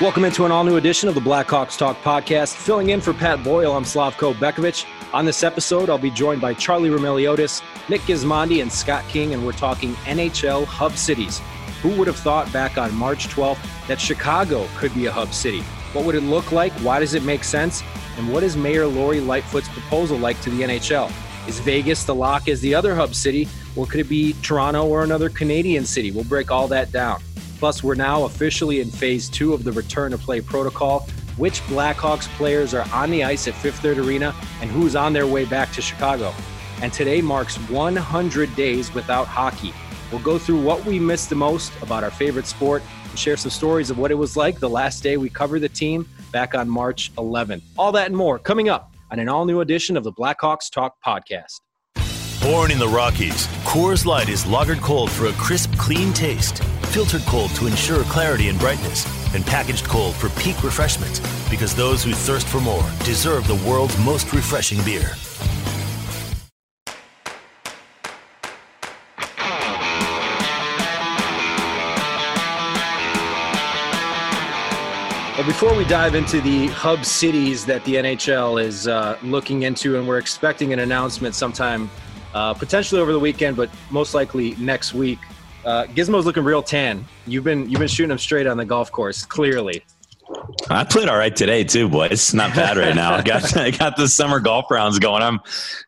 Welcome 0.00 0.24
into 0.24 0.44
an 0.44 0.52
all 0.52 0.62
new 0.62 0.76
edition 0.76 1.08
of 1.08 1.16
the 1.16 1.20
Blackhawks 1.20 1.76
Talk 1.76 1.96
podcast. 2.02 2.54
Filling 2.54 2.90
in 2.90 3.00
for 3.00 3.12
Pat 3.12 3.42
Boyle, 3.42 3.72
I'm 3.72 3.82
Slavko 3.82 4.32
Bekovic. 4.34 4.86
On 5.12 5.24
this 5.24 5.42
episode, 5.42 5.90
I'll 5.90 5.98
be 5.98 6.12
joined 6.12 6.40
by 6.40 6.54
Charlie 6.54 6.90
Roumeliotis, 6.90 7.62
Nick 7.88 8.02
Gismondi, 8.02 8.62
and 8.62 8.70
Scott 8.70 9.02
King, 9.08 9.34
and 9.34 9.44
we're 9.44 9.50
talking 9.50 9.94
NHL 10.04 10.66
hub 10.66 10.92
cities. 10.92 11.40
Who 11.82 11.88
would 11.98 12.06
have 12.06 12.14
thought 12.14 12.52
back 12.52 12.78
on 12.78 12.94
March 12.94 13.26
12th 13.26 13.88
that 13.88 14.00
Chicago 14.00 14.68
could 14.76 14.94
be 14.94 15.06
a 15.06 15.10
hub 15.10 15.34
city? 15.34 15.64
What 15.94 16.04
would 16.06 16.16
it 16.16 16.22
look 16.22 16.50
like? 16.50 16.72
Why 16.80 16.98
does 16.98 17.14
it 17.14 17.22
make 17.22 17.44
sense? 17.44 17.84
And 18.18 18.32
what 18.32 18.42
is 18.42 18.56
Mayor 18.56 18.84
Lori 18.84 19.20
Lightfoot's 19.20 19.68
proposal 19.68 20.18
like 20.18 20.40
to 20.40 20.50
the 20.50 20.62
NHL? 20.62 21.08
Is 21.46 21.60
Vegas 21.60 22.02
the 22.02 22.14
lock 22.14 22.48
as 22.48 22.60
the 22.60 22.74
other 22.74 22.96
hub 22.96 23.14
city, 23.14 23.46
or 23.76 23.86
could 23.86 24.00
it 24.00 24.08
be 24.08 24.34
Toronto 24.42 24.84
or 24.88 25.04
another 25.04 25.28
Canadian 25.28 25.84
city? 25.84 26.10
We'll 26.10 26.24
break 26.24 26.50
all 26.50 26.66
that 26.66 26.90
down. 26.90 27.22
Plus, 27.60 27.84
we're 27.84 27.94
now 27.94 28.24
officially 28.24 28.80
in 28.80 28.90
phase 28.90 29.28
two 29.28 29.52
of 29.52 29.62
the 29.62 29.70
return 29.70 30.10
to 30.10 30.18
play 30.18 30.40
protocol. 30.40 31.06
Which 31.36 31.60
Blackhawks 31.62 32.26
players 32.36 32.74
are 32.74 32.88
on 32.92 33.12
the 33.12 33.22
ice 33.22 33.46
at 33.46 33.54
Fifth 33.54 33.78
Third 33.78 33.98
Arena 33.98 34.34
and 34.60 34.70
who's 34.70 34.96
on 34.96 35.12
their 35.12 35.28
way 35.28 35.44
back 35.44 35.70
to 35.72 35.82
Chicago? 35.82 36.34
And 36.82 36.92
today 36.92 37.20
marks 37.20 37.56
100 37.70 38.56
days 38.56 38.92
without 38.94 39.28
hockey. 39.28 39.72
We'll 40.10 40.22
go 40.22 40.38
through 40.38 40.60
what 40.60 40.84
we 40.84 40.98
missed 40.98 41.30
the 41.30 41.36
most 41.36 41.72
about 41.82 42.02
our 42.02 42.10
favorite 42.10 42.46
sport 42.46 42.82
and 43.14 43.18
share 43.20 43.36
some 43.36 43.50
stories 43.50 43.90
of 43.90 43.98
what 43.98 44.10
it 44.10 44.16
was 44.16 44.36
like 44.36 44.58
the 44.58 44.68
last 44.68 45.00
day 45.00 45.16
we 45.16 45.30
covered 45.30 45.60
the 45.60 45.68
team 45.68 46.04
back 46.32 46.52
on 46.52 46.68
March 46.68 47.14
11th. 47.14 47.62
All 47.78 47.92
that 47.92 48.08
and 48.08 48.16
more 48.16 48.40
coming 48.40 48.68
up 48.68 48.92
on 49.12 49.20
an 49.20 49.28
all 49.28 49.44
new 49.44 49.60
edition 49.60 49.96
of 49.96 50.02
the 50.02 50.12
Blackhawks 50.12 50.68
Talk 50.68 50.96
podcast. 51.00 51.60
Born 52.42 52.72
in 52.72 52.78
the 52.80 52.88
Rockies, 52.88 53.46
Coors 53.62 54.04
Light 54.04 54.28
is 54.28 54.44
lagered 54.46 54.80
cold 54.80 55.12
for 55.12 55.26
a 55.26 55.32
crisp, 55.34 55.72
clean 55.76 56.12
taste, 56.12 56.60
filtered 56.90 57.22
cold 57.22 57.52
to 57.52 57.68
ensure 57.68 58.02
clarity 58.04 58.48
and 58.48 58.58
brightness, 58.58 59.06
and 59.32 59.46
packaged 59.46 59.84
cold 59.84 60.16
for 60.16 60.28
peak 60.30 60.64
refreshment. 60.64 61.20
Because 61.48 61.72
those 61.72 62.02
who 62.02 62.12
thirst 62.12 62.48
for 62.48 62.60
more 62.60 62.84
deserve 63.04 63.46
the 63.46 63.62
world's 63.64 63.96
most 63.98 64.32
refreshing 64.32 64.82
beer. 64.84 65.12
Before 75.46 75.76
we 75.76 75.84
dive 75.84 76.14
into 76.14 76.40
the 76.40 76.68
hub 76.68 77.04
cities 77.04 77.66
that 77.66 77.84
the 77.84 77.96
NHL 77.96 78.62
is 78.62 78.88
uh, 78.88 79.18
looking 79.22 79.64
into, 79.64 79.98
and 79.98 80.08
we're 80.08 80.16
expecting 80.16 80.72
an 80.72 80.78
announcement 80.78 81.34
sometime 81.34 81.90
uh, 82.32 82.54
potentially 82.54 82.98
over 82.98 83.12
the 83.12 83.18
weekend, 83.18 83.54
but 83.54 83.68
most 83.90 84.14
likely 84.14 84.54
next 84.56 84.94
week. 84.94 85.18
Uh, 85.62 85.84
Gizmo's 85.84 86.24
looking 86.24 86.44
real 86.44 86.62
tan. 86.62 87.06
You've 87.26 87.44
been 87.44 87.68
you've 87.68 87.78
been 87.78 87.88
shooting 87.88 88.10
him 88.10 88.18
straight 88.18 88.46
on 88.46 88.56
the 88.56 88.64
golf 88.64 88.90
course, 88.90 89.26
clearly. 89.26 89.84
I 90.70 90.84
played 90.84 91.10
all 91.10 91.18
right 91.18 91.34
today 91.34 91.62
too, 91.62 91.90
boys. 91.90 92.32
Not 92.32 92.54
bad 92.54 92.78
right 92.78 92.94
now. 92.94 93.14
I 93.14 93.22
got 93.22 93.54
I 93.56 93.70
got 93.70 93.98
the 93.98 94.08
summer 94.08 94.40
golf 94.40 94.70
rounds 94.70 94.98
going. 94.98 95.22
I'm 95.22 95.40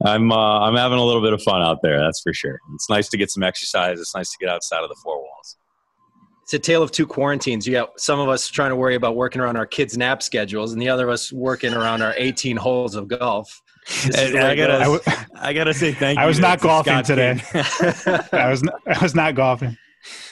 I'm 0.05 0.33
uh, 0.33 0.61
I'm 0.61 0.77
having 0.77 0.99
a 0.99 1.05
little 1.05 1.23
bit 1.23 1.33
of 1.33 1.43
fun 1.43 1.63
out 1.63 1.81
there. 1.83 1.99
That's 1.99 2.21
for 2.21 2.35
sure. 2.35 2.61
It's 2.75 2.91
nice 2.91 3.09
to 3.09 3.17
get 3.17 3.31
some 3.31 3.43
exercise. 3.43 4.01
It's 4.01 4.15
nice 4.15 4.31
to 4.33 4.37
get 4.39 4.51
outside 4.51 4.83
of 4.83 4.91
the 4.91 4.97
four 5.03 5.19
it's 6.47 6.55
a 6.55 6.61
tale 6.61 6.81
of 6.81 6.93
two 6.93 7.09
quarantines. 7.09 7.67
You 7.67 7.73
got 7.73 7.99
some 7.99 8.21
of 8.21 8.29
us 8.29 8.47
trying 8.47 8.71
to 8.71 8.77
worry 8.77 8.95
about 8.95 9.17
working 9.17 9.43
around 9.43 9.57
our 9.57 9.67
kids' 9.67 9.99
nap 9.99 10.23
schedules, 10.23 10.73
and 10.73 10.81
the 10.81 10.89
other 10.89 11.09
of 11.09 11.13
us 11.13 11.33
working 11.33 11.75
around 11.75 12.03
our 12.03 12.15
18 12.17 12.57
holes 12.57 12.95
of 12.95 13.09
golf. 13.09 13.61
And, 14.05 14.39
I 14.39 14.55
gotta, 14.55 14.77
I, 14.77 14.85
w- 14.85 15.01
I 15.35 15.53
gotta 15.53 15.75
say 15.75 15.93
thank 15.93 16.19
you. 16.19 16.23
I 16.25 16.27
was 16.27 16.39
not 16.39 16.61
golfing 16.61 16.93
Scott 16.93 17.05
today. 17.05 17.43
I 18.33 18.49
was, 18.49 18.63
not, 18.63 18.75
I 18.87 19.03
was 19.03 19.17
not 19.17 19.35
golfing. 19.35 19.77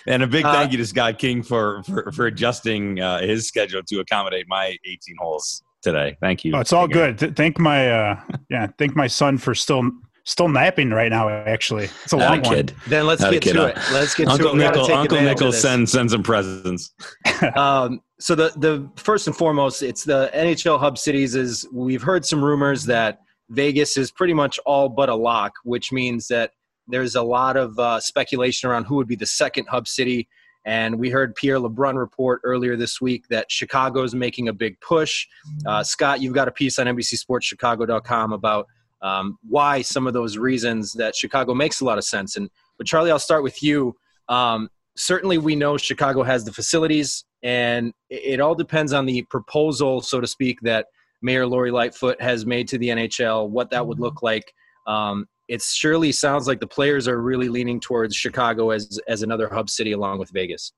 And 0.07 0.23
a 0.23 0.29
big 0.29 0.45
thank 0.45 0.69
uh, 0.69 0.71
you 0.71 0.79
to 0.79 0.87
Scott 0.87 1.19
King 1.19 1.43
for 1.43 1.83
for, 1.83 2.13
for 2.13 2.27
adjusting 2.27 3.01
uh, 3.01 3.23
his 3.23 3.49
schedule 3.49 3.83
to 3.83 3.99
accommodate 3.99 4.47
my 4.47 4.77
18 4.85 5.17
holes 5.19 5.65
today. 5.83 6.17
Thank 6.21 6.45
you. 6.45 6.55
Oh, 6.55 6.61
it's 6.61 6.73
all 6.73 6.85
Again. 6.85 7.17
good. 7.17 7.37
Thank 7.37 7.59
my 7.59 7.91
uh, 7.91 8.21
yeah, 8.51 8.69
thank 8.79 8.95
my 8.95 9.09
son 9.09 9.37
for 9.37 9.53
still 9.53 9.91
still 10.25 10.49
napping 10.49 10.91
right 10.91 11.11
now. 11.11 11.29
Actually, 11.29 11.85
it's 12.03 12.13
a 12.13 12.17
long 12.17 12.43
kid. 12.43 12.73
one. 12.73 12.81
Then 12.89 13.07
let's 13.07 13.23
get 13.23 13.43
to 13.43 13.67
it. 13.67 13.79
Let's 13.93 14.15
get 14.15 14.29
Uncle 14.29 14.51
to 14.51 14.57
it. 14.57 14.59
Nickel, 14.59 14.93
Uncle 14.93 15.21
Nickel 15.21 15.53
send 15.53 15.89
send 15.89 16.11
some 16.11 16.23
presents. 16.23 16.93
um, 17.57 18.01
so 18.19 18.35
the 18.35 18.53
the 18.57 18.91
first 18.97 19.27
and 19.27 19.37
foremost, 19.37 19.83
it's 19.83 20.05
the 20.05 20.31
NHL 20.35 20.81
hub 20.81 20.99
cities. 20.99 21.35
Is 21.35 21.67
we've 21.73 22.03
heard 22.03 22.25
some 22.25 22.45
rumors 22.45 22.85
that 22.87 23.21
Vegas 23.51 23.97
is 23.97 24.11
pretty 24.11 24.35
much 24.35 24.59
all 24.67 24.89
but 24.89 25.09
a 25.09 25.15
lock, 25.15 25.53
which 25.65 25.93
means 25.93 26.29
that 26.29 26.53
there's 26.89 27.15
a 27.15 27.23
lot 27.23 27.57
of 27.57 27.79
uh, 27.79 28.01
speculation 28.01 28.69
around 28.69 28.85
who 28.85 28.97
would 28.97 29.09
be 29.09 29.17
the 29.17 29.27
second 29.27 29.67
hub 29.69 29.89
city. 29.89 30.29
And 30.67 30.99
we 30.99 31.11
heard 31.11 31.35
Pierre 31.35 31.59
LeBrun 31.59 31.99
report 31.99 32.41
earlier 32.43 32.75
this 32.75 32.99
week 32.99 33.29
that 33.29 33.53
Chicago 33.53 34.03
is 34.03 34.15
making 34.15 34.49
a 34.49 34.53
big 34.53 34.81
push. 34.81 35.27
Uh, 35.67 35.83
Scott, 35.83 36.23
you've 36.23 36.33
got 36.33 36.49
a 36.49 36.53
piece 36.53 36.79
on 36.79 36.87
NBCSportsChicago.com 36.87 38.33
about 38.33 38.67
um, 39.05 39.39
why 39.47 39.83
some 39.83 40.07
of 40.07 40.15
those 40.15 40.39
reasons 40.39 40.93
that 40.95 41.15
Chicago 41.15 41.55
makes 41.55 41.81
a 41.83 41.85
lot 41.85 41.99
of 41.99 42.05
sense. 42.05 42.37
And 42.37 42.49
but 42.79 42.87
Charlie, 42.87 43.11
I'll 43.11 43.19
start 43.19 43.43
with 43.43 43.63
you. 43.63 43.95
Um, 44.29 44.71
certainly, 44.97 45.37
we 45.37 45.55
know 45.55 45.77
Chicago 45.77 46.23
has 46.23 46.45
the 46.45 46.53
facilities, 46.53 47.25
and 47.43 47.93
it, 48.09 48.23
it 48.25 48.41
all 48.41 48.55
depends 48.55 48.95
on 48.95 49.05
the 49.05 49.23
proposal, 49.31 50.01
so 50.01 50.21
to 50.21 50.27
speak, 50.27 50.59
that 50.63 50.87
Mayor 51.21 51.47
Lori 51.47 51.71
Lightfoot 51.71 52.21
has 52.21 52.47
made 52.47 52.67
to 52.69 52.79
the 52.79 52.89
NHL. 52.89 53.51
What 53.51 53.71
that 53.71 53.87
would 53.87 54.01
look 54.01 54.23
like. 54.23 54.53
Um, 54.87 55.27
it 55.49 55.61
surely 55.61 56.11
sounds 56.11 56.49
like 56.49 56.59
the 56.59 56.67
players 56.67 57.07
are 57.07 57.21
really 57.21 57.51
leaning 57.51 57.81
towards 57.81 58.17
Chicago 58.17 58.71
as 58.71 58.99
as 59.07 59.23
another 59.23 59.49
hub 59.49 59.69
city 59.69 59.93
along 59.93 60.19
with 60.19 60.31
Vegas. 60.31 60.73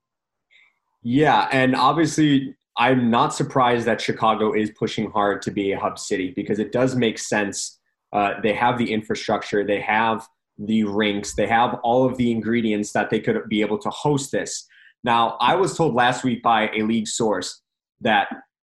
Yeah, 1.04 1.48
and 1.52 1.76
obviously 1.76 2.56
I'm 2.76 3.08
not 3.08 3.32
surprised 3.32 3.86
that 3.86 4.00
Chicago 4.00 4.52
is 4.52 4.72
pushing 4.72 5.10
hard 5.12 5.40
to 5.42 5.52
be 5.52 5.70
a 5.70 5.78
hub 5.78 6.00
city 6.00 6.32
because 6.34 6.58
it 6.58 6.72
does 6.72 6.96
make 6.96 7.18
sense 7.18 7.75
uh, 8.12 8.34
they 8.42 8.52
have 8.52 8.78
the 8.78 8.92
infrastructure, 8.92 9.64
they 9.64 9.80
have 9.80 10.26
the 10.58 10.84
rinks, 10.84 11.34
they 11.34 11.46
have 11.46 11.78
all 11.82 12.04
of 12.06 12.16
the 12.16 12.30
ingredients 12.30 12.92
that 12.92 13.10
they 13.10 13.20
could 13.20 13.40
be 13.48 13.60
able 13.60 13.78
to 13.78 13.90
host 13.90 14.32
this. 14.32 14.66
Now, 15.04 15.36
I 15.40 15.54
was 15.54 15.76
told 15.76 15.94
last 15.94 16.24
week 16.24 16.42
by 16.42 16.70
a 16.70 16.82
league 16.82 17.08
source 17.08 17.62
that 18.00 18.28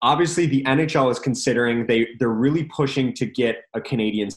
obviously 0.01 0.45
the 0.45 0.63
NHL 0.63 1.11
is 1.11 1.19
considering 1.19 1.87
they 1.87 2.07
they're 2.19 2.29
really 2.29 2.65
pushing 2.65 3.13
to 3.13 3.25
get 3.25 3.63
a 3.73 3.81
Canadian 3.81 4.29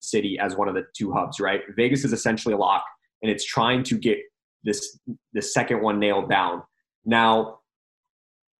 city 0.00 0.38
as 0.38 0.56
one 0.56 0.68
of 0.68 0.74
the 0.74 0.84
two 0.96 1.12
hubs, 1.12 1.40
right? 1.40 1.62
Vegas 1.76 2.04
is 2.04 2.12
essentially 2.12 2.54
a 2.54 2.58
lock 2.58 2.84
and 3.22 3.30
it's 3.30 3.44
trying 3.44 3.82
to 3.84 3.98
get 3.98 4.18
this 4.64 4.98
the 5.32 5.42
second 5.42 5.82
one 5.82 5.98
nailed 5.98 6.28
down. 6.28 6.62
Now, 7.04 7.60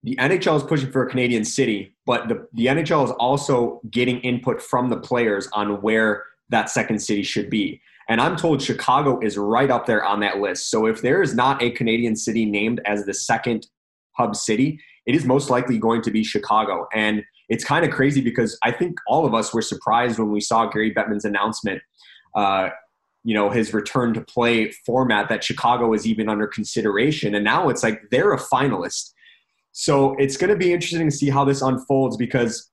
the 0.03 0.17
NHL 0.17 0.57
is 0.57 0.63
pushing 0.63 0.91
for 0.91 1.05
a 1.05 1.11
Canadian 1.11 1.45
city, 1.45 1.95
but 2.07 2.29
the, 2.29 2.47
the 2.53 2.67
NHL 2.67 3.05
is 3.05 3.11
also 3.13 3.81
getting 3.91 4.21
input 4.21 4.63
from 4.63 4.91
the 4.91 4.97
players 4.97 5.49
on 5.53 5.81
where 5.83 6.25
that 6.51 6.71
second 6.71 7.01
city 7.01 7.23
should 7.23 7.51
be. 7.51 7.81
And 8.09 8.21
I'm 8.21 8.37
told 8.37 8.63
Chicago 8.63 9.21
is 9.21 9.37
right 9.37 9.71
up 9.71 9.87
there 9.87 10.05
on 10.05 10.21
that 10.21 10.39
list. 10.39 10.71
So 10.71 10.87
if 10.87 11.03
there 11.03 11.23
is 11.23 11.35
not 11.35 11.63
a 11.63 11.71
Canadian 11.73 12.17
city 12.17 12.47
named 12.47 12.81
as 12.87 13.05
the 13.05 13.13
second 13.13 13.67
hub 14.13 14.35
city, 14.35 14.81
it 15.05 15.15
is 15.15 15.25
most 15.25 15.51
likely 15.51 15.79
going 15.79 16.03
to 16.03 16.11
be 16.11 16.25
Chicago. 16.25 16.87
And 16.95 17.23
it's 17.49 17.65
kind 17.65 17.85
of 17.85 17.91
crazy 17.91 18.21
because 18.21 18.59
I 18.63 18.73
think 18.73 18.99
all 19.07 19.27
of 19.27 19.35
us 19.35 19.53
were 19.53 19.63
surprised 19.63 20.19
when 20.19 20.31
we 20.31 20.41
saw 20.41 20.67
Gary 20.67 20.93
Bettman's 20.93 21.25
announcement, 21.25 21.83
uh, 22.35 22.71
you 23.25 23.35
know, 23.35 23.51
his 23.51 23.75
return 23.75 24.15
to 24.15 24.21
play 24.23 24.71
format 24.87 25.29
that 25.29 25.45
Chicago 25.45 25.93
is 25.93 26.07
even 26.07 26.29
under 26.29 26.47
consideration. 26.47 27.35
And 27.35 27.45
now 27.45 27.69
it's 27.69 27.83
like 27.83 28.01
they're 28.11 28.33
a 28.33 28.39
finalist. 28.39 29.13
So 29.73 30.15
it's 30.17 30.37
going 30.37 30.51
to 30.51 30.57
be 30.57 30.73
interesting 30.73 31.09
to 31.09 31.15
see 31.15 31.31
how 31.31 31.45
this 31.45 31.63
unfolds 31.63 32.17
because 32.17 32.71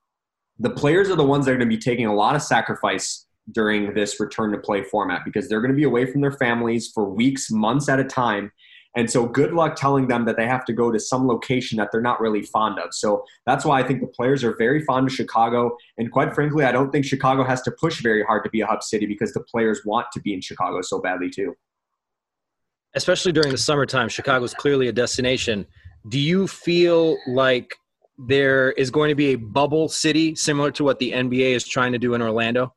the 0.60 0.70
players 0.70 1.10
are 1.10 1.16
the 1.16 1.26
ones 1.26 1.46
that 1.46 1.52
are 1.52 1.58
going 1.58 1.70
to 1.70 1.76
be 1.76 1.82
taking 1.82 2.06
a 2.06 2.14
lot 2.14 2.36
of 2.36 2.42
sacrifice 2.42 3.26
during 3.52 3.94
this 3.94 4.20
return 4.20 4.52
to 4.52 4.58
play 4.58 4.84
format 4.84 5.22
because 5.26 5.48
they're 5.48 5.62
going 5.62 5.72
to 5.72 5.78
be 5.78 5.84
away 5.84 6.06
from 6.06 6.22
their 6.22 6.32
families 6.32 6.92
for 6.94 7.10
weeks, 7.10 7.52
months 7.52 7.90
at 7.90 8.00
a 8.00 8.04
time. 8.04 8.52
And 8.98 9.12
so, 9.12 9.26
good 9.26 9.54
luck 9.54 9.76
telling 9.76 10.08
them 10.08 10.24
that 10.24 10.38
they 10.38 10.48
have 10.48 10.64
to 10.66 10.74
go 10.74 10.90
to 10.90 11.00
some 11.00 11.28
location 11.28 11.78
that 11.80 11.90
they're 11.92 12.00
not 12.00 12.22
really 12.22 12.44
fond 12.44 12.80
of. 12.80 12.94
So, 12.94 13.26
that's 13.46 13.66
why 13.66 13.82
I 13.82 13.84
think 13.84 14.00
the 14.00 14.08
players 14.08 14.42
are 14.42 14.56
very 14.56 14.82
fond 14.86 15.08
of 15.08 15.14
Chicago. 15.14 15.76
And 15.98 16.10
quite 16.10 16.34
frankly, 16.34 16.64
I 16.64 16.72
don't 16.72 16.92
think 16.92 17.04
Chicago 17.04 17.44
has 17.44 17.62
to 17.64 17.72
push 17.72 18.02
very 18.02 18.24
hard 18.24 18.46
to 18.46 18.50
be 18.50 18.62
a 18.62 18.66
hub 18.66 18.82
city 18.82 19.06
because 19.06 19.34
the 19.34 19.42
players 19.42 19.82
want 19.86 20.08
to 20.14 20.22
be 20.22 20.34
in 20.34 20.40
Chicago 20.40 20.82
so 20.82 21.02
badly, 21.02 21.30
too. 21.30 21.58
Especially 22.94 23.34
during 23.34 23.52
the 23.52 23.58
summertime, 23.58 24.08
Chicago 24.08 24.46
is 24.46 24.54
clearly 24.54 24.88
a 24.88 24.94
destination. 24.94 25.66
Do 26.10 26.20
you 26.20 26.48
feel 26.48 27.18
like 27.28 27.76
there 28.18 28.72
is 28.74 28.92
going 28.92 29.10
to 29.10 29.16
be 29.16 29.34
a 29.34 29.36
bubble 29.36 29.90
city 29.90 30.36
similar 30.36 30.72
to 30.72 30.84
what 30.84 31.00
the 31.00 31.12
NBA 31.12 31.56
is 31.56 31.68
trying 31.68 31.92
to 31.92 31.98
do 31.98 32.14
in 32.14 32.22
Orlando? 32.22 32.74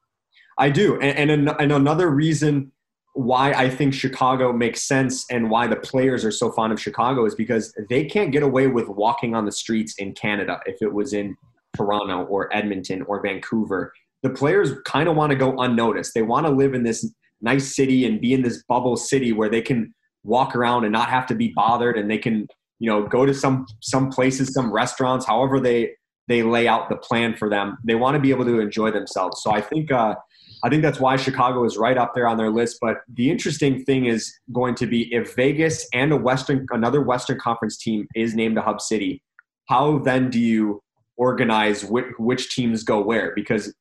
I 0.58 0.70
do. 0.70 0.98
And, 1.00 1.30
and, 1.30 1.48
and 1.48 1.72
another 1.72 2.10
reason 2.10 2.72
why 3.14 3.52
I 3.52 3.68
think 3.68 3.94
Chicago 3.94 4.52
makes 4.52 4.82
sense 4.82 5.24
and 5.30 5.50
why 5.50 5.66
the 5.66 5.76
players 5.76 6.24
are 6.24 6.30
so 6.30 6.52
fond 6.52 6.72
of 6.72 6.80
Chicago 6.80 7.24
is 7.26 7.34
because 7.34 7.74
they 7.88 8.04
can't 8.04 8.32
get 8.32 8.42
away 8.42 8.66
with 8.66 8.88
walking 8.88 9.34
on 9.34 9.44
the 9.44 9.52
streets 9.52 9.94
in 9.98 10.14
Canada 10.14 10.60
if 10.66 10.76
it 10.80 10.92
was 10.92 11.12
in 11.12 11.36
Toronto 11.76 12.24
or 12.24 12.54
Edmonton 12.54 13.02
or 13.02 13.20
Vancouver. 13.22 13.92
The 14.22 14.30
players 14.30 14.72
kind 14.84 15.08
of 15.08 15.16
want 15.16 15.30
to 15.30 15.36
go 15.36 15.58
unnoticed. 15.58 16.12
They 16.14 16.22
want 16.22 16.46
to 16.46 16.52
live 16.52 16.74
in 16.74 16.82
this 16.82 17.12
nice 17.40 17.74
city 17.74 18.04
and 18.06 18.20
be 18.20 18.34
in 18.34 18.42
this 18.42 18.62
bubble 18.68 18.96
city 18.96 19.32
where 19.32 19.48
they 19.48 19.62
can 19.62 19.94
walk 20.24 20.56
around 20.56 20.84
and 20.84 20.92
not 20.92 21.08
have 21.08 21.26
to 21.26 21.34
be 21.34 21.52
bothered 21.54 21.96
and 21.96 22.10
they 22.10 22.18
can, 22.18 22.46
you 22.78 22.88
know, 22.88 23.06
go 23.06 23.26
to 23.26 23.34
some 23.34 23.66
some 23.80 24.10
places, 24.10 24.52
some 24.52 24.72
restaurants, 24.72 25.26
however 25.26 25.60
they 25.60 25.92
they 26.28 26.42
lay 26.42 26.68
out 26.68 26.88
the 26.88 26.96
plan 26.96 27.34
for 27.36 27.48
them. 27.48 27.78
They 27.84 27.94
want 27.94 28.14
to 28.14 28.20
be 28.20 28.30
able 28.30 28.44
to 28.44 28.60
enjoy 28.60 28.90
themselves. 28.90 29.42
So 29.42 29.50
I 29.50 29.60
think 29.60 29.90
uh, 29.90 30.14
I 30.62 30.68
think 30.68 30.82
that's 30.82 31.00
why 31.00 31.16
Chicago 31.16 31.64
is 31.64 31.76
right 31.76 31.96
up 31.96 32.14
there 32.14 32.26
on 32.26 32.36
their 32.36 32.50
list. 32.50 32.78
But 32.80 32.98
the 33.12 33.30
interesting 33.30 33.84
thing 33.84 34.06
is 34.06 34.32
going 34.52 34.74
to 34.76 34.86
be 34.86 35.12
if 35.14 35.34
Vegas 35.34 35.86
and 35.92 36.12
a 36.12 36.16
Western, 36.16 36.66
another 36.70 37.00
Western 37.00 37.38
Conference 37.38 37.76
team 37.76 38.06
is 38.14 38.34
named 38.34 38.58
a 38.58 38.62
hub 38.62 38.80
city, 38.80 39.22
how 39.68 39.98
then 39.98 40.30
do 40.30 40.38
you 40.38 40.82
organize 41.16 41.84
which, 41.84 42.06
which 42.18 42.54
teams 42.54 42.82
go 42.82 43.00
where? 43.00 43.32
Because 43.34 43.74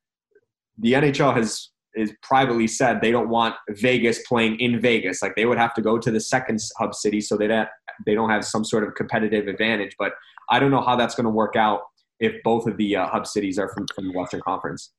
the 0.78 0.94
NHL 0.94 1.36
has 1.36 1.70
is 1.96 2.14
privately 2.22 2.68
said 2.68 3.02
they 3.02 3.12
don't 3.12 3.30
want 3.30 3.56
Vegas 3.70 4.20
playing 4.28 4.60
in 4.60 4.80
Vegas. 4.80 5.22
Like 5.22 5.36
they 5.36 5.46
would 5.46 5.58
have 5.58 5.74
to 5.74 5.82
go 5.82 5.98
to 5.98 6.12
the 6.12 6.20
second 6.20 6.60
hub 6.78 6.94
city 6.94 7.20
so 7.20 7.36
they 7.36 7.48
don't 7.48 7.68
they 8.06 8.16
don't 8.16 8.30
have 8.30 8.46
some 8.46 8.64
sort 8.64 8.84
of 8.84 8.96
competitive 8.96 9.48
advantage. 9.48 9.96
But 9.98 10.14
I 10.50 10.60
don't 10.60 10.72
know 10.72 10.82
how 10.82 10.96
that's 10.96 11.16
going 11.16 11.26
to 11.26 11.32
work 11.32 11.56
out 11.56 11.82
if 12.20 12.42
both 12.44 12.68
of 12.68 12.78
the 12.78 12.96
uh, 12.96 13.08
hub 13.08 13.28
cities 13.28 13.60
are 13.60 13.70
from, 13.70 13.86
from 13.94 14.08
the 14.08 14.18
Western 14.18 14.42
Conference. 14.42 14.92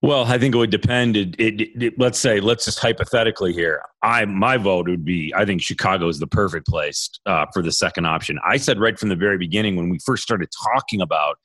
Well, 0.00 0.24
I 0.24 0.38
think 0.38 0.54
it 0.54 0.58
would 0.58 0.70
depend. 0.70 1.16
It, 1.16 1.34
it, 1.40 1.82
it, 1.82 1.98
let's 1.98 2.20
say, 2.20 2.38
let's 2.38 2.64
just 2.64 2.78
hypothetically 2.78 3.52
here. 3.52 3.82
I 4.00 4.24
my 4.26 4.56
vote 4.56 4.88
would 4.88 5.04
be. 5.04 5.34
I 5.36 5.44
think 5.44 5.60
Chicago 5.60 6.06
is 6.06 6.20
the 6.20 6.28
perfect 6.28 6.68
place 6.68 7.10
uh, 7.26 7.46
for 7.52 7.62
the 7.62 7.72
second 7.72 8.06
option. 8.06 8.38
I 8.46 8.58
said 8.58 8.78
right 8.78 8.96
from 8.96 9.08
the 9.08 9.16
very 9.16 9.38
beginning 9.38 9.74
when 9.74 9.88
we 9.88 9.98
first 9.98 10.22
started 10.22 10.50
talking 10.72 11.00
about 11.00 11.38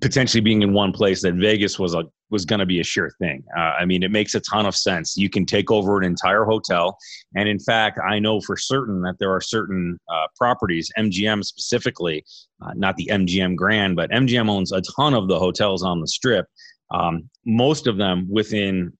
potentially 0.00 0.40
being 0.40 0.62
in 0.62 0.72
one 0.72 0.92
place 0.92 1.22
that 1.22 1.34
Vegas 1.34 1.78
was 1.78 1.94
a 1.94 2.04
was 2.30 2.44
going 2.44 2.60
to 2.60 2.66
be 2.66 2.78
a 2.80 2.84
sure 2.84 3.10
thing. 3.18 3.42
Uh, 3.56 3.72
I 3.80 3.86
mean, 3.86 4.02
it 4.02 4.10
makes 4.10 4.34
a 4.34 4.40
ton 4.40 4.66
of 4.66 4.76
sense. 4.76 5.16
You 5.16 5.30
can 5.30 5.46
take 5.46 5.70
over 5.70 5.96
an 5.96 6.04
entire 6.04 6.44
hotel, 6.44 6.98
and 7.34 7.48
in 7.48 7.58
fact, 7.58 7.98
I 8.06 8.18
know 8.18 8.40
for 8.40 8.56
certain 8.56 9.00
that 9.02 9.18
there 9.18 9.32
are 9.32 9.40
certain 9.40 9.98
uh, 10.12 10.26
properties, 10.36 10.90
MGM 10.98 11.42
specifically, 11.44 12.24
uh, 12.62 12.72
not 12.74 12.96
the 12.96 13.08
MGM 13.10 13.56
Grand, 13.56 13.96
but 13.96 14.10
MGM 14.10 14.50
owns 14.50 14.72
a 14.72 14.82
ton 14.96 15.14
of 15.14 15.28
the 15.28 15.38
hotels 15.38 15.82
on 15.82 16.00
the 16.00 16.08
Strip 16.08 16.46
um, 16.90 17.28
most 17.44 17.86
of 17.86 17.96
them 17.96 18.26
within 18.30 18.92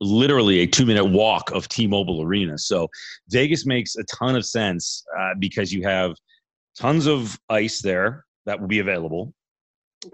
literally 0.00 0.60
a 0.60 0.66
two 0.66 0.86
minute 0.86 1.04
walk 1.04 1.50
of 1.52 1.68
T 1.68 1.86
Mobile 1.86 2.22
Arena. 2.22 2.58
So 2.58 2.88
Vegas 3.28 3.66
makes 3.66 3.96
a 3.96 4.04
ton 4.04 4.36
of 4.36 4.46
sense 4.46 5.04
uh, 5.18 5.30
because 5.38 5.72
you 5.72 5.82
have 5.82 6.14
tons 6.78 7.06
of 7.06 7.38
ice 7.48 7.82
there 7.82 8.24
that 8.46 8.60
will 8.60 8.68
be 8.68 8.78
available. 8.78 9.34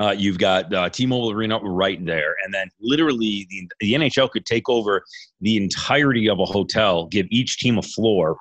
Uh, 0.00 0.10
you've 0.10 0.38
got 0.38 0.72
uh, 0.74 0.88
T-Mobile 0.88 1.30
Arena 1.30 1.60
right 1.60 2.04
there, 2.04 2.34
and 2.44 2.52
then 2.52 2.68
literally 2.80 3.46
the, 3.50 3.68
the 3.80 3.94
NHL 3.94 4.30
could 4.30 4.44
take 4.44 4.68
over 4.68 5.04
the 5.40 5.56
entirety 5.56 6.28
of 6.28 6.40
a 6.40 6.44
hotel, 6.44 7.06
give 7.06 7.26
each 7.30 7.58
team 7.58 7.78
a 7.78 7.82
floor, 7.82 8.36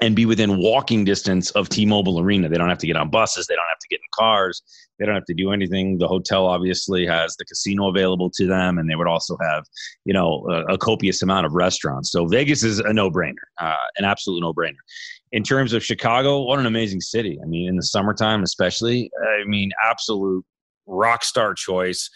and 0.00 0.14
be 0.14 0.24
within 0.24 0.58
walking 0.58 1.04
distance 1.04 1.50
of 1.52 1.68
T-Mobile 1.68 2.20
Arena. 2.20 2.48
They 2.48 2.56
don't 2.56 2.68
have 2.68 2.78
to 2.78 2.86
get 2.86 2.96
on 2.96 3.10
buses. 3.10 3.46
They 3.46 3.56
don't 3.56 3.66
have 3.68 3.78
to 3.80 3.88
get 3.88 3.96
in 3.96 4.06
cars. 4.14 4.62
They 4.98 5.06
don't 5.06 5.16
have 5.16 5.24
to 5.24 5.34
do 5.34 5.50
anything. 5.50 5.98
The 5.98 6.06
hotel 6.06 6.46
obviously 6.46 7.04
has 7.06 7.34
the 7.36 7.44
casino 7.44 7.88
available 7.88 8.30
to 8.36 8.46
them, 8.46 8.78
and 8.78 8.88
they 8.88 8.94
would 8.94 9.08
also 9.08 9.36
have, 9.40 9.64
you 10.04 10.12
know, 10.12 10.46
a, 10.48 10.74
a 10.74 10.78
copious 10.78 11.22
amount 11.22 11.46
of 11.46 11.52
restaurants. 11.54 12.12
So 12.12 12.26
Vegas 12.26 12.62
is 12.62 12.78
a 12.78 12.92
no-brainer, 12.92 13.34
uh, 13.60 13.74
an 13.96 14.04
absolute 14.04 14.40
no-brainer. 14.40 14.74
In 15.32 15.42
terms 15.42 15.72
of 15.72 15.84
Chicago, 15.84 16.42
what 16.42 16.60
an 16.60 16.66
amazing 16.66 17.00
city. 17.00 17.38
I 17.42 17.46
mean, 17.46 17.68
in 17.68 17.76
the 17.76 17.82
summertime, 17.82 18.42
especially. 18.44 19.10
I 19.40 19.44
mean, 19.44 19.70
absolute 19.84 20.44
rock 20.90 21.24
star 21.24 21.54
choice. 21.54 22.10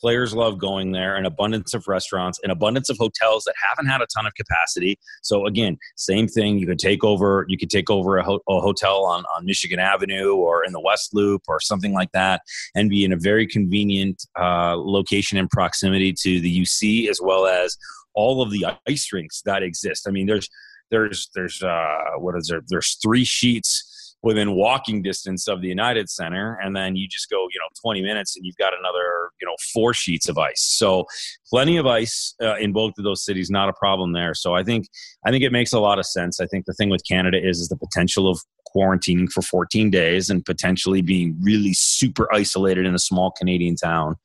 Players 0.00 0.32
love 0.32 0.60
going 0.60 0.92
there, 0.92 1.16
an 1.16 1.26
abundance 1.26 1.74
of 1.74 1.88
restaurants, 1.88 2.38
an 2.44 2.52
abundance 2.52 2.88
of 2.88 2.96
hotels 2.98 3.42
that 3.44 3.54
haven't 3.68 3.90
had 3.90 4.00
a 4.00 4.06
ton 4.14 4.26
of 4.26 4.34
capacity. 4.36 4.96
So 5.22 5.44
again, 5.44 5.76
same 5.96 6.28
thing. 6.28 6.56
You 6.56 6.68
could 6.68 6.78
take 6.78 7.02
over. 7.02 7.44
You 7.48 7.58
could 7.58 7.68
take 7.68 7.90
over 7.90 8.16
a, 8.16 8.22
ho- 8.22 8.40
a 8.48 8.60
hotel 8.60 9.04
on, 9.04 9.24
on 9.36 9.44
Michigan 9.44 9.80
Avenue 9.80 10.34
or 10.34 10.64
in 10.64 10.72
the 10.72 10.80
West 10.80 11.14
Loop 11.14 11.42
or 11.48 11.58
something 11.58 11.94
like 11.94 12.12
that, 12.12 12.42
and 12.76 12.88
be 12.88 13.04
in 13.04 13.12
a 13.12 13.16
very 13.16 13.44
convenient 13.44 14.24
uh, 14.38 14.76
location 14.76 15.36
in 15.36 15.48
proximity 15.48 16.12
to 16.12 16.40
the 16.40 16.62
UC 16.62 17.08
as 17.08 17.20
well 17.20 17.46
as 17.46 17.76
all 18.14 18.40
of 18.40 18.52
the 18.52 18.66
ice 18.88 19.08
rinks 19.12 19.42
that 19.46 19.64
exist. 19.64 20.06
I 20.06 20.12
mean, 20.12 20.26
there's 20.26 20.48
there's 20.92 21.28
there's 21.34 21.60
uh, 21.60 22.18
what 22.18 22.36
is 22.36 22.46
there? 22.48 22.62
There's 22.68 22.96
three 23.02 23.24
sheets 23.24 23.87
within 24.22 24.52
walking 24.52 25.02
distance 25.02 25.46
of 25.46 25.60
the 25.60 25.68
United 25.68 26.10
Center, 26.10 26.58
and 26.62 26.74
then 26.74 26.96
you 26.96 27.06
just 27.08 27.30
go, 27.30 27.46
you 27.52 27.60
know, 27.60 27.68
20 27.82 28.02
minutes, 28.02 28.36
and 28.36 28.44
you've 28.44 28.56
got 28.56 28.72
another, 28.78 29.30
you 29.40 29.46
know, 29.46 29.54
four 29.72 29.94
sheets 29.94 30.28
of 30.28 30.38
ice. 30.38 30.60
So, 30.60 31.06
plenty 31.48 31.76
of 31.76 31.86
ice 31.86 32.34
uh, 32.42 32.56
in 32.56 32.72
both 32.72 32.94
of 32.98 33.04
those 33.04 33.24
cities, 33.24 33.50
not 33.50 33.68
a 33.68 33.72
problem 33.74 34.12
there. 34.12 34.34
So, 34.34 34.54
I 34.54 34.64
think 34.64 34.88
I 35.24 35.30
think 35.30 35.44
it 35.44 35.52
makes 35.52 35.72
a 35.72 35.80
lot 35.80 35.98
of 35.98 36.06
sense. 36.06 36.40
I 36.40 36.46
think 36.46 36.66
the 36.66 36.74
thing 36.74 36.90
with 36.90 37.02
Canada 37.08 37.38
is 37.40 37.60
is 37.60 37.68
the 37.68 37.76
potential 37.76 38.28
of 38.28 38.40
quarantining 38.74 39.30
for 39.30 39.42
14 39.42 39.90
days 39.90 40.28
and 40.30 40.44
potentially 40.44 41.00
being 41.00 41.36
really 41.40 41.72
super 41.72 42.28
isolated 42.34 42.86
in 42.86 42.94
a 42.94 42.98
small 42.98 43.30
Canadian 43.30 43.76
town 43.76 44.16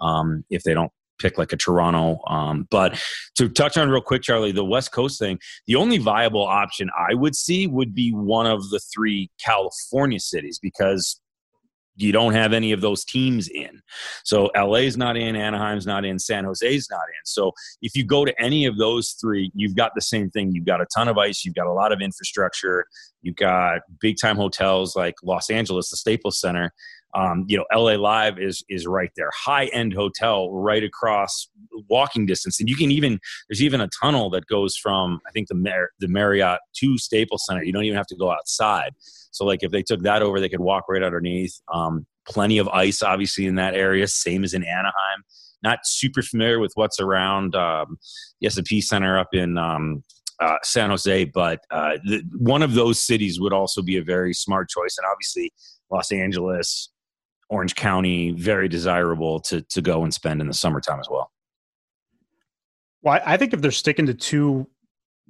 um, 0.00 0.44
if 0.50 0.62
they 0.64 0.74
don't 0.74 0.92
pick 1.18 1.38
like 1.38 1.52
a 1.52 1.56
Toronto. 1.56 2.18
Um, 2.26 2.66
but 2.70 3.00
to 3.36 3.48
touch 3.48 3.76
on 3.76 3.88
real 3.88 4.00
quick, 4.00 4.22
Charlie, 4.22 4.52
the 4.52 4.64
West 4.64 4.92
Coast 4.92 5.18
thing, 5.18 5.38
the 5.66 5.76
only 5.76 5.98
viable 5.98 6.46
option 6.46 6.90
I 6.96 7.14
would 7.14 7.34
see 7.34 7.66
would 7.66 7.94
be 7.94 8.10
one 8.10 8.46
of 8.46 8.70
the 8.70 8.80
three 8.80 9.30
California 9.38 10.20
cities 10.20 10.58
because 10.60 11.20
you 11.96 12.12
don't 12.12 12.34
have 12.34 12.52
any 12.52 12.72
of 12.72 12.82
those 12.82 13.04
teams 13.04 13.48
in. 13.48 13.80
So 14.24 14.50
LA's 14.54 14.96
not 14.96 15.16
in, 15.16 15.34
Anaheim's 15.34 15.86
not 15.86 16.04
in, 16.04 16.18
San 16.18 16.44
Jose's 16.44 16.88
not 16.90 17.00
in. 17.00 17.24
So 17.24 17.52
if 17.80 17.96
you 17.96 18.04
go 18.04 18.24
to 18.24 18.34
any 18.40 18.66
of 18.66 18.76
those 18.76 19.16
three, 19.20 19.50
you've 19.54 19.74
got 19.74 19.92
the 19.94 20.02
same 20.02 20.30
thing. 20.30 20.52
You've 20.52 20.66
got 20.66 20.82
a 20.82 20.86
ton 20.94 21.08
of 21.08 21.16
ice, 21.16 21.44
you've 21.44 21.54
got 21.54 21.66
a 21.66 21.72
lot 21.72 21.92
of 21.92 22.02
infrastructure, 22.02 22.84
you've 23.22 23.36
got 23.36 23.80
big 24.00 24.16
time 24.20 24.36
hotels 24.36 24.94
like 24.94 25.14
Los 25.24 25.48
Angeles, 25.48 25.88
the 25.88 25.96
Staples 25.96 26.38
Center, 26.38 26.72
um, 27.16 27.46
you 27.48 27.56
know, 27.56 27.64
LA 27.74 27.94
Live 27.94 28.38
is 28.38 28.62
is 28.68 28.86
right 28.86 29.10
there, 29.16 29.30
high 29.34 29.66
end 29.66 29.94
hotel 29.94 30.52
right 30.52 30.84
across 30.84 31.48
walking 31.88 32.26
distance, 32.26 32.60
and 32.60 32.68
you 32.68 32.76
can 32.76 32.90
even 32.90 33.18
there's 33.48 33.62
even 33.62 33.80
a 33.80 33.88
tunnel 34.00 34.28
that 34.30 34.46
goes 34.46 34.76
from 34.76 35.20
I 35.26 35.30
think 35.30 35.48
the 35.48 35.54
Mar- 35.54 35.90
the 35.98 36.08
Marriott 36.08 36.60
to 36.76 36.98
Staples 36.98 37.44
Center. 37.46 37.64
You 37.64 37.72
don't 37.72 37.84
even 37.84 37.96
have 37.96 38.06
to 38.08 38.16
go 38.16 38.30
outside. 38.30 38.92
So 39.30 39.44
like 39.46 39.62
if 39.62 39.70
they 39.70 39.82
took 39.82 40.02
that 40.02 40.22
over, 40.22 40.40
they 40.40 40.48
could 40.48 40.60
walk 40.60 40.84
right 40.88 41.02
underneath. 41.02 41.58
Um, 41.72 42.06
plenty 42.28 42.58
of 42.58 42.68
ice, 42.68 43.02
obviously 43.02 43.46
in 43.46 43.54
that 43.54 43.74
area, 43.74 44.06
same 44.08 44.44
as 44.44 44.52
in 44.52 44.62
Anaheim. 44.62 45.24
Not 45.62 45.80
super 45.84 46.22
familiar 46.22 46.58
with 46.58 46.72
what's 46.74 47.00
around 47.00 47.54
um, 47.54 47.98
the 48.40 48.50
SAP 48.50 48.80
Center 48.80 49.18
up 49.18 49.28
in 49.32 49.56
um, 49.56 50.02
uh, 50.40 50.56
San 50.62 50.90
Jose, 50.90 51.24
but 51.26 51.60
uh, 51.70 51.96
the, 52.04 52.22
one 52.38 52.62
of 52.62 52.74
those 52.74 53.00
cities 53.00 53.40
would 53.40 53.54
also 53.54 53.80
be 53.80 53.96
a 53.96 54.02
very 54.02 54.34
smart 54.34 54.68
choice. 54.68 54.96
And 54.98 55.06
obviously, 55.10 55.52
Los 55.90 56.12
Angeles, 56.12 56.90
Orange 57.48 57.74
County 57.74 58.32
very 58.32 58.68
desirable 58.68 59.40
to 59.40 59.62
to 59.62 59.82
go 59.82 60.02
and 60.02 60.12
spend 60.12 60.40
in 60.40 60.46
the 60.46 60.54
summertime 60.54 61.00
as 61.00 61.08
well. 61.10 61.30
Well, 63.02 63.20
I 63.24 63.36
think 63.36 63.52
if 63.52 63.60
they're 63.60 63.70
sticking 63.70 64.06
to 64.06 64.14
two 64.14 64.66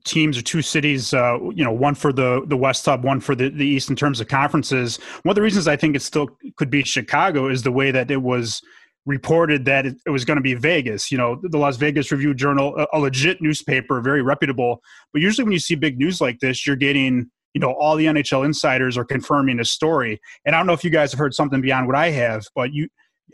teams 0.07 0.39
or 0.39 0.43
two 0.43 0.63
cities, 0.63 1.13
uh, 1.13 1.39
you 1.55 1.65
know, 1.65 1.73
one 1.73 1.95
for 1.95 2.13
the 2.13 2.45
the 2.47 2.57
West 2.57 2.87
Hub, 2.87 3.05
one 3.05 3.21
for 3.21 3.35
the, 3.35 3.51
the 3.51 3.67
East 3.67 3.91
in 3.91 3.97
terms 3.97 4.21
of 4.21 4.29
conferences. 4.29 4.99
One 5.25 5.33
of 5.33 5.37
the 5.37 5.43
reasons 5.43 5.69
I 5.69 5.77
think 5.77 5.95
it 5.95 6.03
still 6.03 6.29
could 6.57 6.71
be 6.71 6.83
Chicago 6.85 7.49
is 7.49 7.63
the 7.63 7.73
way 7.73 7.91
that 7.91 8.11
it 8.11 8.23
was 8.23 8.63
reported 9.05 9.65
that 9.65 9.87
it, 9.87 9.97
was 10.07 10.25
going 10.25 10.37
to 10.37 10.43
be 10.43 10.55
Vegas. 10.55 11.13
You 11.13 11.19
know, 11.19 11.41
the 11.43 11.59
Las 11.59 11.77
Vegas 11.77 12.11
Review 12.11 12.35
Journal, 12.35 12.87
a 12.93 12.99
legit 12.99 13.41
newspaper, 13.41 14.01
very 14.01 14.23
reputable. 14.23 14.81
But 15.13 15.23
usually, 15.23 15.45
when 15.45 15.53
you 15.53 15.59
see 15.59 15.75
big 15.75 15.99
news 15.99 16.21
like 16.21 16.41
this, 16.41 16.67
you're 16.67 16.77
getting 16.77 17.31
you 17.57 17.61
know 17.61 17.73
all 17.73 17.97
the 17.97 18.05
NHL 18.05 18.45
insiders 18.45 18.99
are 18.99 19.05
confirming 19.05 19.57
this 19.57 19.71
story. 19.71 20.21
And 20.45 20.55
I 20.55 20.59
don't 20.59 20.67
know 20.67 20.75
if 20.75 20.85
you 20.85 20.91
guys 20.91 21.11
have 21.13 21.19
heard 21.19 21.33
something 21.33 21.63
beyond 21.63 21.87
what 21.87 21.97
I 21.97 22.11
have, 22.11 22.45
but 22.55 22.75
you 22.75 22.87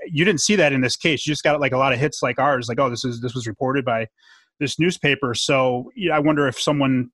you 0.06 0.24
didn't 0.24 0.42
see 0.42 0.54
that 0.54 0.72
in 0.72 0.80
this 0.80 0.94
case. 0.94 1.26
You 1.26 1.32
just 1.32 1.42
got 1.42 1.58
like 1.58 1.72
a 1.72 1.76
lot 1.76 1.92
of 1.92 1.98
hits 1.98 2.22
like 2.22 2.38
ours, 2.38 2.68
like 2.68 2.78
oh 2.78 2.88
this 2.88 3.04
is 3.04 3.20
this 3.20 3.34
was 3.34 3.48
reported 3.48 3.84
by 3.84 4.06
this 4.60 4.78
newspaper. 4.78 5.34
So 5.34 5.90
I 6.12 6.20
wonder 6.20 6.46
if 6.46 6.56
someone 6.56 7.10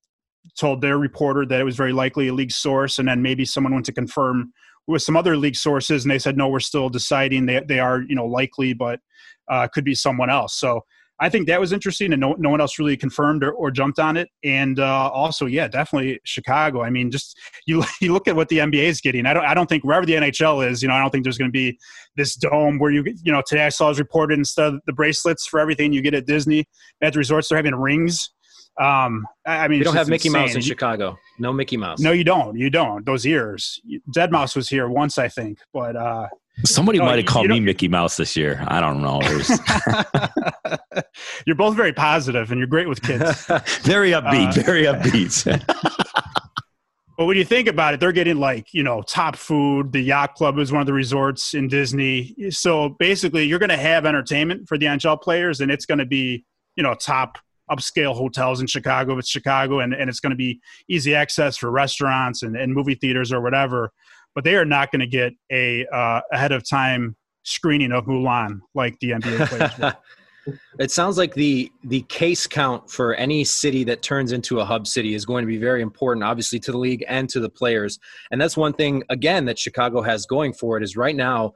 told 0.58 0.82
their 0.82 0.98
reporter 0.98 1.46
that 1.46 1.58
it 1.58 1.64
was 1.64 1.76
very 1.76 1.94
likely 1.94 2.28
a 2.28 2.34
league 2.34 2.52
source, 2.52 2.98
and 2.98 3.08
then 3.08 3.22
maybe 3.22 3.46
someone 3.46 3.72
went 3.72 3.86
to 3.86 3.92
confirm 3.94 4.52
with 4.86 5.00
some 5.00 5.16
other 5.16 5.34
league 5.34 5.56
sources, 5.56 6.04
and 6.04 6.10
they 6.10 6.18
said 6.18 6.36
no, 6.36 6.46
we're 6.46 6.60
still 6.60 6.90
deciding. 6.90 7.46
They 7.46 7.62
they 7.66 7.78
are 7.78 8.02
you 8.02 8.16
know 8.16 8.26
likely, 8.26 8.74
but 8.74 9.00
uh, 9.48 9.66
could 9.68 9.84
be 9.84 9.94
someone 9.94 10.28
else. 10.28 10.54
So 10.60 10.84
I 11.20 11.28
think 11.28 11.48
that 11.48 11.58
was 11.58 11.72
interesting, 11.72 12.12
and 12.12 12.20
no, 12.20 12.34
no 12.38 12.48
one 12.48 12.60
else 12.60 12.78
really 12.78 12.96
confirmed 12.96 13.42
or, 13.42 13.52
or 13.52 13.70
jumped 13.70 13.98
on 13.98 14.16
it. 14.16 14.28
And 14.44 14.78
uh, 14.78 15.10
also, 15.10 15.46
yeah, 15.46 15.66
definitely 15.66 16.20
Chicago. 16.24 16.82
I 16.82 16.90
mean, 16.90 17.10
just 17.10 17.36
you 17.66 17.84
you 18.00 18.12
look 18.12 18.28
at 18.28 18.36
what 18.36 18.48
the 18.48 18.58
NBA 18.58 18.84
is 18.84 19.00
getting. 19.00 19.26
I 19.26 19.34
don't 19.34 19.44
I 19.44 19.54
don't 19.54 19.68
think 19.68 19.84
wherever 19.84 20.06
the 20.06 20.14
NHL 20.14 20.68
is, 20.68 20.82
you 20.82 20.88
know, 20.88 20.94
I 20.94 21.00
don't 21.00 21.10
think 21.10 21.24
there's 21.24 21.38
going 21.38 21.50
to 21.50 21.52
be 21.52 21.78
this 22.16 22.34
dome 22.36 22.78
where 22.78 22.90
you 22.90 23.04
you 23.22 23.32
know 23.32 23.42
today 23.46 23.66
I 23.66 23.68
saw 23.70 23.90
as 23.90 23.98
reported 23.98 24.38
instead 24.38 24.74
of 24.74 24.80
the 24.86 24.92
bracelets 24.92 25.46
for 25.46 25.60
everything 25.60 25.92
you 25.92 26.02
get 26.02 26.14
at 26.14 26.26
Disney 26.26 26.66
at 27.02 27.12
the 27.12 27.18
resorts 27.18 27.48
they're 27.48 27.58
having 27.58 27.74
rings. 27.74 28.30
Um, 28.80 29.26
I 29.44 29.66
mean, 29.66 29.80
we 29.80 29.84
don't 29.84 29.96
have 29.96 30.08
Mickey 30.08 30.28
insane. 30.28 30.42
Mouse 30.42 30.54
in 30.54 30.60
Chicago. 30.60 31.18
No 31.40 31.52
Mickey 31.52 31.76
Mouse. 31.76 31.98
No, 31.98 32.12
you 32.12 32.22
don't. 32.22 32.56
You 32.56 32.70
don't. 32.70 33.04
Those 33.04 33.26
ears. 33.26 33.80
Deadmau5 34.14 34.54
was 34.54 34.68
here 34.68 34.88
once, 34.88 35.18
I 35.18 35.26
think, 35.26 35.58
but 35.72 35.96
uh, 35.96 36.28
Somebody 36.64 36.98
No, 36.98 37.04
might 37.04 37.18
have 37.18 37.26
called 37.26 37.48
me 37.48 37.60
Mickey 37.60 37.88
Mouse 37.88 38.16
this 38.16 38.36
year. 38.36 38.64
I 38.66 38.80
don't 38.80 39.00
know. 39.00 39.18
Was 39.18 39.60
you're 41.46 41.56
both 41.56 41.76
very 41.76 41.92
positive 41.92 42.50
and 42.50 42.58
you're 42.58 42.66
great 42.66 42.88
with 42.88 43.02
kids. 43.02 43.46
very 43.82 44.10
upbeat, 44.10 44.58
Uh, 44.58 44.62
very 44.62 44.84
upbeat. 44.84 45.44
But 47.16 47.26
when 47.26 47.36
you 47.36 47.44
think 47.44 47.66
about 47.66 47.94
it, 47.94 48.00
they're 48.00 48.12
getting 48.12 48.38
like, 48.38 48.72
you 48.72 48.84
know, 48.84 49.02
top 49.02 49.34
food. 49.34 49.92
The 49.92 50.00
yacht 50.00 50.34
club 50.34 50.58
is 50.58 50.70
one 50.70 50.80
of 50.80 50.86
the 50.86 50.92
resorts 50.92 51.52
in 51.52 51.66
Disney. 51.66 52.34
So 52.50 52.90
basically, 52.90 53.44
you're 53.44 53.58
going 53.58 53.70
to 53.70 53.76
have 53.76 54.06
entertainment 54.06 54.68
for 54.68 54.78
the 54.78 54.86
NHL 54.86 55.20
players, 55.20 55.60
and 55.60 55.68
it's 55.70 55.84
going 55.84 55.98
to 55.98 56.06
be, 56.06 56.44
you 56.76 56.82
know, 56.84 56.94
top 56.94 57.38
upscale 57.68 58.14
hotels 58.14 58.60
in 58.60 58.68
Chicago 58.68 59.14
if 59.14 59.18
it's 59.20 59.28
Chicago, 59.28 59.80
and, 59.80 59.92
and 59.92 60.08
it's 60.08 60.20
going 60.20 60.30
to 60.30 60.36
be 60.36 60.60
easy 60.88 61.14
access 61.14 61.56
for 61.56 61.72
restaurants 61.72 62.44
and, 62.44 62.56
and 62.56 62.72
movie 62.72 62.94
theaters 62.94 63.32
or 63.32 63.40
whatever. 63.40 63.90
But 64.34 64.44
they 64.44 64.56
are 64.56 64.64
not 64.64 64.92
going 64.92 65.00
to 65.00 65.06
get 65.06 65.32
a 65.50 65.86
uh, 65.86 66.20
ahead 66.32 66.52
of 66.52 66.68
time 66.68 67.16
screening 67.42 67.92
of 67.92 68.04
Mulan 68.04 68.60
like 68.74 68.98
the 69.00 69.10
NBA 69.10 69.48
players 69.48 69.78
will. 69.78 69.92
it 70.78 70.90
sounds 70.90 71.18
like 71.18 71.34
the 71.34 71.70
the 71.84 72.02
case 72.02 72.46
count 72.46 72.90
for 72.90 73.14
any 73.14 73.44
city 73.44 73.84
that 73.84 74.02
turns 74.02 74.32
into 74.32 74.60
a 74.60 74.64
hub 74.64 74.86
city 74.86 75.14
is 75.14 75.24
going 75.24 75.42
to 75.42 75.46
be 75.46 75.58
very 75.58 75.82
important 75.82 76.24
obviously 76.24 76.58
to 76.58 76.72
the 76.72 76.78
league 76.78 77.04
and 77.08 77.28
to 77.28 77.40
the 77.40 77.48
players 77.48 77.98
and 78.30 78.40
that's 78.40 78.56
one 78.56 78.72
thing 78.72 79.02
again 79.10 79.44
that 79.44 79.58
chicago 79.58 80.00
has 80.00 80.26
going 80.26 80.52
for 80.52 80.76
it 80.76 80.82
is 80.82 80.96
right 80.96 81.16
now 81.16 81.52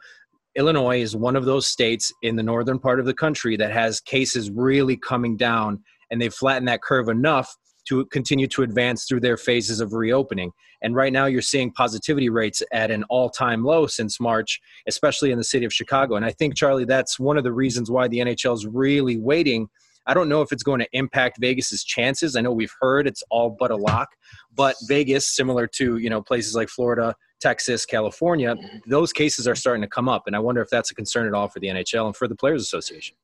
illinois 0.57 1.01
is 1.01 1.17
one 1.17 1.37
of 1.37 1.45
those 1.45 1.67
states 1.67 2.13
in 2.23 2.37
the 2.37 2.43
northern 2.43 2.79
part 2.79 3.01
of 3.01 3.07
the 3.07 3.15
country 3.15 3.57
that 3.57 3.73
has 3.73 4.01
cases 4.01 4.51
really 4.51 4.97
coming 4.97 5.37
down 5.37 5.83
and 6.11 6.21
they've 6.21 6.35
flattened 6.35 6.69
that 6.69 6.83
curve 6.83 7.09
enough 7.09 7.57
to 7.89 8.05
continue 8.07 8.47
to 8.47 8.63
advance 8.63 9.05
through 9.05 9.21
their 9.21 9.37
phases 9.37 9.81
of 9.81 9.93
reopening 9.93 10.53
and 10.83 10.95
right 10.95 11.13
now 11.13 11.27
you're 11.27 11.43
seeing 11.43 11.71
positivity 11.73 12.29
rates 12.29 12.63
at 12.73 12.91
an 12.91 13.05
all-time 13.05 13.65
low 13.65 13.87
since 13.87 14.21
march 14.21 14.61
especially 14.87 15.31
in 15.31 15.39
the 15.39 15.45
city 15.45 15.65
of 15.65 15.73
Chicago. 15.73 16.17
And 16.17 16.25
I 16.25 16.31
think, 16.31 16.55
Charlie, 16.55 16.85
that's 16.85 17.19
one 17.19 17.37
of 17.37 17.45
the 17.45 17.53
reasons 17.53 17.91
why 17.91 18.09
the 18.09 18.19
NHL 18.19 18.55
is 18.55 18.67
really 18.67 19.19
waiting. 19.19 19.69
I 20.07 20.15
don't 20.15 20.29
know 20.29 20.43
if 20.43 20.51
it's 20.53 20.63
going 20.63 20.81
to 20.81 20.89
impact 20.93 21.39
Vegas's 21.41 21.85
chances. 21.85 22.35
I 22.35 22.41
know 22.41 22.53
we've 22.53 22.75
heard 22.81 23.07
it's 23.07 23.23
all 23.31 23.51
but 23.59 23.71
a 23.71 23.77
lock, 23.77 24.09
but 24.55 24.75
Vegas, 24.89 25.27
similar 25.27 25.67
to 25.69 25.99
you 25.99 26.11
know 26.11 26.21
places 26.21 26.57
like 26.57 26.69
Florida, 26.69 27.15
Texas, 27.41 27.87
California, 27.87 28.57
those 28.87 29.13
cases 29.13 29.47
are 29.47 29.55
starting 29.55 29.83
to 29.83 29.89
come 29.89 30.09
up, 30.09 30.25
and 30.27 30.35
I 30.35 30.41
wonder 30.41 30.61
if 30.61 30.71
that's 30.71 30.91
a 30.91 30.95
concern 30.95 31.27
at 31.27 31.35
all 31.35 31.49
for 31.49 31.61
the 31.61 31.69
NHL 31.69 32.07
and 32.07 32.17
for 32.17 32.27
the 32.27 32.35
Players 32.35 32.63
Association. 32.63 33.17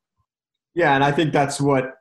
Yeah, 0.75 0.95
and 0.95 1.03
I 1.03 1.11
think 1.11 1.33
that's 1.33 1.61
what 1.61 1.95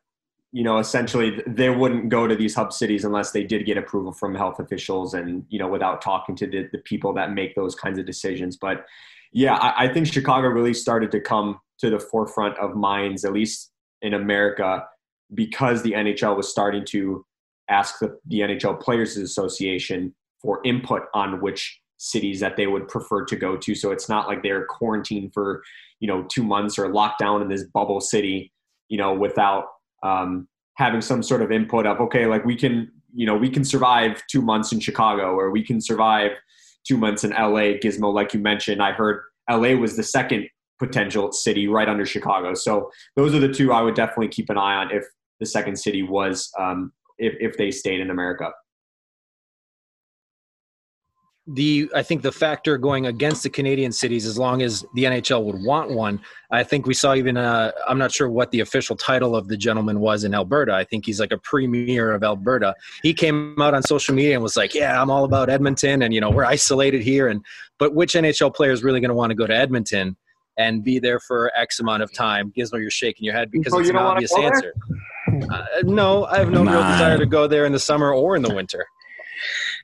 you 0.52 0.64
know. 0.64 0.78
Essentially, 0.78 1.42
they 1.46 1.70
wouldn't 1.70 2.10
go 2.10 2.28
to 2.28 2.36
these 2.36 2.56
hub 2.56 2.74
cities 2.74 3.04
unless 3.04 3.32
they 3.32 3.44
did 3.44 3.66
get 3.66 3.78
approval 3.78 4.12
from 4.12 4.36
health 4.36 4.60
officials, 4.60 5.14
and 5.14 5.46
you 5.50 5.60
know, 5.60 5.68
without 5.68 6.02
talking 6.02 6.36
to 6.36 6.48
the, 6.48 6.68
the 6.72 6.80
people 6.80 7.14
that 7.14 7.34
make 7.34 7.56
those 7.56 7.76
kinds 7.76 8.00
of 8.00 8.06
decisions. 8.06 8.58
But 8.58 8.86
yeah, 9.34 9.56
I, 9.56 9.86
I 9.86 9.94
think 9.94 10.08
Chicago 10.08 10.48
really 10.48 10.74
started 10.74 11.12
to 11.12 11.20
come 11.22 11.60
to 11.80 11.90
the 11.90 12.00
forefront 12.00 12.58
of 12.58 12.76
minds, 12.76 13.24
at 13.26 13.34
least 13.34 13.72
in 14.02 14.14
America, 14.14 14.84
because 15.34 15.84
the 15.84 15.92
NHL 15.92 16.36
was 16.36 16.50
starting 16.50 16.86
to 16.90 17.26
ask 17.70 18.00
the, 18.00 18.18
the 18.26 18.40
NHL 18.40 18.80
Players 18.82 19.18
Association 19.18 20.16
for 20.42 20.62
input 20.64 21.04
on 21.14 21.42
which 21.42 21.80
cities 21.98 22.40
that 22.40 22.56
they 22.58 22.68
would 22.68 22.88
prefer 22.88 23.26
to 23.26 23.36
go 23.36 23.58
to. 23.58 23.76
So 23.76 23.92
it's 23.92 24.08
not 24.08 24.28
like 24.28 24.44
they're 24.44 24.66
quarantined 24.66 25.34
for 25.34 25.64
you 26.00 26.08
know 26.08 26.24
two 26.24 26.44
months 26.44 26.78
or 26.78 26.92
locked 26.92 27.20
down 27.20 27.42
in 27.42 27.50
this 27.50 27.64
bubble 27.64 28.02
city 28.02 28.52
you 28.90 28.98
know, 28.98 29.14
without 29.14 29.66
um, 30.04 30.48
having 30.76 31.02
some 31.02 31.24
sort 31.24 31.42
of 31.42 31.52
input 31.52 31.86
of, 31.86 32.00
okay, 32.00 32.26
like 32.26 32.46
we 32.46 32.56
can, 32.56 32.92
you 33.14 33.26
know, 33.26 33.36
we 33.36 33.50
can 33.50 33.64
survive 33.64 34.22
two 34.30 34.42
months 34.42 34.72
in 34.72 34.80
Chicago 34.80 35.34
or 35.34 35.52
we 35.52 35.64
can 35.64 35.82
survive 35.82 36.32
two 36.88 36.98
months 36.98 37.24
in 37.24 37.32
LA. 37.32 37.78
Gizmo, 37.82 38.14
like 38.14 38.34
you 38.34 38.40
mentioned, 38.40 38.82
I 38.82 38.92
heard 38.92 39.22
LA 39.50 39.72
was 39.72 39.96
the 39.96 40.04
second 40.04 40.48
potential 40.80 41.32
city 41.32 41.68
right 41.68 41.90
under 41.90 42.06
Chicago. 42.06 42.54
So 42.54 42.92
those 43.16 43.34
are 43.34 43.40
the 43.40 43.52
two 43.52 43.72
I 43.72 43.82
would 43.82 43.96
definitely 43.96 44.28
keep 44.28 44.50
an 44.50 44.58
eye 44.58 44.76
on 44.76 44.92
if 44.92 45.04
the 45.40 45.46
second 45.46 45.78
city 45.78 46.04
was, 46.04 46.52
um, 46.60 46.92
if, 47.18 47.34
if 47.40 47.58
they 47.58 47.72
stayed 47.72 48.00
in 48.00 48.10
America. 48.10 48.52
The 51.48 51.90
I 51.96 52.04
think 52.04 52.24
the 52.24 52.32
factor 52.32 52.78
going 52.78 53.06
against 53.06 53.44
the 53.44 53.50
Canadian 53.50 53.94
cities, 53.94 54.26
as 54.26 54.38
long 54.38 54.62
as 54.62 54.86
the 54.96 55.06
NHL 55.06 55.44
would 55.46 55.64
want 55.64 55.92
one, 55.92 56.20
I 56.52 56.64
think 56.64 56.86
we 56.86 56.94
saw 56.94 57.16
even 57.16 57.38
uh, 57.38 57.72
I'm 57.88 57.98
not 57.98 58.12
sure 58.12 58.30
what 58.30 58.52
the 58.52 58.60
official 58.60 58.98
title 58.98 59.36
of 59.36 59.48
the 59.48 59.56
gentleman 59.56 60.02
was 60.02 60.26
in 60.26 60.34
Alberta. 60.34 60.74
I 60.74 60.84
think 60.84 61.06
he's 61.06 61.20
like 61.22 61.32
a 61.32 61.38
premier 61.38 62.12
of 62.12 62.24
Alberta. 62.24 62.76
He 63.02 63.14
came 63.14 63.60
out 63.62 63.74
on 63.74 63.82
social 63.82 64.14
media 64.14 64.34
and 64.34 64.44
was 64.44 64.58
like, 64.58 64.76
"Yeah, 64.76 65.02
I'm 65.02 65.10
all 65.10 65.24
about 65.24 65.50
Edmonton, 65.50 66.02
and 66.02 66.14
you 66.14 66.20
know 66.20 66.30
we're 66.30 66.46
isolated 66.46 67.02
here." 67.02 67.30
And 67.30 67.44
but 67.78 67.96
which 67.96 68.14
NHL 68.14 68.54
player 68.54 68.72
is 68.72 68.84
really 68.84 69.00
going 69.00 69.10
to 69.10 69.16
want 69.16 69.30
to 69.30 69.36
go 69.36 69.48
to 69.48 69.56
Edmonton 69.56 70.18
and 70.58 70.84
be 70.84 71.00
there 71.00 71.20
for 71.20 71.52
X 71.56 71.80
amount 71.80 72.04
of 72.04 72.12
time? 72.12 72.52
Gizmo, 72.58 72.80
you're 72.82 72.92
shaking 72.92 73.24
your 73.24 73.34
head 73.34 73.52
because 73.52 73.74
Oh, 73.74 73.80
it's 73.80 73.90
an 73.90 73.96
obvious 73.96 74.38
answer. 74.38 74.74
Uh, 75.50 75.64
no, 75.84 76.26
I 76.26 76.40
have 76.40 76.50
no 76.50 76.64
real 76.64 76.84
desire 76.84 77.18
to 77.18 77.26
go 77.26 77.48
there 77.48 77.66
in 77.66 77.72
the 77.72 77.80
summer 77.80 78.14
or 78.14 78.36
in 78.36 78.42
the 78.42 78.54
winter. 78.54 78.86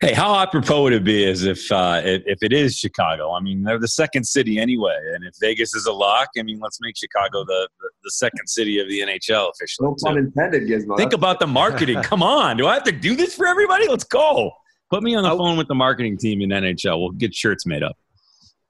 Hey, 0.04 0.14
how 0.14 0.38
apropos 0.38 0.84
would 0.84 0.92
it 0.92 1.06
be 1.06 1.26
as 1.26 1.44
if 1.46 1.72
uh, 1.72 2.02
if, 2.04 2.44
it 2.44 2.52
is 2.52 2.76
Chicago? 2.76 3.32
I 3.32 3.40
mean, 3.40 3.64
they're 3.64 3.80
the 3.80 3.88
second 3.88 4.26
city 4.26 4.60
anyway, 4.60 4.98
and 5.16 5.24
if 5.24 5.34
Vegas 5.40 5.74
is 5.74 5.86
a 5.86 5.94
lock, 5.94 6.28
I 6.38 6.44
mean, 6.44 6.60
let's 6.60 6.80
make 6.82 6.98
Chicago 6.98 7.46
the 7.46 7.70
the, 7.80 7.90
the 8.04 8.12
second 8.12 8.48
city 8.48 8.80
of 8.80 8.90
the 8.90 9.00
NHL 9.00 9.50
officially. 9.52 9.88
No 9.88 9.96
pun 10.04 10.18
intended, 10.18 10.64
Gizmo. 10.64 10.98
Think 10.98 11.14
about 11.14 11.40
the 11.40 11.48
marketing. 11.48 12.02
Come 12.04 12.22
on, 12.22 12.58
do 12.58 12.68
I 12.68 12.74
have 12.74 12.84
to 12.84 12.92
do 12.92 13.16
this 13.16 13.34
for 13.34 13.48
everybody? 13.48 13.88
Let's 13.88 14.04
go. 14.04 14.52
Put 14.90 15.04
me 15.04 15.16
on 15.16 15.24
the 15.24 15.32
Oh. 15.32 15.38
phone 15.38 15.58
with 15.58 15.70
the 15.70 15.76
marketing 15.76 16.18
team 16.18 16.42
in 16.42 16.50
NHL. 16.50 17.00
We'll 17.00 17.12
get 17.12 17.34
shirts 17.34 17.66
made 17.66 17.82
up. 17.82 17.96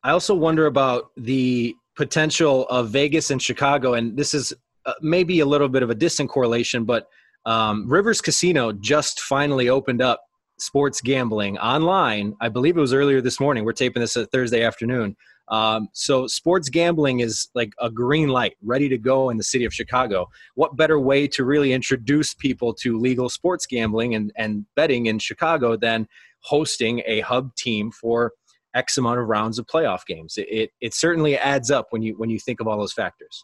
I 0.04 0.12
also 0.12 0.36
wonder 0.36 0.68
about 0.68 1.10
the 1.18 1.76
potential 1.96 2.68
of 2.68 2.90
Vegas 2.90 3.32
and 3.32 3.42
Chicago, 3.42 3.96
and 3.96 4.16
this 4.16 4.36
is 4.36 4.54
uh, 4.86 4.94
maybe 5.02 5.40
a 5.40 5.48
little 5.48 5.68
bit 5.70 5.82
of 5.82 5.90
a 5.90 5.96
distant 5.96 6.30
correlation, 6.30 6.86
but 6.86 7.08
um, 7.48 7.90
Rivers 7.90 8.22
Casino 8.22 8.72
just 8.72 9.22
finally 9.22 9.68
opened 9.70 10.04
up 10.04 10.22
sports 10.58 11.02
gambling 11.02 11.58
online. 11.58 12.36
I 12.42 12.50
believe 12.50 12.78
it 12.78 12.82
was 12.82 12.94
earlier 12.94 13.22
this 13.22 13.40
morning. 13.40 13.66
We're 13.66 13.74
taping 13.74 14.02
this 14.02 14.16
at 14.18 14.32
Thursday 14.32 14.64
afternoon. 14.64 15.16
Um, 15.50 15.90
so 15.92 16.26
sports 16.28 16.70
gambling 16.70 17.20
is 17.20 17.50
like 17.54 17.74
a 17.80 17.92
green 17.92 18.30
light, 18.30 18.56
ready 18.62 18.88
to 18.90 18.98
go 18.98 19.30
in 19.30 19.38
the 19.38 19.44
city 19.44 19.66
of 19.66 19.74
Chicago. 19.74 20.30
What 20.56 20.78
better 20.78 21.00
way 21.00 21.28
to 21.30 21.44
really 21.44 21.74
introduce 21.74 22.34
people 22.34 22.74
to 22.76 22.98
legal 22.98 23.28
sports 23.30 23.66
gambling 23.66 24.16
and, 24.16 24.32
and 24.38 24.66
betting 24.76 25.08
in 25.08 25.20
Chicago 25.20 25.76
than 25.76 26.08
hosting 26.40 27.02
a 27.06 27.20
hub 27.22 27.56
team 27.56 27.92
for 27.92 28.32
X 28.74 28.98
amount 28.98 29.20
of 29.20 29.28
rounds 29.28 29.60
of 29.60 29.66
playoff 29.68 30.06
games. 30.06 30.38
It, 30.38 30.48
it 30.50 30.72
it 30.82 30.94
certainly 30.94 31.38
adds 31.38 31.72
up 31.72 31.88
when 31.92 32.02
you 32.02 32.16
when 32.18 32.30
you 32.30 32.40
think 32.40 32.60
of 32.60 32.68
all 32.68 32.78
those 32.78 32.94
factors. 32.94 33.44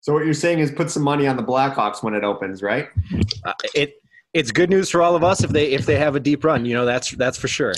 so 0.00 0.12
what 0.12 0.24
you're 0.24 0.34
saying 0.34 0.60
is 0.60 0.70
put 0.70 0.90
some 0.90 1.02
money 1.02 1.26
on 1.26 1.36
the 1.36 1.42
Blackhawks 1.42 2.02
when 2.02 2.14
it 2.14 2.24
opens, 2.24 2.62
right? 2.62 2.88
Uh, 3.44 3.52
it 3.74 3.99
it's 4.32 4.52
good 4.52 4.70
news 4.70 4.88
for 4.90 5.02
all 5.02 5.16
of 5.16 5.24
us 5.24 5.42
if 5.42 5.50
they 5.50 5.70
if 5.72 5.86
they 5.86 5.96
have 5.96 6.14
a 6.16 6.20
deep 6.20 6.44
run. 6.44 6.64
You 6.64 6.74
know 6.74 6.84
that's 6.84 7.10
that's 7.12 7.38
for 7.38 7.48
sure. 7.48 7.74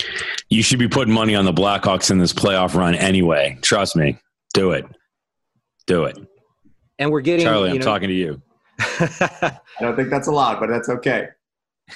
You 0.50 0.62
should 0.62 0.78
be 0.78 0.88
putting 0.88 1.12
money 1.14 1.35
on 1.35 1.44
the 1.44 1.52
Blackhawks 1.52 2.11
in 2.11 2.18
this 2.18 2.32
playoff 2.32 2.75
run 2.75 2.94
anyway. 2.94 3.59
Trust 3.62 3.97
me. 3.97 4.18
Do 4.54 4.73
it. 4.73 4.85
Do 5.87 6.04
it. 6.04 6.18
And 6.99 7.11
we're 7.11 7.21
getting 7.23 7.44
Charlie, 7.47 7.68
you 7.71 7.75
I'm 7.75 7.80
know- 7.80 7.85
talking 7.85 8.09
to 8.09 8.14
you. 8.14 8.42
I 8.78 9.59
don't 9.80 9.97
think 9.97 10.11
that's 10.11 10.28
a 10.28 10.32
lot, 10.32 10.61
but 10.61 10.68
that's 10.68 10.88
okay. 10.88 11.28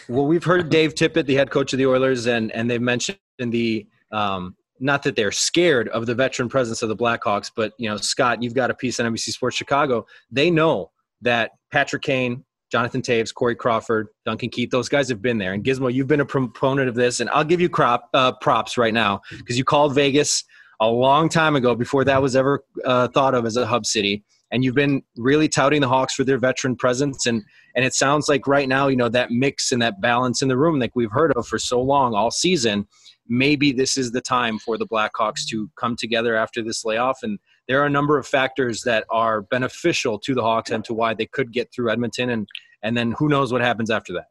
well, 0.08 0.26
we've 0.26 0.44
heard 0.44 0.68
Dave 0.68 0.94
Tippett, 0.94 1.26
the 1.26 1.34
head 1.34 1.50
coach 1.50 1.72
of 1.72 1.78
the 1.78 1.86
Oilers, 1.86 2.26
and 2.26 2.50
and 2.52 2.70
they've 2.70 2.80
mentioned 2.80 3.18
the 3.38 3.86
um, 4.12 4.56
not 4.80 5.02
that 5.02 5.16
they're 5.16 5.32
scared 5.32 5.88
of 5.88 6.06
the 6.06 6.14
veteran 6.14 6.48
presence 6.48 6.82
of 6.82 6.88
the 6.88 6.96
Blackhawks, 6.96 7.50
but 7.54 7.72
you 7.78 7.88
know, 7.88 7.96
Scott, 7.96 8.42
you've 8.42 8.54
got 8.54 8.70
a 8.70 8.74
piece 8.74 9.00
on 9.00 9.06
NBC 9.12 9.30
Sports 9.30 9.56
Chicago. 9.56 10.06
They 10.30 10.50
know 10.50 10.90
that 11.22 11.52
Patrick 11.72 12.02
Kane, 12.02 12.44
Jonathan 12.70 13.00
Toews, 13.02 13.32
Corey 13.32 13.54
Crawford, 13.54 14.08
Duncan 14.24 14.50
Keith, 14.50 14.70
those 14.70 14.88
guys 14.88 15.08
have 15.08 15.22
been 15.22 15.38
there. 15.38 15.52
And 15.52 15.64
Gizmo, 15.64 15.92
you've 15.92 16.08
been 16.08 16.20
a 16.20 16.26
proponent 16.26 16.88
of 16.88 16.94
this, 16.94 17.20
and 17.20 17.30
I'll 17.30 17.44
give 17.44 17.60
you 17.60 17.68
crop 17.68 18.08
uh, 18.12 18.32
props 18.40 18.76
right 18.76 18.94
now 18.94 19.20
because 19.36 19.56
you 19.56 19.64
called 19.64 19.94
Vegas 19.94 20.42
a 20.80 20.88
long 20.88 21.28
time 21.28 21.56
ago 21.56 21.74
before 21.74 22.04
that 22.04 22.20
was 22.20 22.36
ever 22.36 22.64
uh, 22.84 23.08
thought 23.08 23.34
of 23.34 23.46
as 23.46 23.56
a 23.56 23.66
hub 23.66 23.86
city. 23.86 24.24
and 24.50 24.64
you've 24.64 24.74
been 24.74 25.02
really 25.16 25.48
touting 25.48 25.80
the 25.80 25.88
Hawks 25.88 26.14
for 26.14 26.24
their 26.24 26.38
veteran 26.38 26.76
presence. 26.76 27.26
And 27.26 27.42
and 27.74 27.84
it 27.84 27.94
sounds 27.94 28.28
like 28.28 28.46
right 28.46 28.68
now, 28.68 28.88
you 28.88 28.96
know, 28.96 29.08
that 29.08 29.30
mix 29.30 29.72
and 29.72 29.82
that 29.82 30.00
balance 30.00 30.40
in 30.40 30.48
the 30.48 30.56
room, 30.56 30.78
like 30.78 30.92
we've 30.94 31.10
heard 31.10 31.32
of 31.32 31.46
for 31.46 31.58
so 31.58 31.80
long 31.80 32.14
all 32.14 32.30
season. 32.30 32.86
Maybe 33.28 33.72
this 33.72 33.96
is 33.96 34.12
the 34.12 34.20
time 34.20 34.58
for 34.58 34.78
the 34.78 34.86
Blackhawks 34.86 35.46
to 35.50 35.68
come 35.78 35.96
together 35.96 36.36
after 36.36 36.62
this 36.62 36.84
layoff. 36.84 37.18
And 37.22 37.38
there 37.68 37.82
are 37.82 37.86
a 37.86 37.90
number 37.90 38.18
of 38.18 38.26
factors 38.26 38.82
that 38.82 39.04
are 39.10 39.42
beneficial 39.42 40.18
to 40.20 40.34
the 40.34 40.42
Hawks 40.42 40.70
and 40.70 40.84
to 40.84 40.94
why 40.94 41.14
they 41.14 41.26
could 41.26 41.52
get 41.52 41.72
through 41.72 41.90
Edmonton. 41.90 42.30
And 42.30 42.48
and 42.82 42.96
then 42.96 43.12
who 43.12 43.28
knows 43.28 43.52
what 43.52 43.62
happens 43.62 43.90
after 43.90 44.12
that. 44.14 44.26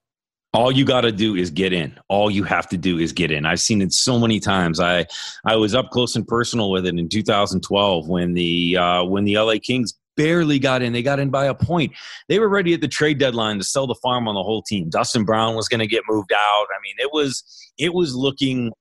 All 0.53 0.71
you 0.71 0.85
got 0.85 1.01
to 1.01 1.11
do 1.11 1.35
is 1.35 1.49
get 1.49 1.73
in. 1.73 1.99
All 2.07 2.31
you 2.31 2.43
have 2.43 2.69
to 2.69 2.77
do 2.77 2.97
is 2.97 3.11
get 3.11 3.29
in. 3.29 3.45
I've 3.45 3.59
seen 3.59 3.81
it 3.81 3.91
so 3.91 4.17
many 4.17 4.39
times. 4.39 4.79
I 4.79 5.05
i 5.45 5.55
was 5.55 5.75
up 5.75 5.89
close 5.89 6.15
and 6.15 6.25
personal 6.25 6.71
with 6.71 6.85
it 6.85 6.97
in 6.97 7.09
2012 7.09 8.07
when 8.07 8.33
the 8.33 8.77
uh, 8.77 9.03
when 9.03 9.25
the 9.25 9.37
la 9.37 9.55
kings 9.61 9.93
barely 10.15 10.59
got 10.59 10.81
in. 10.81 10.93
They 10.93 11.03
got 11.03 11.19
in 11.19 11.29
by 11.29 11.45
a 11.45 11.53
point. 11.53 11.91
They 12.29 12.39
were 12.39 12.47
ready 12.47 12.73
at 12.73 12.79
the 12.79 12.87
trade 12.87 13.19
deadline 13.19 13.57
to 13.57 13.65
sell 13.65 13.85
the 13.85 13.95
farm 13.95 14.29
on 14.29 14.35
the 14.35 14.43
whole 14.43 14.61
team. 14.61 14.89
Dustin 14.89 15.25
brown 15.25 15.55
was 15.55 15.67
going 15.67 15.81
to 15.81 15.87
get 15.87 16.03
moved 16.07 16.31
out. 16.31 16.67
I 16.69 16.79
mean 16.81 16.95
it 16.99 17.09
was 17.11 17.43
it 17.77 17.93
was 17.93 18.15
looking 18.15 18.71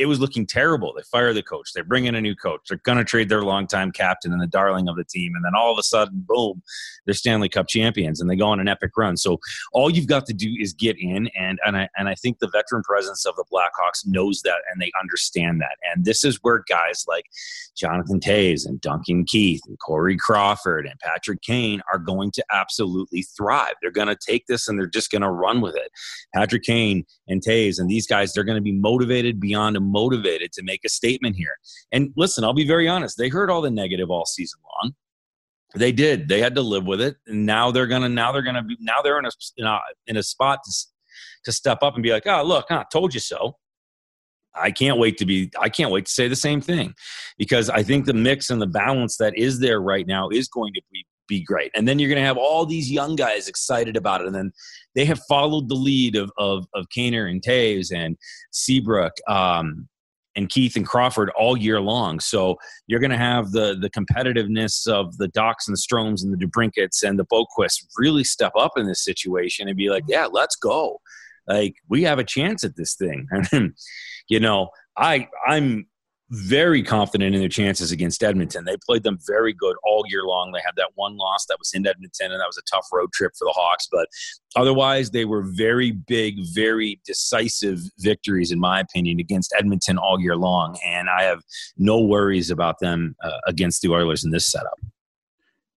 it 0.00 0.06
was 0.06 0.18
looking 0.18 0.46
terrible. 0.46 0.94
They 0.96 1.02
fire 1.02 1.34
the 1.34 1.42
coach. 1.42 1.74
They 1.74 1.82
bring 1.82 2.06
in 2.06 2.14
a 2.14 2.22
new 2.22 2.34
coach. 2.34 2.62
They're 2.66 2.80
going 2.84 2.96
to 2.96 3.04
trade 3.04 3.28
their 3.28 3.42
longtime 3.42 3.92
captain 3.92 4.32
and 4.32 4.40
the 4.40 4.46
darling 4.46 4.88
of 4.88 4.96
the 4.96 5.04
team. 5.04 5.34
And 5.34 5.44
then 5.44 5.52
all 5.54 5.70
of 5.70 5.78
a 5.78 5.82
sudden, 5.82 6.24
boom, 6.26 6.62
they're 7.04 7.12
Stanley 7.12 7.50
Cup 7.50 7.68
champions 7.68 8.18
and 8.18 8.30
they 8.30 8.34
go 8.34 8.46
on 8.46 8.60
an 8.60 8.66
epic 8.66 8.92
run. 8.96 9.18
So 9.18 9.38
all 9.74 9.90
you've 9.90 10.06
got 10.06 10.24
to 10.24 10.32
do 10.32 10.56
is 10.58 10.72
get 10.72 10.96
in. 10.98 11.28
And, 11.38 11.58
and, 11.66 11.76
I, 11.76 11.88
and 11.98 12.08
I 12.08 12.14
think 12.14 12.38
the 12.38 12.48
veteran 12.48 12.82
presence 12.82 13.26
of 13.26 13.36
the 13.36 13.44
Blackhawks 13.52 14.06
knows 14.06 14.40
that 14.42 14.62
and 14.72 14.80
they 14.80 14.90
understand 14.98 15.60
that. 15.60 15.76
And 15.92 16.06
this 16.06 16.24
is 16.24 16.38
where 16.40 16.64
guys 16.66 17.04
like 17.06 17.26
Jonathan 17.76 18.20
Toews 18.20 18.66
and 18.66 18.80
Duncan 18.80 19.26
Keith 19.26 19.60
and 19.66 19.78
Corey 19.80 20.16
Crawford 20.16 20.86
and 20.86 20.98
Patrick 21.00 21.42
Kane 21.42 21.82
are 21.92 21.98
going 21.98 22.30
to 22.30 22.44
absolutely 22.50 23.20
thrive. 23.36 23.74
They're 23.82 23.90
going 23.90 24.08
to 24.08 24.16
take 24.16 24.46
this 24.46 24.66
and 24.66 24.78
they're 24.78 24.86
just 24.86 25.10
going 25.10 25.20
to 25.20 25.30
run 25.30 25.60
with 25.60 25.76
it. 25.76 25.92
Patrick 26.34 26.62
Kane 26.62 27.04
and 27.28 27.42
Toews 27.42 27.78
and 27.78 27.90
these 27.90 28.06
guys, 28.06 28.32
they're 28.32 28.44
going 28.44 28.56
to 28.56 28.62
be 28.62 28.72
motivated 28.72 29.38
beyond 29.38 29.76
a 29.76 29.89
motivated 29.90 30.52
to 30.52 30.62
make 30.62 30.80
a 30.84 30.88
statement 30.88 31.36
here. 31.36 31.56
And 31.92 32.10
listen, 32.16 32.44
I'll 32.44 32.52
be 32.54 32.66
very 32.66 32.88
honest. 32.88 33.18
They 33.18 33.28
heard 33.28 33.50
all 33.50 33.62
the 33.62 33.70
negative 33.70 34.10
all 34.10 34.26
season 34.26 34.60
long. 34.82 34.94
They 35.74 35.92
did. 35.92 36.28
They 36.28 36.40
had 36.40 36.54
to 36.56 36.62
live 36.62 36.84
with 36.84 37.00
it. 37.00 37.16
And 37.26 37.46
now 37.46 37.70
they're 37.70 37.86
gonna. 37.86 38.08
Now 38.08 38.32
they're 38.32 38.42
gonna 38.42 38.62
be. 38.62 38.76
Now 38.80 39.02
they're 39.02 39.18
in 39.18 39.24
a 39.24 39.30
in 39.56 39.66
a, 39.66 39.78
in 40.06 40.16
a 40.16 40.22
spot 40.22 40.60
to 40.64 40.72
to 41.44 41.52
step 41.52 41.78
up 41.82 41.94
and 41.94 42.02
be 42.02 42.10
like, 42.10 42.26
oh 42.26 42.42
look, 42.42 42.66
I 42.70 42.84
told 42.92 43.14
you 43.14 43.20
so. 43.20 43.56
I 44.52 44.72
can't 44.72 44.98
wait 44.98 45.16
to 45.18 45.26
be. 45.26 45.50
I 45.60 45.68
can't 45.68 45.92
wait 45.92 46.06
to 46.06 46.12
say 46.12 46.26
the 46.26 46.34
same 46.34 46.60
thing, 46.60 46.94
because 47.38 47.70
I 47.70 47.84
think 47.84 48.06
the 48.06 48.14
mix 48.14 48.50
and 48.50 48.60
the 48.60 48.66
balance 48.66 49.16
that 49.18 49.38
is 49.38 49.60
there 49.60 49.80
right 49.80 50.06
now 50.06 50.28
is 50.28 50.48
going 50.48 50.74
to 50.74 50.82
be 50.92 51.06
be 51.30 51.42
great. 51.42 51.70
And 51.74 51.88
then 51.88 51.98
you're 51.98 52.10
going 52.10 52.20
to 52.20 52.26
have 52.26 52.36
all 52.36 52.66
these 52.66 52.90
young 52.90 53.16
guys 53.16 53.48
excited 53.48 53.96
about 53.96 54.20
it. 54.20 54.26
And 54.26 54.34
then 54.34 54.52
they 54.94 55.06
have 55.06 55.20
followed 55.28 55.70
the 55.70 55.76
lead 55.76 56.16
of 56.16 56.30
of, 56.36 56.66
of 56.74 56.86
Kaner 56.94 57.30
and 57.30 57.40
Toews 57.40 57.90
and 57.94 58.18
Seabrook 58.50 59.12
um, 59.28 59.88
and 60.36 60.50
Keith 60.50 60.76
and 60.76 60.86
Crawford 60.86 61.30
all 61.38 61.56
year 61.56 61.80
long. 61.80 62.20
So 62.20 62.56
you're 62.88 63.00
going 63.00 63.12
to 63.12 63.16
have 63.16 63.52
the 63.52 63.78
the 63.80 63.88
competitiveness 63.88 64.86
of 64.86 65.16
the 65.16 65.28
Dachs 65.28 65.68
and 65.68 65.74
the 65.74 65.80
Stromes 65.80 66.22
and 66.22 66.32
the 66.32 66.44
DeBrincats 66.44 67.02
and 67.02 67.18
the 67.18 67.26
Boqvist 67.26 67.86
really 67.96 68.24
step 68.24 68.52
up 68.58 68.72
in 68.76 68.86
this 68.86 69.04
situation 69.04 69.68
and 69.68 69.76
be 69.76 69.88
like, 69.88 70.04
yeah, 70.08 70.26
let's 70.30 70.56
go. 70.56 71.00
Like 71.46 71.76
we 71.88 72.02
have 72.02 72.18
a 72.18 72.24
chance 72.24 72.64
at 72.64 72.76
this 72.76 72.94
thing. 72.94 73.26
You 74.28 74.38
know, 74.38 74.68
I 74.96 75.26
I'm 75.44 75.88
very 76.30 76.82
confident 76.82 77.34
in 77.34 77.40
their 77.40 77.48
chances 77.48 77.90
against 77.90 78.22
Edmonton. 78.22 78.64
They 78.64 78.76
played 78.86 79.02
them 79.02 79.18
very 79.26 79.52
good 79.52 79.76
all 79.84 80.04
year 80.08 80.22
long. 80.22 80.52
They 80.52 80.60
had 80.64 80.76
that 80.76 80.90
one 80.94 81.16
loss 81.16 81.46
that 81.46 81.58
was 81.58 81.72
in 81.74 81.86
Edmonton, 81.86 82.30
and 82.30 82.40
that 82.40 82.46
was 82.46 82.56
a 82.56 82.62
tough 82.70 82.86
road 82.92 83.12
trip 83.12 83.32
for 83.36 83.46
the 83.46 83.52
Hawks. 83.54 83.88
But 83.90 84.06
otherwise, 84.54 85.10
they 85.10 85.24
were 85.24 85.42
very 85.42 85.90
big, 85.90 86.36
very 86.54 87.00
decisive 87.04 87.80
victories, 87.98 88.52
in 88.52 88.60
my 88.60 88.80
opinion, 88.80 89.18
against 89.18 89.52
Edmonton 89.58 89.98
all 89.98 90.20
year 90.20 90.36
long. 90.36 90.78
And 90.86 91.08
I 91.10 91.24
have 91.24 91.42
no 91.76 92.00
worries 92.00 92.50
about 92.50 92.78
them 92.80 93.16
uh, 93.24 93.38
against 93.46 93.82
the 93.82 93.88
Oilers 93.88 94.24
in 94.24 94.30
this 94.30 94.50
setup. 94.50 94.78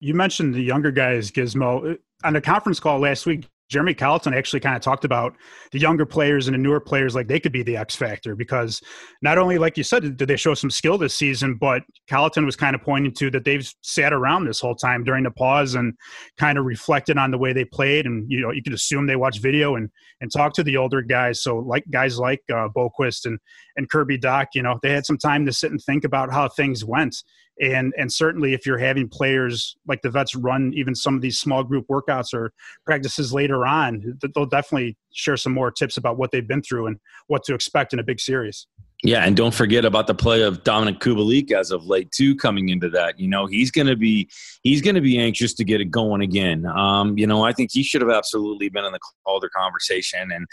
You 0.01 0.15
mentioned 0.15 0.53
the 0.53 0.61
younger 0.61 0.91
guys, 0.91 1.31
Gizmo. 1.31 1.97
On 2.23 2.33
the 2.33 2.41
conference 2.41 2.79
call 2.79 2.99
last 2.99 3.25
week, 3.25 3.47
Jeremy 3.71 3.93
Colliton 3.93 4.33
actually 4.33 4.59
kind 4.59 4.75
of 4.75 4.81
talked 4.81 5.05
about 5.05 5.33
the 5.71 5.79
younger 5.79 6.05
players 6.05 6.47
and 6.47 6.53
the 6.53 6.57
newer 6.57 6.81
players 6.81 7.15
like 7.15 7.29
they 7.29 7.39
could 7.39 7.53
be 7.53 7.63
the 7.63 7.77
X 7.77 7.95
factor 7.95 8.35
because 8.35 8.81
not 9.21 9.37
only, 9.37 9.57
like 9.57 9.77
you 9.77 9.83
said, 9.83 10.17
did 10.17 10.27
they 10.27 10.35
show 10.35 10.53
some 10.53 10.69
skill 10.69 10.97
this 10.97 11.15
season, 11.15 11.55
but 11.55 11.81
Colliton 12.09 12.45
was 12.45 12.57
kind 12.57 12.75
of 12.75 12.81
pointing 12.81 13.13
to 13.13 13.31
that 13.31 13.45
they've 13.45 13.67
sat 13.81 14.11
around 14.11 14.45
this 14.45 14.59
whole 14.59 14.75
time 14.75 15.05
during 15.05 15.23
the 15.23 15.31
pause 15.31 15.75
and 15.75 15.93
kind 16.37 16.57
of 16.57 16.65
reflected 16.65 17.17
on 17.17 17.31
the 17.31 17.37
way 17.37 17.53
they 17.53 17.63
played. 17.63 18.05
And, 18.05 18.29
you 18.29 18.41
know, 18.41 18.51
you 18.51 18.61
could 18.61 18.73
assume 18.73 19.07
they 19.07 19.15
watch 19.15 19.39
video 19.39 19.75
and, 19.75 19.89
and 20.19 20.29
talk 20.29 20.53
to 20.55 20.63
the 20.63 20.75
older 20.75 21.01
guys. 21.01 21.41
So, 21.41 21.59
like 21.59 21.85
guys 21.89 22.19
like 22.19 22.41
uh, 22.49 22.67
Boqvist 22.75 23.25
and, 23.25 23.39
and 23.77 23.89
Kirby 23.89 24.19
Dach, 24.19 24.47
you 24.53 24.63
know, 24.63 24.79
they 24.83 24.91
had 24.91 25.05
some 25.05 25.17
time 25.17 25.45
to 25.45 25.53
sit 25.53 25.71
and 25.71 25.81
think 25.81 26.03
about 26.03 26.33
how 26.33 26.49
things 26.49 26.83
went 26.83 27.15
and 27.61 27.93
and 27.97 28.11
certainly 28.11 28.53
if 28.53 28.65
you're 28.65 28.77
having 28.77 29.07
players 29.07 29.77
like 29.87 30.01
the 30.01 30.09
vets 30.09 30.35
run 30.35 30.73
even 30.73 30.95
some 30.95 31.15
of 31.15 31.21
these 31.21 31.39
small 31.39 31.63
group 31.63 31.85
workouts 31.89 32.33
or 32.33 32.51
practices 32.85 33.31
later 33.31 33.65
on 33.65 34.17
they'll 34.35 34.45
definitely 34.45 34.97
share 35.13 35.37
some 35.37 35.53
more 35.53 35.71
tips 35.71 35.95
about 35.95 36.17
what 36.17 36.31
they've 36.31 36.47
been 36.47 36.61
through 36.61 36.87
and 36.87 36.97
what 37.27 37.43
to 37.43 37.53
expect 37.53 37.93
in 37.93 37.99
a 37.99 38.03
big 38.03 38.19
series 38.19 38.67
yeah, 39.03 39.25
and 39.25 39.35
don't 39.35 39.53
forget 39.53 39.83
about 39.83 40.05
the 40.05 40.13
play 40.13 40.43
of 40.43 40.63
Dominik 40.63 40.99
Kubalik 40.99 41.51
as 41.51 41.71
of 41.71 41.85
late 41.85 42.11
too. 42.11 42.35
Coming 42.35 42.69
into 42.69 42.87
that, 42.89 43.19
you 43.19 43.27
know, 43.27 43.47
he's 43.47 43.71
going 43.71 43.87
to 43.87 43.95
be 43.95 44.29
he's 44.61 44.79
going 44.81 44.93
to 44.93 45.01
be 45.01 45.17
anxious 45.17 45.55
to 45.55 45.63
get 45.63 45.81
it 45.81 45.85
going 45.85 46.21
again. 46.21 46.67
Um, 46.67 47.17
you 47.17 47.25
know, 47.25 47.43
I 47.43 47.51
think 47.51 47.71
he 47.73 47.81
should 47.81 48.01
have 48.01 48.11
absolutely 48.11 48.69
been 48.69 48.85
in 48.85 48.91
the 48.91 48.99
Calder 49.25 49.49
conversation, 49.55 50.31
and 50.31 50.45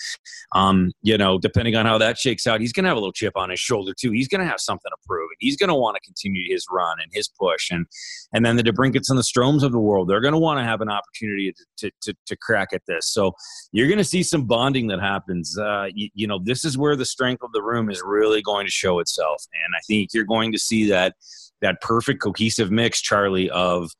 um, 0.53 0.93
you 1.03 1.19
know, 1.19 1.39
depending 1.39 1.77
on 1.77 1.85
how 1.85 1.99
that 1.99 2.17
shakes 2.17 2.47
out, 2.47 2.63
he's 2.63 2.73
going 2.73 2.85
to 2.85 2.89
have 2.89 2.97
a 2.97 3.01
little 3.01 3.13
chip 3.13 3.37
on 3.37 3.51
his 3.51 3.61
shoulder 3.61 3.93
too. 3.93 4.13
He's 4.13 4.29
going 4.29 4.41
to 4.41 4.47
have 4.47 4.61
something 4.61 4.91
to 4.91 4.97
prove, 5.07 5.29
and 5.31 5.37
he's 5.41 5.59
going 5.59 5.69
to 5.69 5.75
want 5.75 5.97
to 5.97 6.01
continue 6.01 6.51
his 6.51 6.65
run 6.71 6.97
and 7.03 7.11
his 7.13 7.29
push, 7.29 7.71
and 7.71 7.85
and 8.33 8.47
then 8.47 8.57
the 8.57 8.63
DeBrincats 8.63 9.11
and 9.11 9.19
the 9.19 9.23
Stromes 9.23 9.63
of 9.63 9.73
the 9.73 9.79
world, 9.79 10.09
they're 10.09 10.23
going 10.23 10.33
to 10.33 10.39
want 10.39 10.59
to 10.59 10.65
have 10.65 10.81
an 10.81 10.89
opportunity 10.89 11.53
to, 11.53 11.65
to 11.77 11.91
to, 12.01 12.15
to 12.25 12.37
crack 12.37 12.69
at 12.73 12.81
this. 12.89 13.13
So 13.13 13.33
you're 13.73 13.89
going 13.89 13.99
to 13.99 14.05
see 14.05 14.23
some 14.23 14.47
bonding 14.47 14.87
that 14.87 15.01
happens. 15.01 15.59
Uh, 15.59 15.89
you, 15.93 16.09
you 16.15 16.27
know, 16.27 16.41
this 16.43 16.65
is 16.65 16.79
where 16.79 16.97
the 16.97 17.05
strength 17.05 17.43
of 17.43 17.53
the 17.53 17.63
room 17.63 17.91
is 17.91 18.03
really 18.03 18.38
really 18.39 18.43
going 18.43 18.67
to 18.67 18.73
show 18.73 18.99
itself. 19.01 19.45
And 19.53 19.75
I 19.77 19.81
think 19.87 20.11
you're 20.13 20.25
going 20.25 20.53
to 20.53 20.59
see 20.59 20.89
that 20.91 21.15
that 21.61 21.81
perfect 21.81 22.23
cohesive 22.23 22.71
mix, 22.71 23.01
Charlie, 23.01 23.51
of 23.51 23.91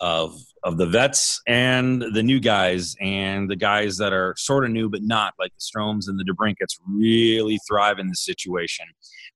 of 0.00 0.36
of 0.64 0.78
the 0.78 0.86
vets 0.86 1.40
and 1.46 2.02
the 2.14 2.22
new 2.22 2.40
guys 2.40 2.94
and 3.00 3.50
the 3.50 3.56
guys 3.56 3.98
that 3.98 4.12
are 4.12 4.34
sort 4.36 4.64
of 4.64 4.70
new 4.70 4.88
but 4.88 5.02
not 5.02 5.34
like 5.38 5.52
the 5.52 5.60
Stromes 5.60 6.08
and 6.08 6.18
the 6.18 6.24
DeBrincats 6.24 6.78
really 6.88 7.58
thrive 7.68 7.98
in 7.98 8.08
this 8.08 8.24
situation. 8.24 8.86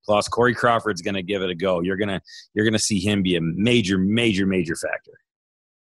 Plus, 0.05 0.29
Corey 0.29 0.55
Crawford's 0.55 1.03
going 1.03 1.15
to 1.15 1.23
give 1.23 1.43
it 1.43 1.51
a 1.51 1.55
go. 1.55 1.81
You're 1.81 1.97
gonna 1.97 2.21
you're 2.55 2.65
gonna 2.65 2.79
see 2.79 3.01
him 3.01 3.23
be 3.23 3.37
a 3.37 3.41
major, 3.41 3.99
major, 3.99 4.47
major 4.47 4.77
factor. 4.77 5.13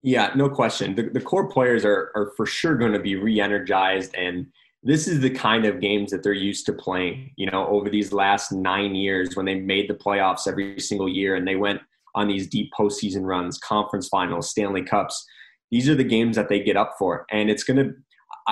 Yeah, 0.04 0.32
no 0.34 0.48
question. 0.48 0.96
The, 0.96 1.04
the 1.04 1.20
core 1.20 1.48
players 1.48 1.84
are 1.84 2.10
are 2.14 2.32
for 2.36 2.46
sure 2.46 2.74
going 2.74 2.92
to 2.92 2.98
be 2.98 3.16
re-energized 3.16 4.14
and 4.16 4.46
this 4.82 5.06
is 5.06 5.20
the 5.20 5.30
kind 5.30 5.64
of 5.64 5.80
games 5.80 6.10
that 6.10 6.22
they're 6.22 6.32
used 6.32 6.66
to 6.66 6.72
playing, 6.72 7.30
you 7.36 7.48
know, 7.50 7.66
over 7.68 7.88
these 7.88 8.12
last 8.12 8.50
nine 8.50 8.94
years 8.94 9.36
when 9.36 9.46
they 9.46 9.54
made 9.54 9.88
the 9.88 9.94
playoffs 9.94 10.48
every 10.48 10.80
single 10.80 11.08
year 11.08 11.36
and 11.36 11.46
they 11.46 11.56
went 11.56 11.80
on 12.14 12.26
these 12.28 12.48
deep 12.48 12.70
postseason 12.78 13.22
runs, 13.22 13.58
conference 13.58 14.08
finals, 14.08 14.50
Stanley 14.50 14.82
Cups. 14.82 15.24
These 15.70 15.88
are 15.88 15.94
the 15.94 16.04
games 16.04 16.36
that 16.36 16.48
they 16.48 16.60
get 16.60 16.76
up 16.76 16.94
for. 16.98 17.24
And 17.30 17.48
it's 17.48 17.64
going 17.64 17.76
to, 17.76 17.92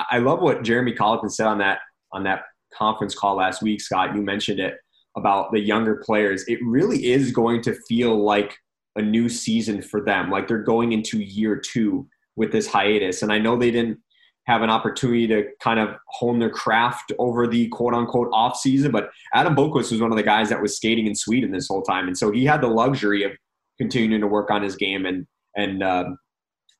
I 0.09 0.19
love 0.19 0.41
what 0.41 0.63
Jeremy 0.63 0.93
Colliton 0.93 1.29
said 1.29 1.47
on 1.47 1.57
that, 1.59 1.79
on 2.13 2.23
that 2.23 2.43
conference 2.73 3.13
call 3.13 3.35
last 3.35 3.61
week, 3.61 3.81
Scott. 3.81 4.15
You 4.15 4.21
mentioned 4.21 4.59
it 4.59 4.75
about 5.17 5.51
the 5.51 5.59
younger 5.59 5.97
players. 5.97 6.43
It 6.47 6.59
really 6.63 7.11
is 7.11 7.31
going 7.31 7.61
to 7.63 7.75
feel 7.87 8.23
like 8.23 8.57
a 8.95 9.01
new 9.01 9.27
season 9.27 9.81
for 9.81 10.01
them. 10.03 10.31
Like 10.31 10.47
they're 10.47 10.63
going 10.63 10.93
into 10.93 11.19
year 11.19 11.57
two 11.57 12.07
with 12.37 12.51
this 12.51 12.67
hiatus. 12.67 13.21
And 13.21 13.31
I 13.31 13.37
know 13.37 13.57
they 13.57 13.71
didn't 13.71 13.99
have 14.47 14.61
an 14.61 14.69
opportunity 14.69 15.27
to 15.27 15.45
kind 15.61 15.79
of 15.79 15.95
hone 16.07 16.39
their 16.39 16.49
craft 16.49 17.11
over 17.19 17.47
the 17.47 17.67
quote 17.69 17.93
unquote 17.93 18.29
off 18.33 18.57
season. 18.57 18.91
But 18.91 19.09
Adam 19.33 19.55
Boqvist 19.55 19.91
was 19.91 20.01
one 20.01 20.11
of 20.11 20.17
the 20.17 20.23
guys 20.23 20.49
that 20.49 20.61
was 20.61 20.75
skating 20.75 21.07
in 21.07 21.15
Sweden 21.15 21.51
this 21.51 21.67
whole 21.67 21.83
time, 21.83 22.07
and 22.07 22.17
so 22.17 22.31
he 22.31 22.45
had 22.45 22.61
the 22.61 22.67
luxury 22.67 23.23
of 23.23 23.31
continuing 23.77 24.21
to 24.21 24.27
work 24.27 24.51
on 24.51 24.61
his 24.61 24.75
game 24.75 25.05
and 25.05 25.25
and 25.55 25.83
um, 25.83 26.17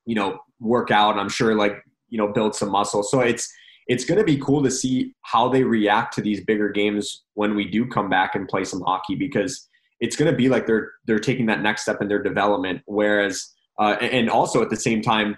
you 0.06 0.14
know 0.14 0.38
work 0.60 0.90
out. 0.90 1.18
I'm 1.18 1.28
sure 1.28 1.54
like 1.54 1.82
you 2.08 2.18
know 2.18 2.28
build 2.28 2.54
some 2.54 2.70
muscle. 2.70 3.02
So 3.02 3.20
it's 3.20 3.52
it's 3.88 4.04
going 4.04 4.18
to 4.18 4.24
be 4.24 4.38
cool 4.38 4.62
to 4.62 4.70
see 4.70 5.14
how 5.22 5.48
they 5.48 5.64
react 5.64 6.14
to 6.14 6.22
these 6.22 6.44
bigger 6.44 6.68
games 6.68 7.24
when 7.34 7.54
we 7.54 7.68
do 7.68 7.86
come 7.86 8.08
back 8.08 8.34
and 8.34 8.48
play 8.48 8.64
some 8.64 8.80
hockey 8.82 9.14
because 9.16 9.68
it's 10.00 10.16
going 10.16 10.30
to 10.30 10.36
be 10.36 10.48
like 10.48 10.66
they're 10.66 10.90
they're 11.06 11.18
taking 11.18 11.46
that 11.46 11.62
next 11.62 11.82
step 11.82 12.00
in 12.00 12.08
their 12.08 12.22
development. 12.22 12.82
Whereas 12.86 13.48
uh, 13.78 13.96
and 14.00 14.28
also 14.30 14.62
at 14.62 14.70
the 14.70 14.76
same 14.76 15.02
time 15.02 15.36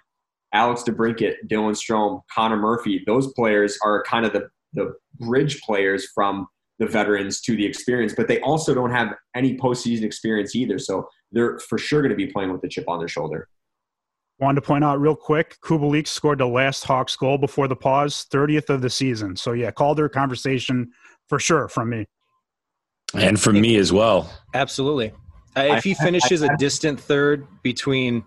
Alex 0.55 0.83
DeBrincat, 0.85 1.35
Dylan 1.49 1.75
Strome, 1.75 2.23
Connor 2.33 2.57
Murphy, 2.57 3.03
those 3.07 3.33
players 3.35 3.77
are 3.85 4.03
kind 4.05 4.25
of 4.25 4.33
the, 4.33 4.49
the 4.73 4.95
bridge 5.19 5.61
players 5.63 6.07
from 6.15 6.47
the 6.79 6.87
veterans 6.87 7.41
to 7.43 7.57
the 7.57 7.67
experience, 7.67 8.15
but 8.17 8.29
they 8.29 8.41
also 8.41 8.75
don't 8.75 8.91
have 8.91 9.15
any 9.35 9.57
postseason 9.57 10.05
experience 10.05 10.55
either. 10.57 10.79
So 10.79 11.09
they're 11.33 11.59
for 11.59 11.77
sure 11.77 12.01
going 12.01 12.11
to 12.11 12.17
be 12.17 12.29
playing 12.29 12.53
with 12.53 12.63
the 12.63 12.69
chip 12.69 12.89
on 12.89 12.99
their 12.99 13.09
shoulder. 13.09 13.49
Wanted 14.41 14.61
to 14.61 14.67
point 14.67 14.85
out 14.85 15.01
real 15.01 15.15
quick, 15.15 15.57
Kubalik 15.63 16.09
scored 16.09 16.39
the 16.39 16.47
last 16.47 16.85
Hawks 16.85 17.15
goal 17.15 17.39
before 17.39 17.69
the 17.69 17.77
pause, 17.77 18.27
30th 18.33 18.69
of 18.71 18.83
the 18.83 18.91
season. 18.91 19.37
So 19.37 19.53
yeah, 19.53 19.71
Calder 19.71 20.09
conversation 20.09 20.91
for 21.29 21.39
sure 21.39 21.69
from 21.69 21.91
me. 21.91 22.07
And 23.15 23.41
from 23.41 23.61
me 23.61 23.77
as 23.77 23.93
well. 23.93 24.33
Absolutely. 24.55 25.13
Uh, 25.57 25.75
if 25.77 25.85
he 25.85 25.95
finishes 25.95 26.43
a 26.43 26.49
distant 26.59 26.99
third 26.99 27.47
between 27.63 28.25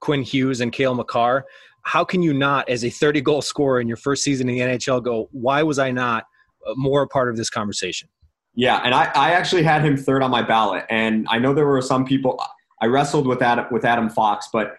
Quinn 0.00 0.22
Hughes 0.22 0.60
and 0.60 0.72
Cale 0.72 0.94
Makar, 0.94 1.44
how 1.88 2.04
can 2.04 2.22
you 2.22 2.34
not, 2.34 2.68
as 2.68 2.84
a 2.84 2.90
30 2.90 3.22
goal 3.22 3.40
scorer 3.40 3.80
in 3.80 3.88
your 3.88 3.96
first 3.96 4.22
season 4.22 4.46
in 4.50 4.56
the 4.56 4.60
NHL, 4.60 5.02
go, 5.02 5.28
why 5.32 5.62
was 5.62 5.78
I 5.78 5.90
not 5.90 6.24
uh, 6.66 6.74
more 6.76 7.02
a 7.02 7.08
part 7.08 7.30
of 7.30 7.36
this 7.38 7.48
conversation? 7.48 8.10
Yeah, 8.54 8.82
and 8.84 8.94
I, 8.94 9.04
I 9.14 9.30
actually 9.30 9.62
had 9.62 9.82
him 9.82 9.96
third 9.96 10.22
on 10.22 10.30
my 10.30 10.42
ballot. 10.42 10.84
And 10.90 11.26
I 11.30 11.38
know 11.38 11.54
there 11.54 11.66
were 11.66 11.80
some 11.80 12.04
people, 12.04 12.44
I 12.82 12.86
wrestled 12.86 13.26
with 13.26 13.40
Adam, 13.40 13.66
with 13.70 13.86
Adam 13.86 14.10
Fox, 14.10 14.48
but 14.52 14.76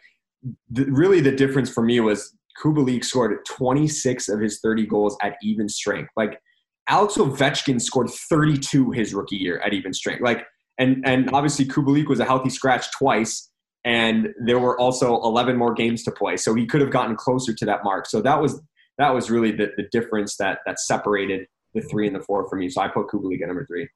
really 0.71 1.19
the 1.19 1.31
difference 1.31 1.69
for 1.71 1.81
me 1.81 1.99
was 1.99 2.35
Kubalik 2.61 3.03
scored 3.03 3.43
26 3.47 4.29
of 4.29 4.39
his 4.39 4.59
30 4.59 4.85
goals 4.85 5.17
at 5.23 5.35
even 5.41 5.67
strength. 5.67 6.11
Like 6.15 6.39
Alex 6.87 7.15
Ovechkin 7.15 7.81
scored 7.81 8.11
32 8.11 8.91
his 8.91 9.15
rookie 9.15 9.37
year 9.37 9.59
at 9.61 9.73
even 9.73 9.93
strength. 9.93 10.21
Like, 10.21 10.45
and 10.77 11.03
and 11.05 11.29
obviously 11.33 11.65
Kubalik 11.65 12.07
was 12.07 12.19
a 12.19 12.25
healthy 12.25 12.49
scratch 12.49 12.91
twice, 12.91 13.48
and 13.85 14.29
there 14.43 14.59
were 14.59 14.79
also 14.79 15.15
11 15.21 15.55
more 15.55 15.73
games 15.73 16.03
to 16.03 16.11
play, 16.11 16.37
so 16.37 16.53
he 16.53 16.65
could 16.65 16.81
have 16.81 16.91
gotten 16.91 17.15
closer 17.15 17.53
to 17.53 17.65
that 17.65 17.83
mark. 17.83 18.05
So 18.05 18.21
that 18.21 18.41
was 18.41 18.61
that 18.97 19.13
was 19.13 19.31
really 19.31 19.51
the, 19.51 19.71
the 19.77 19.87
difference 19.91 20.35
that 20.37 20.59
that 20.65 20.79
separated 20.79 21.47
the 21.73 21.81
three 21.81 22.07
and 22.07 22.15
the 22.15 22.21
four 22.21 22.49
from 22.49 22.61
you 22.61 22.69
So 22.69 22.81
I 22.81 22.87
put 22.87 23.07
Kubalik 23.07 23.41
at 23.41 23.47
number 23.47 23.65
three. 23.65 23.87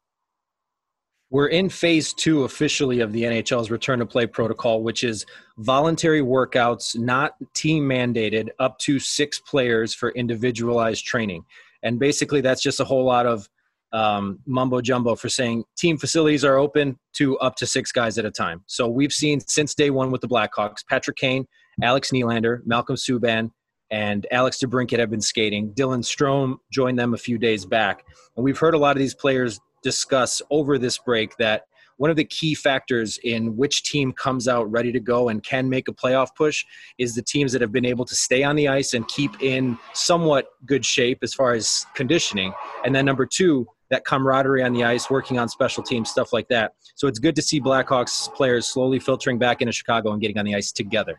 We're 1.29 1.47
in 1.47 1.67
phase 1.67 2.13
two 2.13 2.43
officially 2.43 2.99
of 2.99 3.11
the 3.11 3.23
NHL's 3.23 3.71
return 3.71 3.99
to 3.99 4.05
play 4.05 4.27
protocol, 4.27 4.83
which 4.83 5.03
is 5.03 5.25
voluntary 5.57 6.21
workouts, 6.21 6.95
not 6.95 7.33
team 7.55 7.89
mandated, 7.89 8.49
up 8.59 8.77
to 8.79 8.99
six 8.99 9.39
players 9.39 9.95
for 9.95 10.11
individualized 10.11 11.05
training. 11.05 11.43
And 11.81 11.99
basically, 11.99 12.41
that's 12.41 12.61
just 12.61 12.79
a 12.79 12.85
whole 12.85 13.03
lot 13.03 13.25
of 13.25 13.49
um, 13.93 14.39
mumbo 14.45 14.81
jumbo 14.81 15.15
for 15.15 15.29
saying 15.29 15.63
team 15.77 15.97
facilities 15.97 16.43
are 16.43 16.57
open 16.57 16.97
to 17.13 17.37
up 17.39 17.55
to 17.57 17.67
six 17.67 17.91
guys 17.91 18.17
at 18.17 18.25
a 18.25 18.31
time. 18.31 18.63
So 18.65 18.87
we've 18.87 19.13
seen 19.13 19.39
since 19.39 19.75
day 19.75 19.91
one 19.91 20.11
with 20.11 20.21
the 20.21 20.27
Blackhawks, 20.27 20.85
Patrick 20.89 21.17
Kane, 21.17 21.45
Alex 21.81 22.11
Nylander, 22.11 22.59
Malcolm 22.65 22.95
Subban, 22.95 23.51
and 23.91 24.25
Alex 24.31 24.57
DeBrincat 24.57 24.97
have 24.97 25.11
been 25.11 25.21
skating. 25.21 25.71
Dylan 25.73 26.03
Strome 26.03 26.57
joined 26.71 26.97
them 26.97 27.13
a 27.13 27.17
few 27.17 27.37
days 27.37 27.65
back. 27.65 28.03
And 28.35 28.43
we've 28.43 28.57
heard 28.57 28.73
a 28.73 28.77
lot 28.77 28.95
of 28.95 28.99
these 28.99 29.13
players 29.13 29.59
discuss 29.83 30.41
over 30.49 30.79
this 30.79 30.97
break 30.97 31.37
that 31.37 31.63
one 31.97 32.09
of 32.09 32.15
the 32.15 32.25
key 32.25 32.55
factors 32.55 33.19
in 33.23 33.55
which 33.55 33.83
team 33.83 34.11
comes 34.11 34.47
out 34.47 34.69
ready 34.71 34.91
to 34.91 34.99
go 34.99 35.29
and 35.29 35.43
can 35.43 35.69
make 35.69 35.87
a 35.87 35.93
playoff 35.93 36.29
push 36.35 36.65
is 36.97 37.13
the 37.13 37.21
teams 37.21 37.51
that 37.51 37.61
have 37.61 37.71
been 37.71 37.85
able 37.85 38.05
to 38.05 38.15
stay 38.15 38.43
on 38.43 38.55
the 38.55 38.67
ice 38.67 38.93
and 38.93 39.07
keep 39.07 39.41
in 39.43 39.77
somewhat 39.93 40.47
good 40.65 40.83
shape 40.83 41.19
as 41.21 41.33
far 41.33 41.53
as 41.53 41.85
conditioning. 41.93 42.51
And 42.83 42.95
then 42.95 43.05
number 43.05 43.27
two, 43.27 43.67
that 43.93 44.05
camaraderie 44.05 44.63
on 44.63 44.73
the 44.73 44.83
ice, 44.83 45.09
working 45.09 45.37
on 45.37 45.47
special 45.47 45.83
teams, 45.83 46.09
stuff 46.09 46.33
like 46.33 46.47
that. 46.49 46.73
So 46.95 47.07
it's 47.07 47.19
good 47.19 47.35
to 47.35 47.41
see 47.41 47.61
Blackhawks 47.61 48.33
players 48.33 48.67
slowly 48.67 48.99
filtering 48.99 49.37
back 49.37 49.61
into 49.61 49.71
Chicago 49.71 50.11
and 50.11 50.19
getting 50.19 50.37
on 50.39 50.45
the 50.45 50.55
ice 50.55 50.71
together. 50.71 51.15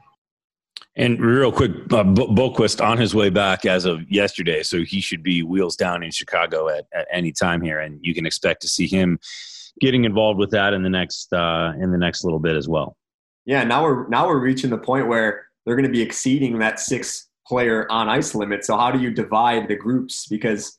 And 0.97 1.21
real 1.21 1.53
quick, 1.53 1.71
uh, 1.93 2.05
Boqvist 2.05 2.85
on 2.85 2.99
his 2.99 3.15
way 3.15 3.31
back 3.31 3.65
as 3.65 3.85
of 3.85 4.09
yesterday, 4.11 4.63
so 4.63 4.85
he 4.85 5.01
should 5.01 5.23
be 5.23 5.43
wheels 5.43 5.77
down 5.77 6.03
in 6.03 6.11
Chicago 6.11 6.69
at, 6.69 6.85
at 6.93 7.07
any 7.13 7.33
time 7.33 7.61
here, 7.61 7.81
and 7.81 7.99
you 8.03 8.15
can 8.15 8.27
expect 8.27 8.63
to 8.63 8.69
see 8.69 8.87
him 8.87 9.19
getting 9.81 10.05
involved 10.05 10.39
with 10.39 10.51
that 10.51 10.73
in 10.73 10.83
the 10.83 10.91
next 10.91 11.33
uh, 11.33 11.73
in 11.81 11.91
the 11.91 11.99
next 11.99 12.23
little 12.23 12.39
bit 12.39 12.55
as 12.55 12.69
well. 12.69 12.97
Yeah, 13.45 13.65
now 13.65 13.83
we're 13.83 14.09
now 14.09 14.29
we're 14.29 14.39
reaching 14.39 14.71
the 14.71 14.79
point 14.79 15.09
where 15.09 15.47
they're 15.65 15.77
going 15.77 15.87
to 15.87 15.93
be 15.93 16.03
exceeding 16.03 16.59
that 16.59 16.79
six 16.79 17.29
player 17.47 17.91
on 17.91 18.09
ice 18.09 18.35
limit. 18.35 18.65
So 18.65 18.77
how 18.77 18.91
do 18.91 19.01
you 19.01 19.11
divide 19.11 19.69
the 19.69 19.77
groups? 19.77 20.27
Because 20.29 20.79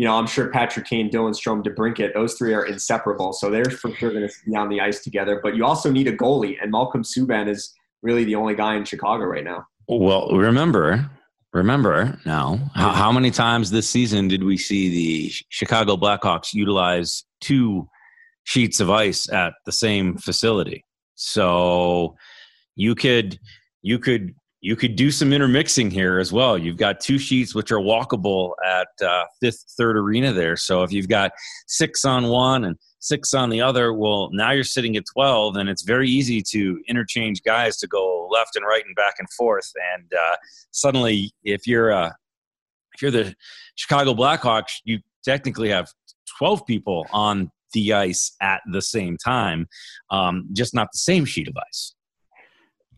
you 0.00 0.06
know, 0.06 0.16
I'm 0.16 0.26
sure 0.26 0.48
Patrick 0.48 0.86
Kane, 0.86 1.10
Dylan 1.10 1.34
Strome, 1.34 1.62
DeBrincat, 1.62 2.14
those 2.14 2.32
three 2.32 2.54
are 2.54 2.64
inseparable. 2.64 3.34
So 3.34 3.50
they're 3.50 3.66
for 3.66 3.94
sure 3.94 4.10
going 4.10 4.26
to 4.26 4.34
be 4.46 4.56
on 4.56 4.70
the 4.70 4.80
ice 4.80 5.04
together. 5.04 5.40
But 5.42 5.56
you 5.56 5.66
also 5.66 5.92
need 5.92 6.08
a 6.08 6.16
goalie, 6.16 6.56
and 6.58 6.70
Malcolm 6.70 7.02
Subban 7.02 7.50
is 7.50 7.74
really 8.00 8.24
the 8.24 8.34
only 8.34 8.54
guy 8.54 8.76
in 8.76 8.86
Chicago 8.86 9.24
right 9.24 9.44
now. 9.44 9.66
Well, 9.88 10.30
remember, 10.30 11.10
remember 11.52 12.18
now, 12.24 12.70
how, 12.74 12.92
how 12.92 13.12
many 13.12 13.30
times 13.30 13.70
this 13.70 13.90
season 13.90 14.26
did 14.26 14.42
we 14.42 14.56
see 14.56 14.88
the 14.88 15.32
Chicago 15.50 15.98
Blackhawks 15.98 16.54
utilize 16.54 17.22
two 17.42 17.86
sheets 18.44 18.80
of 18.80 18.88
ice 18.88 19.30
at 19.30 19.52
the 19.66 19.72
same 19.72 20.16
facility. 20.16 20.82
So 21.16 22.16
you 22.74 22.94
could 22.94 23.38
you 23.82 23.98
could 23.98 24.34
you 24.60 24.76
could 24.76 24.94
do 24.94 25.10
some 25.10 25.32
intermixing 25.32 25.90
here 25.90 26.18
as 26.18 26.32
well. 26.32 26.58
You've 26.58 26.76
got 26.76 27.00
two 27.00 27.18
sheets 27.18 27.54
which 27.54 27.72
are 27.72 27.78
walkable 27.78 28.52
at 28.64 28.88
uh, 29.02 29.24
fifth 29.40 29.64
third 29.76 29.96
arena 29.96 30.32
there. 30.32 30.56
So 30.56 30.82
if 30.82 30.92
you've 30.92 31.08
got 31.08 31.32
six 31.66 32.04
on 32.04 32.28
one 32.28 32.64
and 32.64 32.76
six 32.98 33.32
on 33.32 33.48
the 33.48 33.62
other, 33.62 33.94
well, 33.94 34.28
now 34.32 34.50
you're 34.50 34.64
sitting 34.64 34.96
at 34.96 35.04
twelve, 35.12 35.56
and 35.56 35.68
it's 35.68 35.82
very 35.82 36.10
easy 36.10 36.42
to 36.50 36.80
interchange 36.88 37.42
guys 37.42 37.78
to 37.78 37.86
go 37.86 38.28
left 38.30 38.54
and 38.54 38.66
right 38.66 38.84
and 38.84 38.94
back 38.94 39.14
and 39.18 39.30
forth. 39.32 39.70
And 39.94 40.12
uh, 40.12 40.36
suddenly, 40.72 41.32
if 41.42 41.66
you're 41.66 41.92
uh, 41.92 42.10
if 42.94 43.02
you're 43.02 43.10
the 43.10 43.34
Chicago 43.76 44.12
Blackhawks, 44.12 44.80
you 44.84 44.98
technically 45.24 45.70
have 45.70 45.88
12 46.38 46.66
people 46.66 47.06
on 47.12 47.50
the 47.72 47.92
ice 47.92 48.34
at 48.42 48.60
the 48.72 48.82
same 48.82 49.16
time, 49.16 49.68
um, 50.10 50.48
just 50.52 50.74
not 50.74 50.88
the 50.92 50.98
same 50.98 51.24
sheet 51.24 51.48
of 51.48 51.56
ice. 51.56 51.94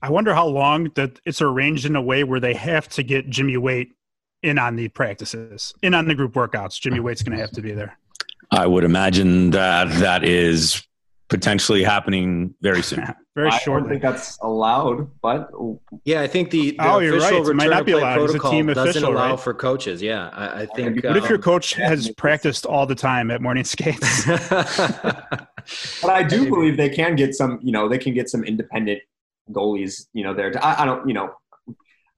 I 0.03 0.11
wonder 0.11 0.35
how 0.35 0.47
long 0.47 0.91
that 0.97 1.21
it's 1.25 1.41
arranged 1.41 1.87
in 1.87 1.95
a 1.95 2.03
way 2.03 2.25
where 2.25 2.41
they 2.41 2.55
have 2.55 2.89
to 2.91 3.05
get 3.05 3.31
Jimmy 3.31 3.57
Waite 3.57 3.95
in 4.43 4.59
on 4.59 4.75
the 4.75 4.89
practices, 4.89 5.73
in 5.81 5.95
on 5.95 6.09
the 6.09 6.15
group 6.15 6.33
workouts. 6.33 6.81
Jimmy 6.81 6.99
Waite's 6.99 7.23
going 7.23 7.37
to 7.37 7.41
have 7.41 7.53
to 7.53 7.63
be 7.63 7.73
there. 7.73 7.97
I 8.51 8.67
would 8.67 8.83
imagine 8.83 9.51
that 9.51 9.89
that 10.01 10.25
is 10.25 10.83
potentially 11.29 11.85
happening 11.85 12.55
very 12.61 12.83
soon. 12.83 13.07
very 13.37 13.49
I 13.49 13.59
shortly. 13.59 13.83
don't 13.83 14.01
think 14.01 14.03
that's 14.03 14.39
allowed, 14.43 15.09
but 15.23 15.51
Yeah, 16.05 16.21
I 16.21 16.27
think 16.27 16.51
the, 16.51 16.73
the 16.73 16.77
Oh, 16.81 16.99
you're 16.99 17.17
official 17.17 17.43
right. 17.43 17.51
It 17.51 17.55
might 17.55 17.65
return 17.65 17.79
not 17.79 17.87
be 17.87 17.93
allowed. 17.93 18.21
It's 18.23 18.35
a 18.35 18.39
protocol 18.39 18.51
team 18.51 18.67
doesn't 18.67 18.89
official, 18.89 19.13
allow 19.13 19.31
right? 19.31 19.41
for 19.41 19.55
coaches. 19.55 20.03
Yeah, 20.03 20.29
I, 20.33 20.63
I 20.63 20.67
think. 20.67 21.03
what 21.05 21.17
if 21.17 21.29
your 21.29 21.37
um, 21.37 21.43
coach 21.43 21.75
has 21.75 22.11
practiced 22.11 22.67
all 22.67 22.87
the 22.87 22.95
time 22.97 23.31
at 23.31 23.41
morning 23.41 23.65
skates? 23.65 24.27
but 24.27 25.47
I 26.05 26.25
do 26.25 26.51
believe 26.51 26.77
they 26.77 26.91
can 26.91 27.17
get 27.17 27.35
some. 27.35 27.61
You 27.63 27.73
know, 27.73 27.89
they 27.89 27.99
can 27.99 28.13
get 28.13 28.29
some 28.29 28.45
independent 28.45 29.01
goalies. 29.53 30.07
You 30.13 30.25
know, 30.25 30.35
there. 30.35 30.51
To, 30.51 30.65
I, 30.65 30.83
I 30.83 30.85
don't. 30.85 31.07
You 31.09 31.15
know, 31.15 31.31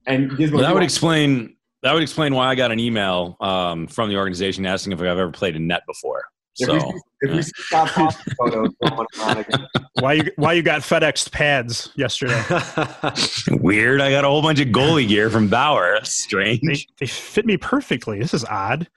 and 0.07 0.31
Gizmo, 0.31 0.53
Well, 0.53 0.61
that 0.61 0.69
would 0.69 0.75
want- 0.75 0.83
explain 0.83 1.55
that 1.83 1.93
would 1.93 2.03
explain 2.03 2.33
why 2.33 2.47
I 2.47 2.55
got 2.55 2.71
an 2.71 2.79
email 2.79 3.37
um, 3.41 3.87
from 3.87 4.09
the 4.09 4.17
organization 4.17 4.65
asking 4.65 4.93
if 4.93 4.99
I've 4.99 5.05
ever 5.05 5.29
played 5.31 5.55
in 5.55 5.67
net 5.67 5.83
before. 5.87 6.23
If 6.57 6.67
So 6.67 6.73
we 6.73 6.79
see, 6.79 6.91
if 7.21 7.31
we 7.35 7.41
see 7.41 7.51
Scott 7.57 7.89
Thompson 7.89 8.33
photos 8.39 8.69
going 8.81 9.05
around 9.19 9.37
again, 9.39 9.67
why 9.99 10.13
you 10.13 10.31
why 10.37 10.53
you 10.53 10.61
got 10.63 10.81
FedEx 10.81 11.29
pads 11.31 11.89
yesterday? 11.95 12.41
weird. 13.61 14.01
I 14.01 14.09
got 14.11 14.23
a 14.23 14.27
whole 14.27 14.41
bunch 14.41 14.59
of 14.59 14.69
goalie 14.69 15.07
gear 15.07 15.29
from 15.29 15.47
Bauer. 15.49 15.95
That's 15.95 16.23
They, 16.25 16.27
strange. 16.57 16.87
they 16.99 17.05
fit 17.07 17.45
me 17.45 17.57
perfectly. 17.57 18.19
This 18.19 18.33
is 18.33 18.45
odd. 18.45 18.87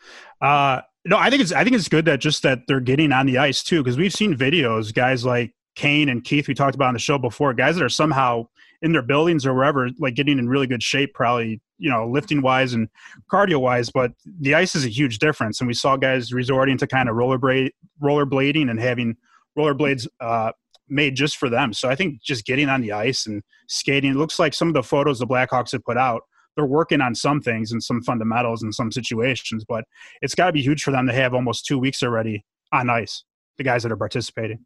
Uh, 0.40 0.80
no, 1.04 1.16
I 1.16 1.30
think 1.30 1.42
it's 1.42 1.52
I 1.52 1.64
think 1.64 1.74
it's 1.76 1.88
good 1.88 2.04
that 2.04 2.20
just 2.20 2.42
that 2.42 2.60
they're 2.68 2.80
getting 2.80 3.12
on 3.12 3.26
the 3.26 3.38
ice 3.38 3.62
too, 3.62 3.82
because 3.82 3.96
we've 3.96 4.12
seen 4.12 4.34
videos, 4.36 4.94
guys 4.94 5.24
like 5.24 5.52
Kane 5.78 6.08
and 6.08 6.24
Keith 6.24 6.48
we 6.48 6.54
talked 6.54 6.74
about 6.74 6.88
on 6.88 6.94
the 6.94 7.00
show 7.00 7.18
before, 7.18 7.54
guys 7.54 7.76
that 7.76 7.84
are 7.84 7.88
somehow 7.88 8.48
in 8.82 8.92
their 8.92 9.02
buildings 9.02 9.46
or 9.46 9.54
wherever, 9.54 9.88
like 9.98 10.14
getting 10.14 10.38
in 10.38 10.48
really 10.48 10.66
good 10.66 10.82
shape, 10.82 11.14
probably 11.14 11.60
you 11.78 11.88
know 11.88 12.06
lifting 12.06 12.42
wise 12.42 12.74
and 12.74 12.88
cardio 13.30 13.60
wise. 13.60 13.88
But 13.88 14.12
the 14.40 14.56
ice 14.56 14.74
is 14.74 14.84
a 14.84 14.88
huge 14.88 15.20
difference, 15.20 15.60
and 15.60 15.68
we 15.68 15.74
saw 15.74 15.96
guys 15.96 16.32
resorting 16.32 16.76
to 16.78 16.86
kind 16.86 17.08
of 17.08 17.14
rollerblade 17.14 17.70
rollerblading 18.02 18.68
and 18.68 18.80
having 18.80 19.16
rollerblades 19.56 20.08
uh, 20.20 20.50
made 20.88 21.14
just 21.14 21.36
for 21.36 21.48
them. 21.48 21.72
So 21.72 21.88
I 21.88 21.94
think 21.94 22.22
just 22.22 22.44
getting 22.44 22.68
on 22.68 22.80
the 22.80 22.92
ice 22.92 23.26
and 23.26 23.42
skating. 23.68 24.10
It 24.10 24.16
looks 24.16 24.40
like 24.40 24.54
some 24.54 24.68
of 24.68 24.74
the 24.74 24.82
photos 24.82 25.20
the 25.20 25.26
Blackhawks 25.26 25.72
have 25.72 25.84
put 25.84 25.96
out 25.96 26.22
they're 26.56 26.66
working 26.66 27.00
on 27.00 27.14
some 27.14 27.40
things 27.40 27.70
and 27.70 27.80
some 27.80 28.02
fundamentals 28.02 28.64
in 28.64 28.72
some 28.72 28.90
situations, 28.90 29.64
but 29.64 29.84
it's 30.22 30.34
got 30.34 30.46
to 30.46 30.52
be 30.52 30.60
huge 30.60 30.82
for 30.82 30.90
them 30.90 31.06
to 31.06 31.12
have 31.12 31.32
almost 31.32 31.64
two 31.66 31.78
weeks 31.78 32.02
already 32.02 32.44
on 32.72 32.90
ice. 32.90 33.22
The 33.58 33.62
guys 33.62 33.84
that 33.84 33.92
are 33.92 33.96
participating. 33.96 34.64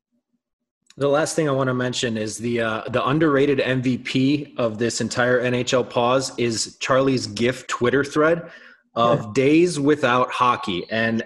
The 0.97 1.09
last 1.09 1.35
thing 1.35 1.49
I 1.49 1.53
want 1.53 1.69
to 1.69 1.75
mention 1.75 2.19
is 2.19 2.37
the 2.37 2.61
uh, 2.61 2.83
the 2.89 3.07
underrated 3.07 3.59
MVP 3.59 4.59
of 4.59 4.79
this 4.79 5.01
entire 5.01 5.43
NHL 5.43 5.89
pause 5.89 6.33
is 6.39 6.77
Charlie's 6.81 7.27
GIF 7.27 7.67
Twitter 7.67 8.05
thread 8.05 8.51
of 8.95 9.33
days 9.33 9.81
without 9.81 10.31
hockey. 10.31 10.85
And 10.91 11.25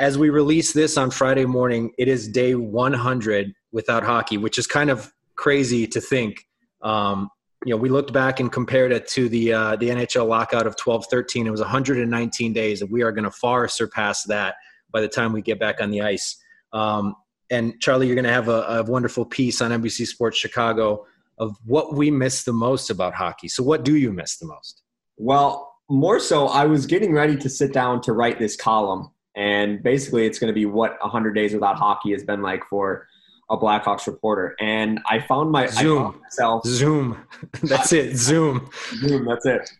as 0.00 0.18
we 0.18 0.30
release 0.30 0.72
this 0.72 0.96
on 0.96 1.10
Friday 1.10 1.44
morning, 1.44 1.92
it 1.96 2.08
is 2.08 2.28
day 2.28 2.56
100 2.56 3.52
without 3.70 4.02
hockey, 4.02 4.36
which 4.36 4.58
is 4.58 4.66
kind 4.66 4.90
of 4.90 5.12
crazy 5.36 5.86
to 5.86 6.00
think. 6.00 6.44
Um, 6.82 7.30
you 7.64 7.70
know, 7.72 7.76
we 7.76 7.88
looked 7.88 8.12
back 8.12 8.40
and 8.40 8.50
compared 8.50 8.92
it 8.92 9.06
to 9.08 9.28
the 9.28 9.52
uh, 9.52 9.76
the 9.76 9.88
NHL 9.90 10.26
lockout 10.26 10.66
of 10.66 10.74
12-13. 10.76 11.46
It 11.46 11.50
was 11.50 11.60
119 11.60 12.52
days, 12.52 12.82
and 12.82 12.90
we 12.90 13.02
are 13.02 13.12
going 13.12 13.24
to 13.24 13.30
far 13.30 13.68
surpass 13.68 14.24
that 14.24 14.54
by 14.92 15.00
the 15.00 15.08
time 15.08 15.32
we 15.32 15.42
get 15.42 15.60
back 15.60 15.80
on 15.80 15.90
the 15.90 16.00
ice. 16.02 16.36
Um, 16.72 17.14
and 17.50 17.80
Charlie, 17.80 18.06
you're 18.06 18.14
going 18.14 18.24
to 18.24 18.32
have 18.32 18.48
a, 18.48 18.62
a, 18.62 18.82
wonderful 18.82 19.24
piece 19.24 19.60
on 19.60 19.70
NBC 19.70 20.06
Sports 20.06 20.36
Chicago 20.38 21.06
of 21.38 21.56
what 21.64 21.94
we 21.94 22.10
miss 22.10 22.44
the 22.44 22.52
most 22.52 22.90
about 22.90 23.14
hockey. 23.14 23.48
So, 23.48 23.62
what 23.62 23.84
do 23.84 23.96
you 23.96 24.12
miss 24.12 24.36
the 24.36 24.46
most? 24.46 24.82
Well, 25.16 25.74
more 25.88 26.20
so, 26.20 26.48
I 26.48 26.66
was 26.66 26.86
getting 26.86 27.12
ready 27.12 27.36
to 27.36 27.48
sit 27.48 27.72
down 27.72 28.02
to 28.02 28.12
write 28.12 28.38
this 28.38 28.56
column, 28.56 29.10
and 29.36 29.82
basically, 29.82 30.26
it's 30.26 30.38
going 30.38 30.48
to 30.48 30.54
be 30.54 30.66
what 30.66 30.96
100 31.00 31.32
days 31.32 31.54
without 31.54 31.76
hockey 31.76 32.12
has 32.12 32.24
been 32.24 32.42
like 32.42 32.62
for 32.68 33.06
a 33.50 33.56
Blackhawks 33.56 34.06
reporter. 34.06 34.54
And 34.60 35.00
I 35.08 35.20
found 35.20 35.50
my 35.50 35.66
Zoom 35.66 35.98
I 35.98 36.04
found 36.04 36.20
myself 36.20 36.66
Zoom. 36.66 37.26
That's 37.62 37.92
it. 37.92 38.16
Zoom. 38.16 38.68
Zoom. 38.96 39.24
That's 39.24 39.46
it. 39.46 39.70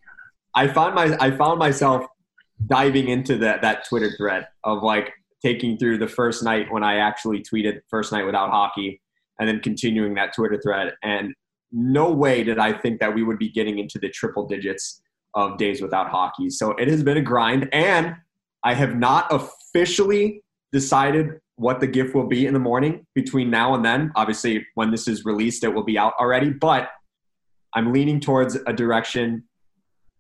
I 0.55 0.69
found 0.69 0.95
my 0.95 1.17
I 1.21 1.31
found 1.33 1.59
myself 1.59 2.07
diving 2.67 3.09
into 3.09 3.37
that 3.39 3.63
that 3.63 3.87
Twitter 3.89 4.11
thread 4.17 4.47
of 4.65 4.83
like 4.83 5.13
taking 5.43 5.79
through 5.79 5.99
the 5.99 6.09
first 6.09 6.43
night 6.43 6.71
when 6.71 6.83
I 6.83 6.97
actually 6.97 7.43
tweeted 7.43 7.81
first 7.89 8.13
night 8.13 8.25
without 8.25 8.51
hockey, 8.51 9.01
and 9.39 9.49
then 9.49 9.61
continuing 9.61 10.15
that 10.15 10.35
Twitter 10.35 10.61
thread. 10.61 10.95
And 11.03 11.35
no 11.71 12.11
way 12.11 12.43
did 12.43 12.59
I 12.59 12.73
think 12.73 12.99
that 13.01 13.15
we 13.15 13.23
would 13.23 13.39
be 13.39 13.51
getting 13.51 13.79
into 13.79 13.99
the 13.99 14.09
triple 14.09 14.47
digits 14.47 15.01
of 15.35 15.59
days 15.59 15.81
without 15.81 16.09
hockey. 16.09 16.51
So 16.51 16.73
it 16.73 16.89
has 16.89 17.03
been 17.03 17.19
a 17.19 17.23
grind, 17.23 17.69
and 17.73 18.17
I 18.65 18.75
have 18.75 18.97
not 18.97 19.27
officially 19.31 20.43
decided 20.73 21.41
what 21.57 21.81
the 21.81 21.87
gift 21.87 22.15
will 22.15 22.27
be 22.27 22.47
in 22.47 22.55
the 22.55 22.61
morning 22.61 23.05
between 23.15 23.51
now 23.51 23.75
and 23.75 23.85
then. 23.85 24.13
Obviously, 24.17 24.67
when 24.75 24.91
this 24.91 25.09
is 25.09 25.25
released, 25.25 25.65
it 25.65 25.69
will 25.69 25.85
be 25.85 25.99
out 25.99 26.15
already, 26.21 26.51
but 26.51 26.89
I'm 27.75 27.93
leaning 27.93 28.21
towards 28.21 28.57
a 28.67 28.73
direction 28.73 29.45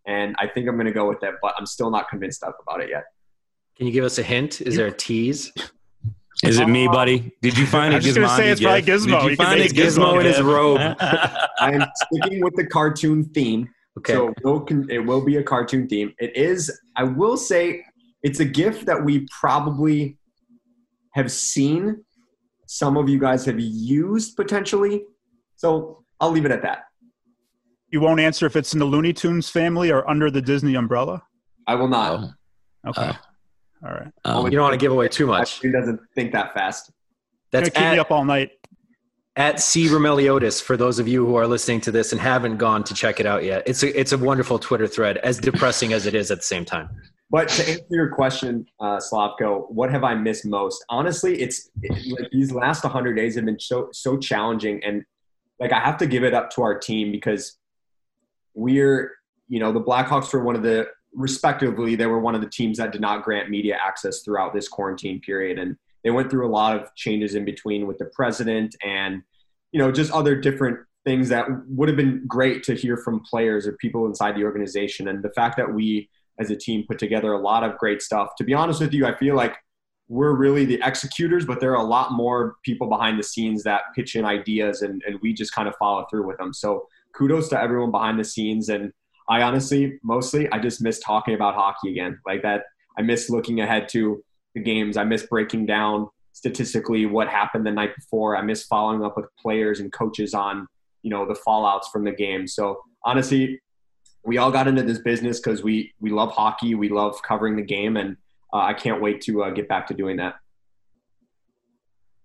and 0.06 0.34
I 0.38 0.46
think 0.48 0.68
I'm 0.68 0.74
going 0.76 0.86
to 0.86 0.92
go 0.92 1.08
with 1.08 1.22
it, 1.22 1.34
but 1.42 1.54
I'm 1.58 1.66
still 1.66 1.90
not 1.90 2.08
convinced 2.08 2.42
about 2.42 2.80
it 2.80 2.88
yet. 2.90 3.04
Can 3.78 3.86
you 3.86 3.92
give 3.92 4.04
us 4.04 4.18
a 4.18 4.22
hint? 4.22 4.60
Is 4.60 4.76
there 4.76 4.88
a 4.88 4.92
tease? 4.92 5.52
Is 6.44 6.58
it 6.58 6.68
me, 6.68 6.86
buddy? 6.88 7.32
Did 7.42 7.56
you 7.56 7.66
find 7.66 7.94
I'm 7.94 8.00
a 8.00 8.02
just 8.02 8.16
gonna 8.16 8.28
say 8.36 8.50
it's 8.50 8.60
probably 8.60 8.82
gift? 8.82 9.04
Gizmo. 9.04 9.20
Did 9.20 9.24
You 9.24 9.30
you 9.30 9.36
find 9.36 9.60
a 9.60 9.62
make 9.62 9.72
Gizmo 9.72 10.20
in 10.20 10.26
his 10.26 10.40
robe. 10.42 10.78
I 11.00 11.72
am 11.72 11.84
sticking 11.94 12.42
with 12.42 12.54
the 12.54 12.66
cartoon 12.66 13.24
theme. 13.24 13.68
Okay. 13.98 14.12
So 14.12 14.28
it 14.28 14.44
will, 14.44 14.66
it 14.90 14.98
will 14.98 15.24
be 15.24 15.36
a 15.36 15.42
cartoon 15.42 15.88
theme. 15.88 16.12
It 16.18 16.36
is, 16.36 16.76
I 16.96 17.04
will 17.04 17.36
say, 17.36 17.84
it's 18.22 18.40
a 18.40 18.44
gift 18.44 18.86
that 18.86 19.04
we 19.04 19.26
probably 19.40 20.16
have 21.12 21.30
seen. 21.32 22.04
Some 22.66 22.96
of 22.96 23.08
you 23.08 23.18
guys 23.18 23.44
have 23.46 23.58
used 23.58 24.36
potentially. 24.36 25.04
So 25.56 26.04
I'll 26.20 26.30
leave 26.30 26.44
it 26.44 26.52
at 26.52 26.62
that. 26.62 26.84
You 27.90 28.00
won't 28.00 28.20
answer 28.20 28.46
if 28.46 28.54
it's 28.54 28.72
in 28.72 28.78
the 28.78 28.84
Looney 28.84 29.12
Tunes 29.12 29.48
family 29.50 29.90
or 29.90 30.08
under 30.08 30.30
the 30.30 30.42
Disney 30.42 30.74
umbrella. 30.74 31.22
I 31.66 31.74
will 31.74 31.88
not. 31.88 32.20
Oh, 32.20 32.90
Okay. 32.90 33.02
Uh, 33.02 33.12
All 33.84 33.90
right. 33.92 34.12
um, 34.24 34.44
you 34.46 34.52
don't 34.52 34.62
want 34.62 34.74
to 34.74 34.78
give 34.78 34.92
away 34.92 35.08
too 35.08 35.26
much. 35.26 35.60
He 35.60 35.70
doesn't 35.70 36.00
think 36.14 36.32
that 36.32 36.54
fast. 36.54 36.90
That's 37.50 37.70
Gonna 37.70 37.86
keep 37.86 37.92
me 37.94 37.98
up 37.98 38.10
all 38.10 38.24
night. 38.24 38.50
at 39.36 39.60
C 39.60 39.86
Roumeliotis 39.86 40.60
for 40.60 40.76
those 40.76 40.98
of 40.98 41.06
you 41.08 41.24
who 41.24 41.36
are 41.36 41.46
listening 41.46 41.80
to 41.82 41.92
this 41.92 42.12
and 42.12 42.20
haven't 42.20 42.56
gone 42.56 42.84
to 42.84 42.94
check 42.94 43.20
it 43.20 43.26
out 43.26 43.44
yet. 43.44 43.62
It's 43.66 43.82
a 43.82 43.98
it's 43.98 44.12
a 44.12 44.18
wonderful 44.18 44.58
Twitter 44.58 44.86
thread, 44.86 45.18
as 45.18 45.38
depressing 45.38 45.92
as 45.92 46.06
it 46.06 46.14
is 46.14 46.30
at 46.30 46.38
the 46.38 46.44
same 46.44 46.64
time. 46.64 46.90
But 47.30 47.48
to 47.50 47.70
answer 47.70 47.86
your 47.90 48.08
question, 48.08 48.66
uh, 48.80 48.96
Slavko, 48.96 49.70
what 49.70 49.90
have 49.90 50.02
I 50.02 50.14
missed 50.14 50.46
most? 50.46 50.82
Honestly, 50.88 51.40
it's 51.40 51.70
it, 51.82 52.20
like 52.20 52.30
these 52.32 52.52
last 52.52 52.84
100 52.84 53.14
days 53.14 53.36
have 53.36 53.44
been 53.44 53.60
so 53.60 53.88
so 53.92 54.16
challenging, 54.16 54.82
and 54.84 55.04
like 55.60 55.72
I 55.72 55.80
have 55.80 55.98
to 55.98 56.06
give 56.06 56.24
it 56.24 56.34
up 56.34 56.50
to 56.52 56.62
our 56.62 56.78
team 56.78 57.12
because 57.12 57.58
we're 58.54 59.12
you 59.46 59.60
know 59.60 59.72
the 59.72 59.80
Blackhawks 59.80 60.32
were 60.32 60.42
one 60.42 60.56
of 60.56 60.62
the 60.62 60.88
respectively 61.12 61.96
they 61.96 62.06
were 62.06 62.20
one 62.20 62.34
of 62.34 62.40
the 62.40 62.50
teams 62.50 62.78
that 62.78 62.92
did 62.92 63.00
not 63.00 63.22
grant 63.22 63.50
media 63.50 63.78
access 63.84 64.22
throughout 64.22 64.54
this 64.54 64.68
quarantine 64.68 65.20
period, 65.20 65.58
and 65.58 65.76
they 66.04 66.10
went 66.10 66.30
through 66.30 66.46
a 66.46 66.50
lot 66.50 66.76
of 66.76 66.94
changes 66.94 67.34
in 67.34 67.44
between 67.44 67.86
with 67.86 67.98
the 67.98 68.10
president 68.14 68.74
and 68.84 69.22
you 69.72 69.78
know 69.78 69.90
just 69.92 70.12
other 70.12 70.34
different 70.34 70.78
things 71.04 71.28
that 71.28 71.46
would 71.68 71.88
have 71.88 71.96
been 71.96 72.24
great 72.26 72.62
to 72.64 72.74
hear 72.74 72.96
from 72.96 73.20
players 73.20 73.66
or 73.66 73.72
people 73.72 74.06
inside 74.06 74.36
the 74.36 74.44
organization, 74.44 75.08
and 75.08 75.22
the 75.22 75.30
fact 75.30 75.56
that 75.56 75.72
we 75.72 76.08
as 76.38 76.50
a 76.50 76.56
team 76.56 76.84
put 76.86 76.98
together 76.98 77.32
a 77.32 77.40
lot 77.40 77.64
of 77.64 77.76
great 77.78 78.00
stuff. 78.00 78.30
To 78.36 78.44
be 78.44 78.54
honest 78.54 78.80
with 78.80 78.92
you, 78.92 79.06
I 79.06 79.16
feel 79.16 79.34
like 79.34 79.56
we're 80.08 80.34
really 80.34 80.64
the 80.64 80.80
executors, 80.82 81.44
but 81.44 81.60
there 81.60 81.72
are 81.72 81.84
a 81.84 81.88
lot 81.88 82.12
more 82.12 82.56
people 82.64 82.88
behind 82.88 83.18
the 83.18 83.22
scenes 83.22 83.62
that 83.64 83.82
pitch 83.94 84.16
in 84.16 84.24
ideas 84.24 84.82
and, 84.82 85.02
and 85.06 85.18
we 85.20 85.34
just 85.34 85.54
kind 85.54 85.68
of 85.68 85.74
follow 85.76 86.06
through 86.10 86.26
with 86.26 86.38
them. 86.38 86.52
So 86.52 86.86
kudos 87.14 87.48
to 87.50 87.60
everyone 87.60 87.90
behind 87.90 88.18
the 88.18 88.24
scenes. 88.24 88.70
And 88.70 88.92
I 89.28 89.42
honestly, 89.42 89.98
mostly, 90.02 90.50
I 90.50 90.58
just 90.58 90.80
miss 90.80 91.00
talking 91.00 91.34
about 91.34 91.54
hockey 91.54 91.90
again. 91.90 92.18
Like 92.26 92.42
that, 92.42 92.64
I 92.96 93.02
miss 93.02 93.28
looking 93.28 93.60
ahead 93.60 93.88
to 93.90 94.24
the 94.54 94.60
games. 94.60 94.96
I 94.96 95.04
miss 95.04 95.24
breaking 95.24 95.66
down 95.66 96.08
statistically 96.32 97.04
what 97.06 97.28
happened 97.28 97.66
the 97.66 97.70
night 97.70 97.94
before. 97.94 98.36
I 98.36 98.42
miss 98.42 98.64
following 98.64 99.04
up 99.04 99.16
with 99.16 99.26
players 99.38 99.80
and 99.80 99.92
coaches 99.92 100.34
on, 100.34 100.66
you 101.02 101.10
know, 101.10 101.26
the 101.26 101.38
fallouts 101.46 101.90
from 101.92 102.04
the 102.04 102.12
game. 102.12 102.46
So 102.46 102.80
honestly, 103.04 103.60
we 104.24 104.38
all 104.38 104.50
got 104.50 104.66
into 104.66 104.82
this 104.82 104.98
business 104.98 105.40
because 105.40 105.62
we 105.62 105.92
we 106.00 106.10
love 106.10 106.32
hockey, 106.32 106.74
we 106.74 106.88
love 106.88 107.20
covering 107.22 107.56
the 107.56 107.62
game, 107.62 107.96
and 107.96 108.16
uh, 108.52 108.58
I 108.58 108.74
can't 108.74 109.00
wait 109.00 109.20
to 109.22 109.44
uh, 109.44 109.50
get 109.50 109.68
back 109.68 109.86
to 109.88 109.94
doing 109.94 110.16
that. 110.16 110.36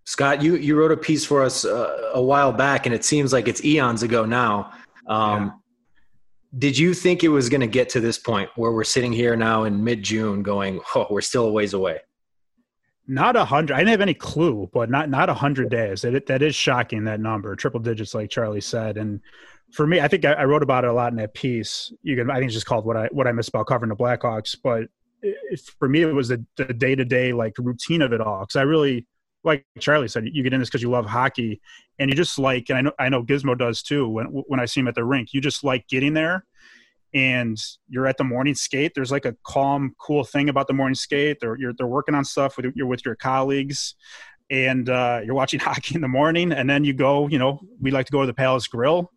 Scott, 0.05 0.41
you 0.41 0.55
you 0.55 0.75
wrote 0.75 0.91
a 0.91 0.97
piece 0.97 1.25
for 1.25 1.43
us 1.43 1.65
uh, 1.65 2.11
a 2.13 2.21
while 2.21 2.51
back, 2.51 2.85
and 2.85 2.93
it 2.93 3.05
seems 3.05 3.31
like 3.31 3.47
it's 3.47 3.63
eons 3.63 4.03
ago 4.03 4.25
now. 4.25 4.71
Um, 5.07 5.62
Did 6.57 6.77
you 6.77 6.93
think 6.93 7.23
it 7.23 7.29
was 7.29 7.49
going 7.49 7.61
to 7.61 7.67
get 7.67 7.89
to 7.89 7.99
this 7.99 8.17
point 8.17 8.49
where 8.55 8.71
we're 8.71 8.83
sitting 8.83 9.11
here 9.11 9.35
now 9.35 9.63
in 9.63 9.83
mid 9.83 10.03
June, 10.03 10.43
going, 10.43 10.81
"Oh, 10.95 11.07
we're 11.09 11.21
still 11.21 11.45
a 11.47 11.51
ways 11.51 11.73
away"? 11.73 11.99
Not 13.07 13.35
a 13.35 13.43
hundred. 13.43 13.73
I 13.73 13.79
didn't 13.79 13.89
have 13.89 14.01
any 14.01 14.13
clue, 14.13 14.69
but 14.71 14.89
not 14.89 15.09
not 15.09 15.29
a 15.29 15.33
hundred 15.33 15.69
days. 15.69 16.03
That 16.03 16.27
that 16.27 16.41
is 16.41 16.55
shocking. 16.55 17.05
That 17.05 17.19
number, 17.19 17.55
triple 17.55 17.79
digits, 17.79 18.13
like 18.13 18.29
Charlie 18.29 18.61
said. 18.61 18.97
And 18.97 19.19
for 19.71 19.87
me, 19.87 19.99
I 19.99 20.07
think 20.07 20.25
I, 20.25 20.33
I 20.33 20.45
wrote 20.45 20.63
about 20.63 20.83
it 20.83 20.91
a 20.91 20.93
lot 20.93 21.11
in 21.11 21.17
that 21.17 21.33
piece. 21.33 21.91
You 22.03 22.15
can, 22.15 22.29
I 22.29 22.35
think 22.35 22.45
it's 22.45 22.53
just 22.53 22.67
called 22.67 22.85
what 22.85 22.95
I 22.95 23.07
what 23.11 23.27
I 23.27 23.31
miss 23.31 23.47
about 23.47 23.67
covering 23.67 23.89
the 23.89 23.95
Blackhawks. 23.95 24.55
But 24.61 24.89
it, 25.23 25.59
for 25.79 25.89
me, 25.89 26.03
it 26.03 26.13
was 26.13 26.27
the 26.27 26.37
day 26.77 26.95
to 26.95 27.03
day 27.03 27.33
like 27.33 27.55
routine 27.57 28.03
of 28.03 28.13
it 28.13 28.21
all. 28.21 28.41
Because 28.41 28.55
I 28.55 28.61
really, 28.61 29.07
like 29.43 29.65
Charlie 29.79 30.07
said, 30.07 30.25
you 30.31 30.43
get 30.43 30.53
in 30.53 30.59
this 30.59 30.69
because 30.69 30.81
you 30.81 30.89
love 30.89 31.05
hockey, 31.05 31.61
and 31.99 32.09
you 32.09 32.15
just 32.15 32.39
like, 32.39 32.69
and 32.69 32.77
I 32.77 32.81
know 32.81 32.91
I 32.99 33.09
know 33.09 33.23
Gizmo 33.23 33.57
does 33.57 33.81
too. 33.83 34.07
When 34.07 34.25
when 34.25 34.59
I 34.59 34.65
see 34.65 34.79
him 34.79 34.87
at 34.87 34.95
the 34.95 35.03
rink, 35.03 35.33
you 35.33 35.41
just 35.41 35.63
like 35.63 35.87
getting 35.87 36.13
there 36.13 36.45
and 37.13 37.57
you're 37.89 38.07
at 38.07 38.17
the 38.17 38.23
morning 38.23 38.55
skate. 38.55 38.93
There's 38.95 39.11
like 39.11 39.25
a 39.25 39.35
calm, 39.43 39.95
cool 39.99 40.23
thing 40.23 40.49
about 40.49 40.67
the 40.67 40.73
morning 40.73 40.95
skate. 40.95 41.37
They're 41.39 41.57
you're, 41.57 41.73
they're 41.73 41.87
working 41.87 42.15
on 42.15 42.25
stuff 42.25 42.57
with 42.57 42.67
you're 42.75 42.87
with 42.87 43.05
your 43.05 43.15
colleagues, 43.15 43.95
and 44.49 44.89
uh, 44.89 45.21
you're 45.23 45.35
watching 45.35 45.59
hockey 45.59 45.95
in 45.95 46.01
the 46.01 46.07
morning, 46.07 46.51
and 46.51 46.69
then 46.69 46.83
you 46.83 46.93
go. 46.93 47.27
You 47.27 47.39
know, 47.39 47.59
we 47.79 47.91
like 47.91 48.07
to 48.07 48.11
go 48.11 48.21
to 48.21 48.27
the 48.27 48.33
Palace 48.33 48.67
Grill 48.67 49.11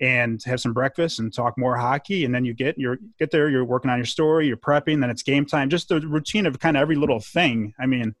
and 0.00 0.42
have 0.44 0.60
some 0.60 0.74
breakfast 0.74 1.18
and 1.18 1.32
talk 1.32 1.54
more 1.56 1.76
hockey, 1.76 2.24
and 2.24 2.34
then 2.34 2.44
you 2.44 2.54
get 2.54 2.78
you 2.78 2.96
get 3.18 3.30
there. 3.30 3.48
You're 3.50 3.64
working 3.64 3.90
on 3.90 3.98
your 3.98 4.06
story. 4.06 4.46
You're 4.46 4.56
prepping. 4.56 5.00
Then 5.00 5.10
it's 5.10 5.22
game 5.22 5.44
time. 5.44 5.68
Just 5.68 5.88
the 5.88 6.00
routine 6.00 6.46
of 6.46 6.58
kind 6.58 6.76
of 6.76 6.80
every 6.80 6.96
little 6.96 7.20
thing. 7.20 7.74
I 7.78 7.86
mean. 7.86 8.14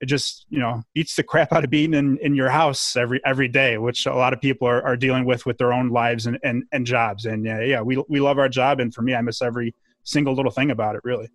It 0.00 0.06
just 0.06 0.46
you 0.48 0.58
know 0.58 0.82
beats 0.94 1.16
the 1.16 1.22
crap 1.22 1.52
out 1.52 1.64
of 1.64 1.70
being 1.70 1.94
in, 1.94 2.18
in 2.18 2.34
your 2.34 2.50
house 2.50 2.96
every 2.96 3.20
every 3.24 3.48
day, 3.48 3.78
which 3.78 4.06
a 4.06 4.14
lot 4.14 4.32
of 4.32 4.40
people 4.40 4.68
are, 4.68 4.82
are 4.82 4.96
dealing 4.96 5.24
with 5.24 5.46
with 5.46 5.58
their 5.58 5.72
own 5.72 5.88
lives 5.90 6.26
and, 6.26 6.38
and, 6.42 6.64
and 6.72 6.86
jobs. 6.86 7.26
And 7.26 7.44
yeah, 7.44 7.60
yeah, 7.60 7.80
we 7.80 8.02
we 8.08 8.20
love 8.20 8.38
our 8.38 8.48
job, 8.48 8.80
and 8.80 8.92
for 8.92 9.02
me, 9.02 9.14
I 9.14 9.20
miss 9.22 9.40
every 9.40 9.74
single 10.02 10.34
little 10.34 10.52
thing 10.52 10.70
about 10.70 10.96
it. 10.96 11.02
Really. 11.04 11.28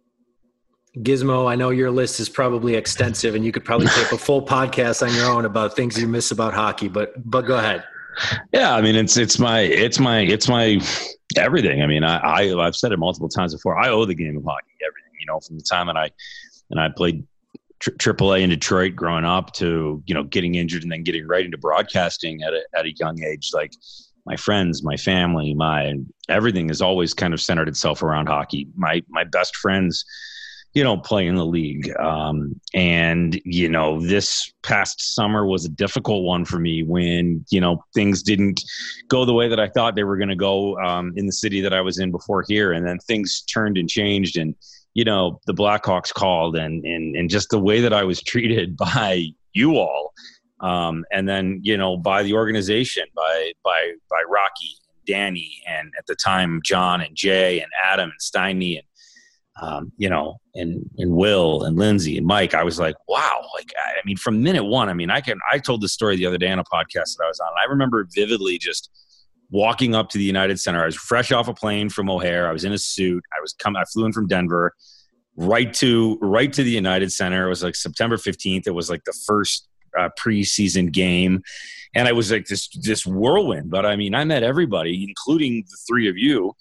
Gizmo, 0.98 1.50
I 1.50 1.56
know 1.56 1.70
your 1.70 1.92
list 1.92 2.20
is 2.20 2.30
probably 2.30 2.76
extensive, 2.76 3.36
and 3.36 3.46
you 3.46 3.52
could 3.52 3.64
probably 3.64 3.88
take 3.88 4.12
a 4.12 4.18
full 4.26 4.42
podcast 4.42 5.08
on 5.08 5.14
your 5.14 5.26
own 5.26 5.46
about 5.46 5.76
things 5.76 6.00
you 6.00 6.08
miss 6.08 6.32
about 6.32 6.54
hockey. 6.54 6.88
But 6.88 7.14
but 7.30 7.42
go 7.42 7.58
ahead. 7.58 7.84
Yeah, 8.54 8.74
I 8.74 8.82
mean 8.82 8.96
it's 8.96 9.18
it's 9.18 9.40
my 9.40 9.62
it's 9.62 10.00
my 10.00 10.22
it's 10.22 10.50
my 10.50 10.80
everything. 11.38 11.82
I 11.82 11.88
mean 11.88 12.04
I, 12.04 12.18
I 12.18 12.66
I've 12.66 12.76
said 12.76 12.92
it 12.92 12.98
multiple 12.98 13.30
times 13.30 13.54
before. 13.54 13.78
I 13.78 13.90
owe 13.90 14.06
the 14.06 14.16
game 14.16 14.36
of 14.38 14.44
hockey 14.44 14.68
everything. 14.86 15.14
You 15.20 15.28
know, 15.28 15.40
from 15.40 15.58
the 15.58 15.64
time 15.64 15.88
that 15.88 15.98
I 15.98 16.10
and 16.72 16.80
I 16.80 16.90
played 16.90 17.26
Triple 17.80 18.34
A 18.34 18.40
in 18.40 18.50
Detroit 18.50 18.96
growing 18.96 19.26
up 19.26 19.54
to 19.54 20.04
you 20.06 20.14
know 20.14 20.24
getting 20.24 20.56
injured 20.56 20.84
and 20.84 20.92
then 20.92 21.04
getting 21.04 21.28
right 21.28 21.46
into 21.46 21.58
broadcasting 21.58 22.44
at 22.44 22.54
a, 22.54 22.62
at 22.78 22.86
a 22.86 22.94
young 22.94 23.24
age. 23.24 23.52
Like 23.54 23.74
my 24.26 24.36
friends, 24.36 24.84
my 24.84 24.98
family, 24.98 25.54
my 25.54 25.96
everything 26.28 26.68
has 26.68 26.82
always 26.82 27.14
kind 27.14 27.34
of 27.34 27.42
centered 27.42 27.68
itself 27.68 28.04
around 28.04 28.28
hockey. 28.28 28.68
My 28.76 29.02
my 29.10 29.24
best 29.24 29.56
friends, 29.56 30.04
you 30.74 30.84
know, 30.84 30.98
play 30.98 31.26
in 31.26 31.36
the 31.36 31.46
league. 31.46 31.90
Um, 31.98 32.60
and 32.74 33.40
you 33.46 33.70
know, 33.70 34.02
this 34.02 34.52
past 34.62 35.16
summer 35.16 35.46
was 35.46 35.64
a 35.64 35.70
difficult 35.70 36.24
one 36.24 36.44
for 36.44 36.60
me 36.60 36.84
when 36.84 37.46
you 37.50 37.62
know 37.62 37.84
things 37.96 38.22
didn't 38.22 38.62
go 39.08 39.24
the 39.24 39.34
way 39.34 39.48
that 39.48 39.60
I 39.60 39.70
thought 39.70 39.96
they 39.96 40.04
were 40.04 40.18
going 40.18 40.30
to 40.30 40.36
go 40.36 40.78
um, 40.80 41.14
in 41.16 41.26
the 41.26 41.32
city 41.32 41.62
that 41.62 41.74
I 41.74 41.82
was 41.82 41.98
in 41.98 42.12
before 42.12 42.44
here, 42.48 42.74
and 42.74 42.86
then 42.86 43.00
things 43.00 43.42
turned 43.44 43.78
and 43.78 43.90
changed 43.90 44.38
and 44.38 44.54
you 45.00 45.06
know 45.06 45.40
the 45.46 45.54
Blackhawks 45.54 46.14
called 46.14 46.58
and 46.58 46.84
and 46.84 47.16
and 47.16 47.30
just 47.30 47.52
the 47.52 47.60
way 47.60 47.80
that 47.80 47.94
I 47.94 48.04
was 48.04 48.22
treated 48.32 48.76
by 48.76 49.28
you 49.54 49.78
all, 49.78 50.14
um, 50.60 51.06
and 51.10 51.28
then 51.28 51.62
you 51.64 51.78
know 51.78 51.96
by 51.96 52.22
the 52.22 52.34
organization, 52.34 53.06
by 53.16 53.54
by 53.64 53.94
by 54.10 54.22
Rocky, 54.28 54.76
Danny, 55.08 55.62
and 55.66 55.94
at 55.98 56.06
the 56.08 56.16
time 56.16 56.60
John 56.66 57.00
and 57.00 57.16
Jay 57.16 57.62
and 57.62 57.72
Adam 57.82 58.10
and 58.10 58.20
Steiny 58.20 58.78
and 58.80 58.88
um, 59.62 59.92
you 59.96 60.10
know 60.10 60.42
and 60.54 60.84
and 60.98 61.14
Will 61.14 61.64
and 61.64 61.78
Lindsay 61.78 62.18
and 62.18 62.28
Mike. 62.28 62.54
I 62.54 62.66
was 62.66 62.78
like, 62.78 62.96
wow, 63.08 63.46
like 63.56 63.72
I, 63.78 63.92
I 63.92 64.02
mean, 64.04 64.18
from 64.18 64.44
minute 64.44 64.66
one. 64.66 64.90
I 64.90 64.94
mean, 64.94 65.10
I 65.10 65.22
can 65.22 65.40
I 65.50 65.60
told 65.60 65.82
this 65.82 65.94
story 65.94 66.18
the 66.18 66.26
other 66.26 66.38
day 66.38 66.52
on 66.52 66.60
a 66.60 66.66
podcast 66.66 67.16
that 67.16 67.24
I 67.24 67.30
was 67.30 67.40
on. 67.40 67.48
I 67.58 67.70
remember 67.70 68.06
vividly 68.14 68.58
just 68.58 68.90
walking 69.52 69.96
up 69.96 70.10
to 70.10 70.18
the 70.18 70.24
United 70.24 70.60
Center. 70.60 70.82
I 70.82 70.86
was 70.86 70.96
fresh 70.96 71.32
off 71.32 71.48
a 71.48 71.54
plane 71.54 71.90
from 71.90 72.10
O'Hare. 72.10 72.48
I 72.48 72.52
was 72.52 72.64
in 72.64 72.74
a 72.74 72.78
suit. 72.78 73.24
I 73.36 73.42
was 73.42 73.54
coming. 73.54 73.82
I 73.82 73.86
flew 73.86 74.06
in 74.06 74.14
from 74.14 74.28
Denver, 74.28 74.74
right 75.36 75.74
to 75.76 76.18
right 76.22 76.52
to 76.54 76.64
the 76.64 76.72
United 76.72 77.12
Center. 77.12 77.48
It 77.48 77.50
was 77.50 77.64
like 77.64 77.76
September 77.76 78.18
fifteenth. 78.18 78.68
It 78.68 78.76
was 78.76 78.90
like 78.90 79.04
the 79.06 79.18
first 79.26 79.68
uh, 79.98 80.10
preseason 80.20 80.92
game, 80.92 81.42
and 81.96 82.08
I 82.08 82.12
was 82.12 82.32
like 82.32 82.46
this 82.46 82.68
this 82.82 83.06
whirlwind. 83.06 83.70
But 83.70 83.86
I 83.86 83.96
mean, 83.96 84.16
I 84.16 84.24
met 84.24 84.44
everybody, 84.44 85.06
including 85.08 85.66
the 85.70 85.78
three 85.88 86.10
of 86.10 86.18
you, 86.18 86.54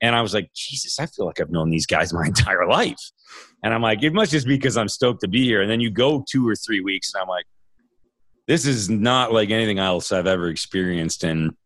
and 0.00 0.14
I 0.14 0.22
was 0.22 0.34
like, 0.34 0.50
Jesus, 0.54 0.98
I 0.98 1.06
feel 1.06 1.26
like 1.26 1.40
I've 1.40 1.50
known 1.50 1.70
these 1.70 1.86
guys 1.86 2.12
my 2.12 2.26
entire 2.26 2.66
life. 2.66 3.00
And 3.62 3.72
I'm 3.72 3.80
like, 3.80 4.02
it 4.02 4.12
must 4.12 4.30
just 4.30 4.46
be 4.46 4.56
because 4.56 4.76
I'm 4.76 4.88
stoked 4.88 5.22
to 5.22 5.28
be 5.28 5.44
here. 5.44 5.62
And 5.62 5.70
then 5.70 5.80
you 5.80 5.90
go 5.90 6.24
two 6.30 6.46
or 6.46 6.54
three 6.54 6.80
weeks, 6.80 7.14
and 7.14 7.22
I'm 7.22 7.28
like, 7.28 7.46
this 8.46 8.66
is 8.66 8.90
not 8.90 9.32
like 9.32 9.48
anything 9.48 9.78
else 9.78 10.12
I've 10.12 10.26
ever 10.26 10.48
experienced 10.48 11.24
in 11.24 11.56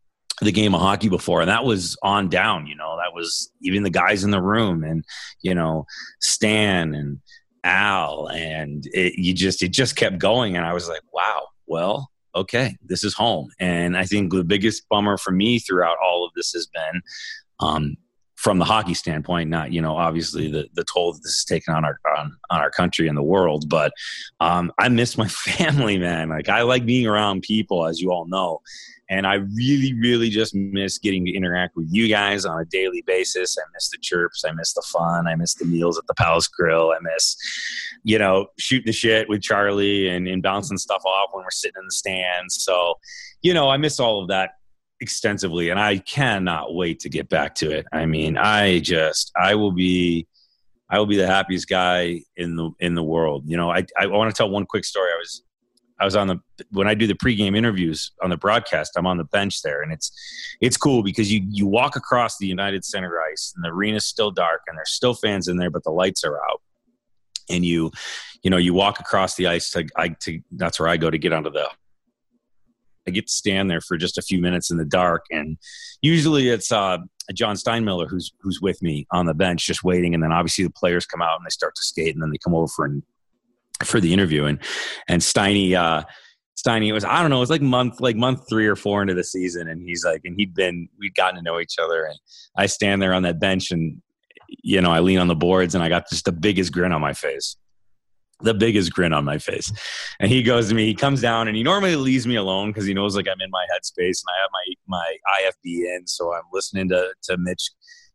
the 0.40 0.52
game 0.52 0.74
of 0.74 0.80
hockey 0.80 1.08
before 1.08 1.40
and 1.40 1.48
that 1.48 1.64
was 1.64 1.96
on 2.02 2.28
down 2.28 2.66
you 2.66 2.74
know 2.74 2.96
that 2.96 3.14
was 3.14 3.52
even 3.62 3.82
the 3.82 3.90
guys 3.90 4.24
in 4.24 4.30
the 4.30 4.42
room 4.42 4.84
and 4.84 5.04
you 5.42 5.54
know 5.54 5.84
stan 6.20 6.94
and 6.94 7.18
al 7.64 8.28
and 8.28 8.84
it, 8.92 9.18
you 9.18 9.34
just 9.34 9.62
it 9.62 9.72
just 9.72 9.96
kept 9.96 10.18
going 10.18 10.56
and 10.56 10.64
i 10.64 10.72
was 10.72 10.88
like 10.88 11.02
wow 11.12 11.46
well 11.66 12.10
okay 12.34 12.76
this 12.84 13.02
is 13.02 13.14
home 13.14 13.48
and 13.58 13.96
i 13.96 14.04
think 14.04 14.32
the 14.32 14.44
biggest 14.44 14.88
bummer 14.88 15.18
for 15.18 15.32
me 15.32 15.58
throughout 15.58 15.96
all 16.02 16.24
of 16.24 16.30
this 16.34 16.52
has 16.52 16.66
been 16.66 17.00
um, 17.60 17.96
from 18.38 18.58
the 18.58 18.64
hockey 18.64 18.94
standpoint, 18.94 19.50
not 19.50 19.72
you 19.72 19.82
know 19.82 19.96
obviously 19.96 20.48
the 20.48 20.68
the 20.74 20.84
toll 20.84 21.12
that 21.12 21.18
this 21.24 21.38
has 21.38 21.44
taken 21.44 21.74
on 21.74 21.84
our 21.84 21.98
on, 22.16 22.36
on 22.50 22.60
our 22.60 22.70
country 22.70 23.08
and 23.08 23.18
the 23.18 23.22
world, 23.22 23.68
but 23.68 23.92
um, 24.38 24.72
I 24.78 24.88
miss 24.88 25.18
my 25.18 25.26
family, 25.28 25.98
man. 25.98 26.28
Like 26.28 26.48
I 26.48 26.62
like 26.62 26.86
being 26.86 27.08
around 27.08 27.42
people, 27.42 27.84
as 27.84 28.00
you 28.00 28.12
all 28.12 28.26
know, 28.28 28.60
and 29.10 29.26
I 29.26 29.34
really, 29.34 29.94
really 29.94 30.28
just 30.28 30.54
miss 30.54 30.98
getting 30.98 31.24
to 31.24 31.32
interact 31.32 31.76
with 31.76 31.86
you 31.90 32.08
guys 32.08 32.44
on 32.44 32.60
a 32.60 32.64
daily 32.66 33.02
basis. 33.06 33.56
I 33.58 33.64
miss 33.72 33.88
the 33.88 33.98
chirps. 34.02 34.44
I 34.46 34.52
miss 34.52 34.74
the 34.74 34.84
fun. 34.92 35.26
I 35.26 35.34
miss 35.34 35.54
the 35.54 35.64
meals 35.64 35.98
at 35.98 36.06
the 36.06 36.14
Palace 36.14 36.46
Grill. 36.46 36.90
I 36.90 36.98
miss, 37.00 37.34
you 38.04 38.18
know, 38.18 38.48
shooting 38.58 38.86
the 38.86 38.92
shit 38.92 39.28
with 39.28 39.40
Charlie 39.40 40.08
and, 40.08 40.28
and 40.28 40.42
bouncing 40.42 40.76
stuff 40.76 41.02
off 41.06 41.30
when 41.32 41.42
we're 41.42 41.50
sitting 41.50 41.80
in 41.80 41.86
the 41.86 41.92
stands. 41.92 42.62
So, 42.62 42.94
you 43.40 43.54
know, 43.54 43.70
I 43.70 43.78
miss 43.78 43.98
all 43.98 44.20
of 44.20 44.28
that 44.28 44.50
extensively 45.00 45.70
and 45.70 45.80
I 45.80 45.98
cannot 45.98 46.74
wait 46.74 47.00
to 47.00 47.08
get 47.08 47.30
back 47.30 47.54
to 47.56 47.70
it. 47.70 47.86
I 47.92 48.04
mean, 48.04 48.36
I 48.36 48.80
just, 48.80 49.32
I 49.40 49.54
will 49.54 49.72
be, 49.72 50.26
I 50.90 50.98
will 50.98 51.06
be 51.06 51.16
the 51.16 51.26
happiest 51.26 51.68
guy 51.68 52.22
in 52.36 52.56
the, 52.56 52.70
in 52.80 52.94
the 52.94 53.02
world. 53.02 53.44
You 53.46 53.56
know, 53.56 53.70
I, 53.70 53.86
I 53.98 54.06
want 54.06 54.34
to 54.34 54.36
tell 54.36 54.50
one 54.50 54.66
quick 54.66 54.84
story. 54.84 55.10
I 55.10 55.18
was, 55.18 55.42
I 56.00 56.04
was 56.04 56.16
on 56.16 56.28
the 56.28 56.40
when 56.70 56.86
I 56.86 56.94
do 56.94 57.06
the 57.06 57.14
pregame 57.14 57.56
interviews 57.56 58.12
on 58.22 58.30
the 58.30 58.36
broadcast, 58.36 58.92
I'm 58.96 59.06
on 59.06 59.16
the 59.16 59.24
bench 59.24 59.62
there, 59.62 59.82
and 59.82 59.92
it's 59.92 60.12
it's 60.60 60.76
cool 60.76 61.02
because 61.02 61.32
you 61.32 61.44
you 61.50 61.66
walk 61.66 61.96
across 61.96 62.38
the 62.38 62.46
United 62.46 62.84
Center 62.84 63.20
ice, 63.32 63.52
and 63.56 63.64
the 63.64 63.70
arena's 63.70 64.06
still 64.06 64.30
dark, 64.30 64.62
and 64.68 64.76
there's 64.76 64.90
still 64.90 65.14
fans 65.14 65.48
in 65.48 65.56
there, 65.56 65.70
but 65.70 65.82
the 65.84 65.90
lights 65.90 66.24
are 66.24 66.36
out, 66.36 66.62
and 67.50 67.64
you 67.64 67.90
you 68.42 68.50
know 68.50 68.56
you 68.56 68.74
walk 68.74 69.00
across 69.00 69.34
the 69.34 69.48
ice 69.48 69.70
to 69.72 69.86
I 69.96 70.08
to 70.20 70.40
that's 70.52 70.78
where 70.78 70.88
I 70.88 70.96
go 70.96 71.10
to 71.10 71.18
get 71.18 71.32
onto 71.32 71.50
the. 71.50 71.68
I 73.06 73.10
get 73.10 73.26
to 73.26 73.32
stand 73.32 73.70
there 73.70 73.80
for 73.80 73.96
just 73.96 74.18
a 74.18 74.22
few 74.22 74.38
minutes 74.38 74.70
in 74.70 74.76
the 74.76 74.84
dark, 74.84 75.24
and 75.30 75.56
usually 76.02 76.50
it's 76.50 76.70
uh, 76.70 76.98
John 77.34 77.56
Steinmiller 77.56 78.08
who's 78.08 78.32
who's 78.40 78.60
with 78.60 78.82
me 78.82 79.06
on 79.10 79.26
the 79.26 79.34
bench, 79.34 79.66
just 79.66 79.82
waiting, 79.82 80.14
and 80.14 80.22
then 80.22 80.30
obviously 80.30 80.64
the 80.64 80.70
players 80.70 81.06
come 81.06 81.22
out 81.22 81.38
and 81.38 81.46
they 81.46 81.50
start 81.50 81.74
to 81.74 81.82
skate, 81.82 82.14
and 82.14 82.22
then 82.22 82.30
they 82.30 82.38
come 82.38 82.54
over 82.54 82.68
for 82.68 82.86
for 83.84 84.00
the 84.00 84.12
interview. 84.12 84.44
And 84.44 84.58
and 85.08 85.22
Steiny 85.22 85.74
uh 85.74 86.04
Steiny 86.58 86.88
it 86.88 86.92
was 86.92 87.04
I 87.04 87.20
don't 87.20 87.30
know 87.30 87.36
it 87.36 87.40
was 87.40 87.50
like 87.50 87.62
month 87.62 88.00
like 88.00 88.16
month 88.16 88.48
three 88.48 88.66
or 88.66 88.76
four 88.76 89.02
into 89.02 89.14
the 89.14 89.24
season. 89.24 89.68
And 89.68 89.82
he's 89.82 90.04
like 90.04 90.22
and 90.24 90.34
he'd 90.36 90.54
been 90.54 90.88
we'd 90.98 91.14
gotten 91.14 91.36
to 91.36 91.42
know 91.42 91.60
each 91.60 91.76
other. 91.78 92.04
And 92.04 92.18
I 92.56 92.66
stand 92.66 93.00
there 93.00 93.14
on 93.14 93.22
that 93.22 93.40
bench 93.40 93.70
and 93.70 94.00
you 94.48 94.80
know 94.80 94.90
I 94.90 95.00
lean 95.00 95.18
on 95.18 95.28
the 95.28 95.36
boards 95.36 95.74
and 95.74 95.84
I 95.84 95.88
got 95.88 96.08
just 96.08 96.24
the 96.24 96.32
biggest 96.32 96.72
grin 96.72 96.92
on 96.92 97.00
my 97.00 97.12
face. 97.12 97.56
The 98.40 98.54
biggest 98.54 98.92
grin 98.92 99.12
on 99.12 99.24
my 99.24 99.38
face. 99.38 99.72
And 100.20 100.30
he 100.30 100.42
goes 100.42 100.68
to 100.68 100.74
me 100.74 100.86
he 100.86 100.94
comes 100.94 101.20
down 101.20 101.48
and 101.48 101.56
he 101.56 101.62
normally 101.62 101.96
leaves 101.96 102.26
me 102.26 102.36
alone 102.36 102.70
because 102.70 102.86
he 102.86 102.94
knows 102.94 103.16
like 103.16 103.28
I'm 103.28 103.40
in 103.40 103.50
my 103.50 103.66
headspace 103.72 104.22
and 104.22 104.28
I 104.28 104.40
have 104.40 104.50
my 104.52 104.74
my 104.86 105.16
IFB 105.40 105.96
in. 105.96 106.06
So 106.06 106.34
I'm 106.34 106.42
listening 106.52 106.88
to 106.90 107.12
to 107.24 107.36
Mitch 107.36 107.70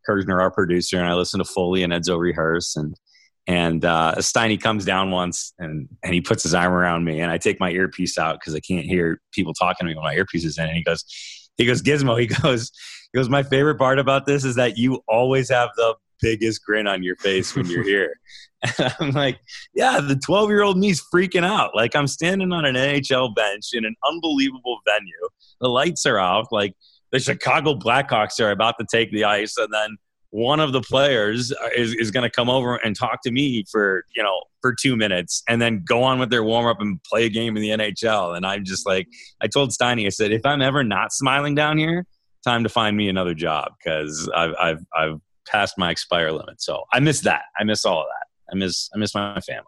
Kirchner 0.06 0.42
our 0.42 0.52
producer 0.52 0.98
and 1.00 1.08
I 1.08 1.14
listen 1.14 1.40
to 1.40 1.46
Foley 1.46 1.84
and 1.84 1.94
Edzo 1.94 2.20
rehearse. 2.20 2.76
And 2.76 2.96
and 3.48 3.84
uh, 3.84 4.16
Steiny 4.20 4.60
comes 4.60 4.86
down 4.86 5.12
once 5.12 5.54
and, 5.60 5.90
and 6.02 6.14
he 6.14 6.22
puts 6.22 6.44
his 6.44 6.54
arm 6.54 6.72
around 6.72 7.04
me 7.04 7.20
and 7.20 7.30
I 7.30 7.38
take 7.38 7.60
my 7.60 7.72
earpiece 7.72 8.18
out 8.18 8.40
because 8.40 8.56
I 8.56 8.60
can't 8.62 8.86
hear 8.86 9.22
people 9.34 9.54
talking 9.54 9.86
to 9.86 9.92
me 9.92 9.96
when 9.96 10.04
my 10.06 10.16
earpiece 10.16 10.46
is 10.46 10.58
in. 10.58 10.66
And 10.66 10.78
he 10.78 10.84
goes, 10.84 11.04
he 11.58 11.66
goes, 11.66 11.82
Gizmo, 11.82 12.20
he 12.20 12.28
goes, 12.28 12.72
he 13.12 13.20
goes, 13.20 13.30
my 13.30 13.44
favorite 13.44 13.78
part 13.78 14.00
about 14.00 14.26
this 14.26 14.46
is 14.46 14.56
that 14.56 14.78
you 14.78 15.02
always 15.08 15.50
have 15.50 15.70
the 15.76 15.96
biggest 16.22 16.64
grin 16.64 16.88
on 16.88 17.04
your 17.04 17.18
face 17.18 17.56
when 17.56 17.66
you're 17.68 17.84
here. 17.84 18.16
And 18.80 18.96
I'm 19.02 19.12
like, 19.12 19.42
yeah, 19.76 20.00
the 20.00 20.16
12 20.16 20.50
year 20.50 20.62
old 20.62 20.78
me's 20.78 21.04
freaking 21.14 21.44
out. 21.44 21.76
Like 21.76 21.98
I'm 21.98 22.08
standing 22.08 22.54
on 22.54 22.64
an 22.64 22.76
NHL 22.76 23.36
bench 23.36 23.72
in 23.74 23.84
an 23.84 23.94
unbelievable 24.08 24.80
venue. 24.88 25.28
The 25.60 25.68
lights 25.68 26.06
are 26.06 26.18
off. 26.18 26.48
Like 26.50 26.74
the 27.12 27.20
Chicago 27.20 27.76
Blackhawks 27.76 28.40
are 28.40 28.52
about 28.52 28.76
to 28.80 28.86
take 28.90 29.12
the 29.12 29.26
ice 29.26 29.58
and 29.58 29.68
then 29.74 29.98
one 30.34 30.60
of 30.60 30.72
the 30.72 30.82
players 30.82 31.52
uh, 31.52 31.70
is, 31.76 31.94
is 31.94 32.10
going 32.10 32.24
to 32.24 32.30
come 32.30 32.50
over 32.50 32.78
and 32.78 32.96
talk 32.96 33.22
to 33.22 33.30
me 33.30 33.64
for 33.72 34.04
you 34.16 34.24
know 34.24 34.42
for 34.62 34.74
two 34.74 34.96
minutes 34.96 35.44
and 35.48 35.62
then 35.62 35.84
go 35.88 36.02
on 36.02 36.18
with 36.18 36.32
their 36.32 36.44
warm 36.44 36.66
up 36.66 36.82
and 36.82 37.02
play 37.04 37.26
a 37.26 37.30
game 37.30 37.56
in 37.56 37.62
the 37.62 37.70
NHL. 37.70 38.36
And 38.36 38.44
I'm 38.44 38.66
just 38.66 38.88
like, 38.88 39.08
I 39.42 39.48
told 39.48 39.70
Steiny, 39.70 40.08
I 40.08 40.10
said, 40.10 40.32
if 40.32 40.44
I'm 40.44 40.62
ever 40.62 40.84
not 40.84 41.14
smiling 41.14 41.54
down 41.54 41.78
here, 41.78 42.08
time 42.44 42.64
to 42.64 42.70
find 42.70 42.98
me 42.98 43.10
another 43.10 43.36
job 43.36 43.74
because 43.78 44.28
I've 44.36 44.56
I've 44.60 44.80
I've 44.98 45.20
passed 45.48 45.78
my 45.78 45.92
expire 45.92 46.32
limit. 46.32 46.64
So 46.64 46.84
I 46.92 47.00
miss 47.00 47.22
that. 47.22 47.44
I 47.60 47.64
miss 47.64 47.86
all 47.86 48.02
of 48.02 48.08
that. 48.08 48.52
I 48.52 48.58
miss 48.58 48.90
I 48.96 48.98
miss 48.98 49.14
my 49.14 49.40
family. 49.40 49.68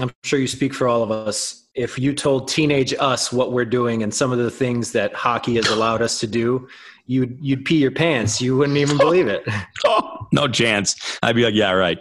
I'm 0.00 0.10
sure 0.24 0.38
you 0.38 0.48
speak 0.48 0.74
for 0.74 0.88
all 0.88 1.02
of 1.02 1.10
us. 1.10 1.68
If 1.74 1.98
you 1.98 2.14
told 2.14 2.48
teenage 2.48 2.94
us 2.98 3.32
what 3.32 3.52
we're 3.52 3.64
doing 3.64 4.02
and 4.02 4.12
some 4.12 4.32
of 4.32 4.38
the 4.38 4.50
things 4.50 4.92
that 4.92 5.14
hockey 5.14 5.56
has 5.56 5.68
allowed 5.68 6.02
us 6.02 6.18
to 6.20 6.26
do, 6.26 6.68
you'd 7.06 7.38
you'd 7.40 7.64
pee 7.64 7.76
your 7.76 7.90
pants. 7.90 8.40
You 8.40 8.56
wouldn't 8.56 8.78
even 8.78 8.96
believe 8.96 9.28
it. 9.28 9.46
oh, 9.86 10.26
no 10.32 10.48
chance. 10.48 11.18
I'd 11.22 11.36
be 11.36 11.44
like, 11.44 11.54
yeah, 11.54 11.72
right. 11.72 11.98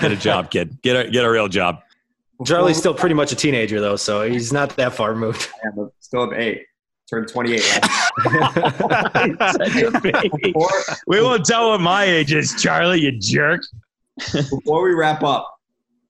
Get 0.00 0.12
a 0.12 0.16
job, 0.16 0.50
kid. 0.50 0.80
Get 0.82 1.06
a 1.06 1.10
get 1.10 1.24
a 1.24 1.30
real 1.30 1.48
job. 1.48 1.80
Charlie's 2.44 2.76
still 2.76 2.92
pretty 2.92 3.14
much 3.14 3.32
a 3.32 3.36
teenager 3.36 3.80
though, 3.80 3.96
so 3.96 4.28
he's 4.28 4.52
not 4.52 4.76
that 4.76 4.92
far 4.92 5.12
removed. 5.12 5.48
Yeah, 5.64 5.86
still 6.00 6.30
have 6.30 6.38
eight. 6.38 6.66
Turned 7.08 7.28
28. 7.28 7.62
we 11.06 11.22
won't 11.22 11.44
tell 11.44 11.70
what 11.70 11.80
my 11.80 12.02
age 12.02 12.32
is, 12.32 12.60
Charlie, 12.60 13.00
you 13.00 13.16
jerk. 13.16 13.62
before 14.32 14.82
we 14.82 14.92
wrap 14.92 15.22
up, 15.22 15.55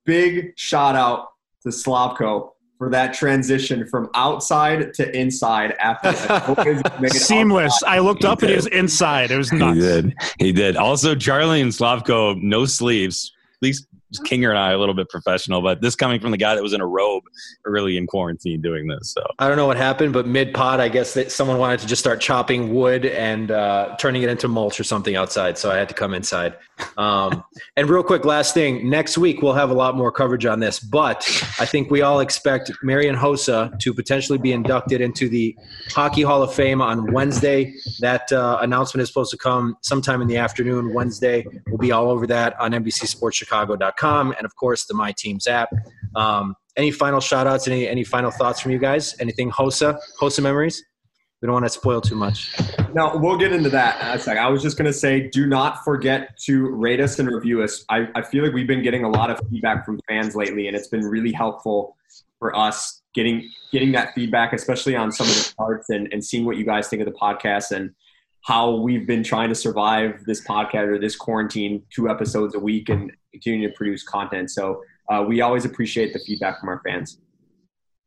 big 0.07 0.53
shout 0.57 0.97
out 0.97 1.29
to 1.62 1.69
Slavko 1.69 2.51
for 2.79 2.90
that 2.90 3.14
transition 3.14 3.87
from 3.87 4.09
outside 4.14 4.92
to 4.95 5.16
inside 5.16 5.75
after 5.81 6.12
that. 6.12 7.11
seamless. 7.12 7.83
I 7.87 7.99
looked 8.01 8.25
up 8.25 8.40
and 8.42 8.51
he 8.51 8.57
was 8.57 8.66
inside. 8.66 9.31
It 9.31 9.38
was 9.38 9.53
nuts. 9.53 9.77
He 9.77 9.81
did. 9.81 10.14
He 10.38 10.53
did. 10.53 10.77
Also, 10.77 11.14
Charlie 11.14 11.61
and 11.61 11.73
Slavko, 11.73 12.40
no 12.40 12.64
sleeves. 12.66 13.33
At 13.55 13.66
least 13.66 13.87
Kinger 14.21 14.51
and 14.51 14.59
I 14.59 14.73
a 14.73 14.79
little 14.79 14.95
bit 14.95 15.09
professional, 15.09 15.62
but 15.62 15.81
this 15.81 15.97
coming 15.97 16.21
from 16.21 16.31
the 16.31 16.37
guy 16.37 16.55
that 16.55 16.62
was 16.62 16.73
in 16.73 16.81
a 16.81 16.87
robe 16.87 17.25
early 17.64 17.97
in 17.97 18.07
quarantine 18.07 18.61
doing 18.61 18.87
this. 18.87 19.12
So 19.12 19.25
I 19.38 19.49
don't 19.49 19.57
know 19.57 19.66
what 19.66 19.77
happened, 19.77 20.12
but 20.12 20.27
mid 20.27 20.55
pod, 20.55 20.81
I 20.81 20.88
guess 20.88 21.14
that 21.14 21.33
someone 21.33 21.59
wanted 21.59 21.81
to 21.81 21.87
just 21.87 22.01
start 22.01 22.21
chopping 22.21 22.73
wood 22.75 23.05
and 23.07 23.51
uh, 23.51 23.97
turning 23.99 24.23
it 24.23 24.29
into 24.29 24.49
mulch 24.49 24.79
or 24.79 24.85
something 24.85 25.16
outside. 25.16 25.59
So 25.59 25.71
I 25.71 25.77
had 25.77 25.88
to 25.88 25.95
come 25.95 26.14
inside. 26.14 26.57
Um, 26.97 27.45
and 27.77 27.89
real 27.89 28.03
quick, 28.03 28.25
last 28.25 28.55
thing 28.55 28.89
next 28.89 29.19
week, 29.19 29.43
we'll 29.43 29.55
have 29.55 29.71
a 29.71 29.75
lot 29.75 29.97
more 29.97 30.11
coverage 30.11 30.47
on 30.47 30.61
this, 30.61 30.79
but 30.79 31.27
I 31.59 31.67
think 31.67 31.91
we 31.91 32.03
all 32.03 32.21
expect 32.21 32.71
Marian 32.83 33.17
Hossa 33.17 33.79
to 33.81 33.95
potentially 33.95 34.39
be 34.39 34.53
inducted 34.53 35.01
into 35.01 35.29
the 35.29 35.57
Hockey 35.91 36.23
Hall 36.23 36.43
of 36.43 36.55
Fame 36.55 36.81
on 36.81 37.12
Wednesday. 37.12 37.75
That 38.01 38.31
uh, 38.33 38.59
announcement 38.61 39.03
is 39.03 39.09
supposed 39.09 39.31
to 39.33 39.37
come 39.37 39.77
sometime 39.83 40.23
in 40.23 40.29
the 40.29 40.37
afternoon, 40.37 40.93
Wednesday. 40.95 41.47
We'll 41.69 41.79
be 41.79 41.93
all 41.93 42.11
over 42.11 42.27
that 42.29 42.59
on 42.61 42.73
NBCSportsChicago.com 42.73 44.33
and 44.33 44.45
of 44.45 44.57
course 44.57 44.87
the 44.87 44.95
My 44.95 45.12
Teams 45.12 45.47
app. 45.47 45.70
Um, 46.14 46.57
any 46.77 46.91
final 46.91 47.20
shout 47.20 47.47
outs, 47.47 47.66
any, 47.68 47.89
any 47.89 48.05
final 48.05 48.31
thoughts 48.31 48.61
from 48.61 48.72
you 48.72 48.79
guys? 48.79 49.16
Anything 49.18 49.51
Hossa, 49.51 49.99
Hossa 50.20 50.43
memories? 50.43 50.85
Don't 51.47 51.53
want 51.53 51.64
to 51.64 51.70
spoil 51.70 52.01
too 52.01 52.16
much. 52.16 52.57
No, 52.92 53.16
we'll 53.16 53.38
get 53.38 53.53
into 53.53 53.70
that. 53.70 54.26
I 54.26 54.49
was 54.49 54.62
just 54.62 54.76
going 54.76 54.86
to 54.86 54.92
say, 54.92 55.28
do 55.28 55.47
not 55.47 55.84
forget 55.84 56.36
to 56.40 56.66
rate 56.70 57.01
us 57.01 57.20
and 57.20 57.28
review 57.28 57.62
us. 57.62 57.84
I, 57.88 58.09
I 58.16 58.22
feel 58.22 58.44
like 58.44 58.53
we've 58.53 58.66
been 58.66 58.82
getting 58.82 59.05
a 59.05 59.09
lot 59.09 59.30
of 59.30 59.40
feedback 59.49 59.86
from 59.86 60.01
fans 60.09 60.34
lately, 60.34 60.66
and 60.66 60.76
it's 60.76 60.88
been 60.88 61.05
really 61.05 61.30
helpful 61.32 61.97
for 62.40 62.57
us 62.57 63.03
getting 63.14 63.49
getting 63.72 63.92
that 63.92 64.12
feedback, 64.14 64.53
especially 64.53 64.97
on 64.97 65.12
some 65.12 65.28
of 65.28 65.34
the 65.34 65.55
parts 65.57 65.88
and, 65.90 66.12
and 66.12 66.24
seeing 66.24 66.44
what 66.44 66.57
you 66.57 66.64
guys 66.64 66.88
think 66.88 67.01
of 67.01 67.07
the 67.07 67.14
podcast 67.14 67.70
and 67.70 67.94
how 68.44 68.76
we've 68.76 69.07
been 69.07 69.22
trying 69.22 69.49
to 69.49 69.55
survive 69.55 70.24
this 70.24 70.44
podcast 70.44 70.88
or 70.88 70.99
this 70.99 71.16
quarantine, 71.16 71.82
two 71.94 72.09
episodes 72.09 72.55
a 72.55 72.59
week, 72.59 72.88
and 72.88 73.12
continue 73.32 73.68
to 73.68 73.74
produce 73.74 74.03
content. 74.03 74.51
So 74.51 74.82
uh, 75.09 75.24
we 75.26 75.40
always 75.40 75.64
appreciate 75.64 76.12
the 76.12 76.18
feedback 76.18 76.61
from 76.61 76.68
our 76.68 76.80
fans. 76.84 77.18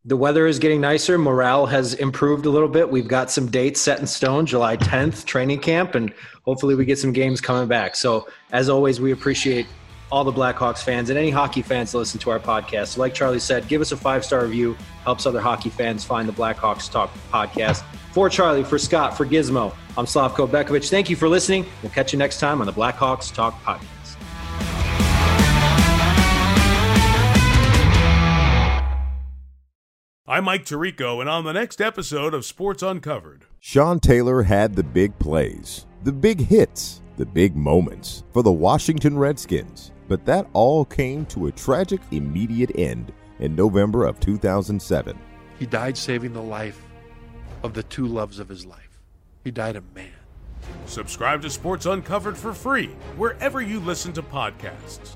The 0.06 0.16
weather 0.16 0.48
is 0.48 0.60
getting 0.60 0.80
nicer. 0.80 1.18
Morale 1.18 1.66
has 1.66 1.94
improved 1.96 2.46
a 2.46 2.50
little 2.50 2.70
bit. 2.70 2.90
We've 2.90 3.08
got 3.08 3.30
some 3.30 3.48
dates 3.48 3.82
set 3.82 4.00
in 4.00 4.08
stone, 4.08 4.46
July 4.46 4.78
10th, 4.78 5.26
training 5.26 5.60
camp, 5.60 5.94
and 5.94 6.14
hopefully 6.44 6.74
we 6.74 6.86
get 6.86 6.98
some 6.98 7.12
games 7.12 7.42
coming 7.42 7.68
back. 7.68 7.98
So, 7.98 8.30
as 8.54 8.70
always, 8.70 9.02
we 9.02 9.12
appreciate 9.12 9.68
all 10.10 10.24
the 10.24 10.32
Blackhawks 10.32 10.82
fans 10.82 11.10
and 11.10 11.20
any 11.20 11.30
hockey 11.30 11.62
fans 11.62 11.94
listen 11.94 12.18
to 12.22 12.30
our 12.30 12.40
podcast. 12.40 12.98
Like 12.98 13.14
Charlie 13.14 13.40
said, 13.40 13.68
give 13.68 13.82
us 13.82 13.92
a 13.92 13.98
five 13.98 14.24
star 14.24 14.44
review, 14.44 14.78
helps 15.04 15.26
other 15.26 15.42
hockey 15.42 15.70
fans 15.70 16.06
find 16.06 16.30
the 16.30 16.34
Blackhawks 16.34 16.90
Talk 16.90 17.12
podcast. 17.30 17.84
For 18.14 18.30
Charlie, 18.30 18.64
for 18.64 18.80
Scott, 18.80 19.18
for 19.18 19.26
Gizmo, 19.26 19.76
I'm 19.98 20.06
Slavko 20.06 20.48
Bekovic. 20.48 20.90
Thank 20.90 21.10
you 21.10 21.18
for 21.18 21.28
listening. 21.28 21.66
We'll 21.84 21.92
catch 21.92 22.14
you 22.14 22.20
next 22.20 22.40
time 22.40 22.62
on 22.62 22.68
the 22.68 22.74
Blackhawks 22.74 23.34
Talk 23.34 23.62
podcast. 23.64 23.99
I'm 30.30 30.44
Mike 30.44 30.64
Tirico, 30.64 31.22
and 31.22 31.28
on 31.28 31.44
the 31.44 31.54
next 31.54 31.82
episode 31.82 32.36
of 32.36 32.46
Sports 32.46 32.84
Uncovered, 32.84 33.46
Sean 33.60 34.00
Taylor 34.00 34.44
had 34.44 34.76
the 34.76 34.84
big 34.84 35.18
plays, 35.18 35.88
the 36.04 36.12
big 36.12 36.40
hits, 36.40 37.02
the 37.18 37.26
big 37.26 37.56
moments 37.56 38.24
for 38.32 38.44
the 38.44 38.52
Washington 38.52 39.18
Redskins, 39.18 39.92
but 40.08 40.28
that 40.28 40.46
all 40.54 40.86
came 40.86 41.26
to 41.26 41.48
a 41.48 41.52
tragic 41.52 42.00
immediate 42.12 42.70
end 42.76 43.12
in 43.40 43.56
November 43.56 44.06
of 44.06 44.20
2007. 44.20 45.18
He 45.58 45.66
died 45.66 45.98
saving 45.98 46.34
the 46.34 46.44
life 46.44 46.80
of 47.64 47.74
the 47.74 47.82
two 47.82 48.06
loves 48.06 48.38
of 48.38 48.50
his 48.50 48.68
life. 48.68 49.02
He 49.44 49.50
died 49.50 49.78
a 49.78 49.84
man. 49.96 50.12
subscribe 50.86 51.42
to 51.42 51.50
Sports 51.50 51.88
Uncovered 51.88 52.38
for 52.38 52.54
free 52.54 52.90
wherever 53.18 53.64
you 53.64 53.80
listen 53.80 54.14
to 54.14 54.22
podcasts. 54.22 55.16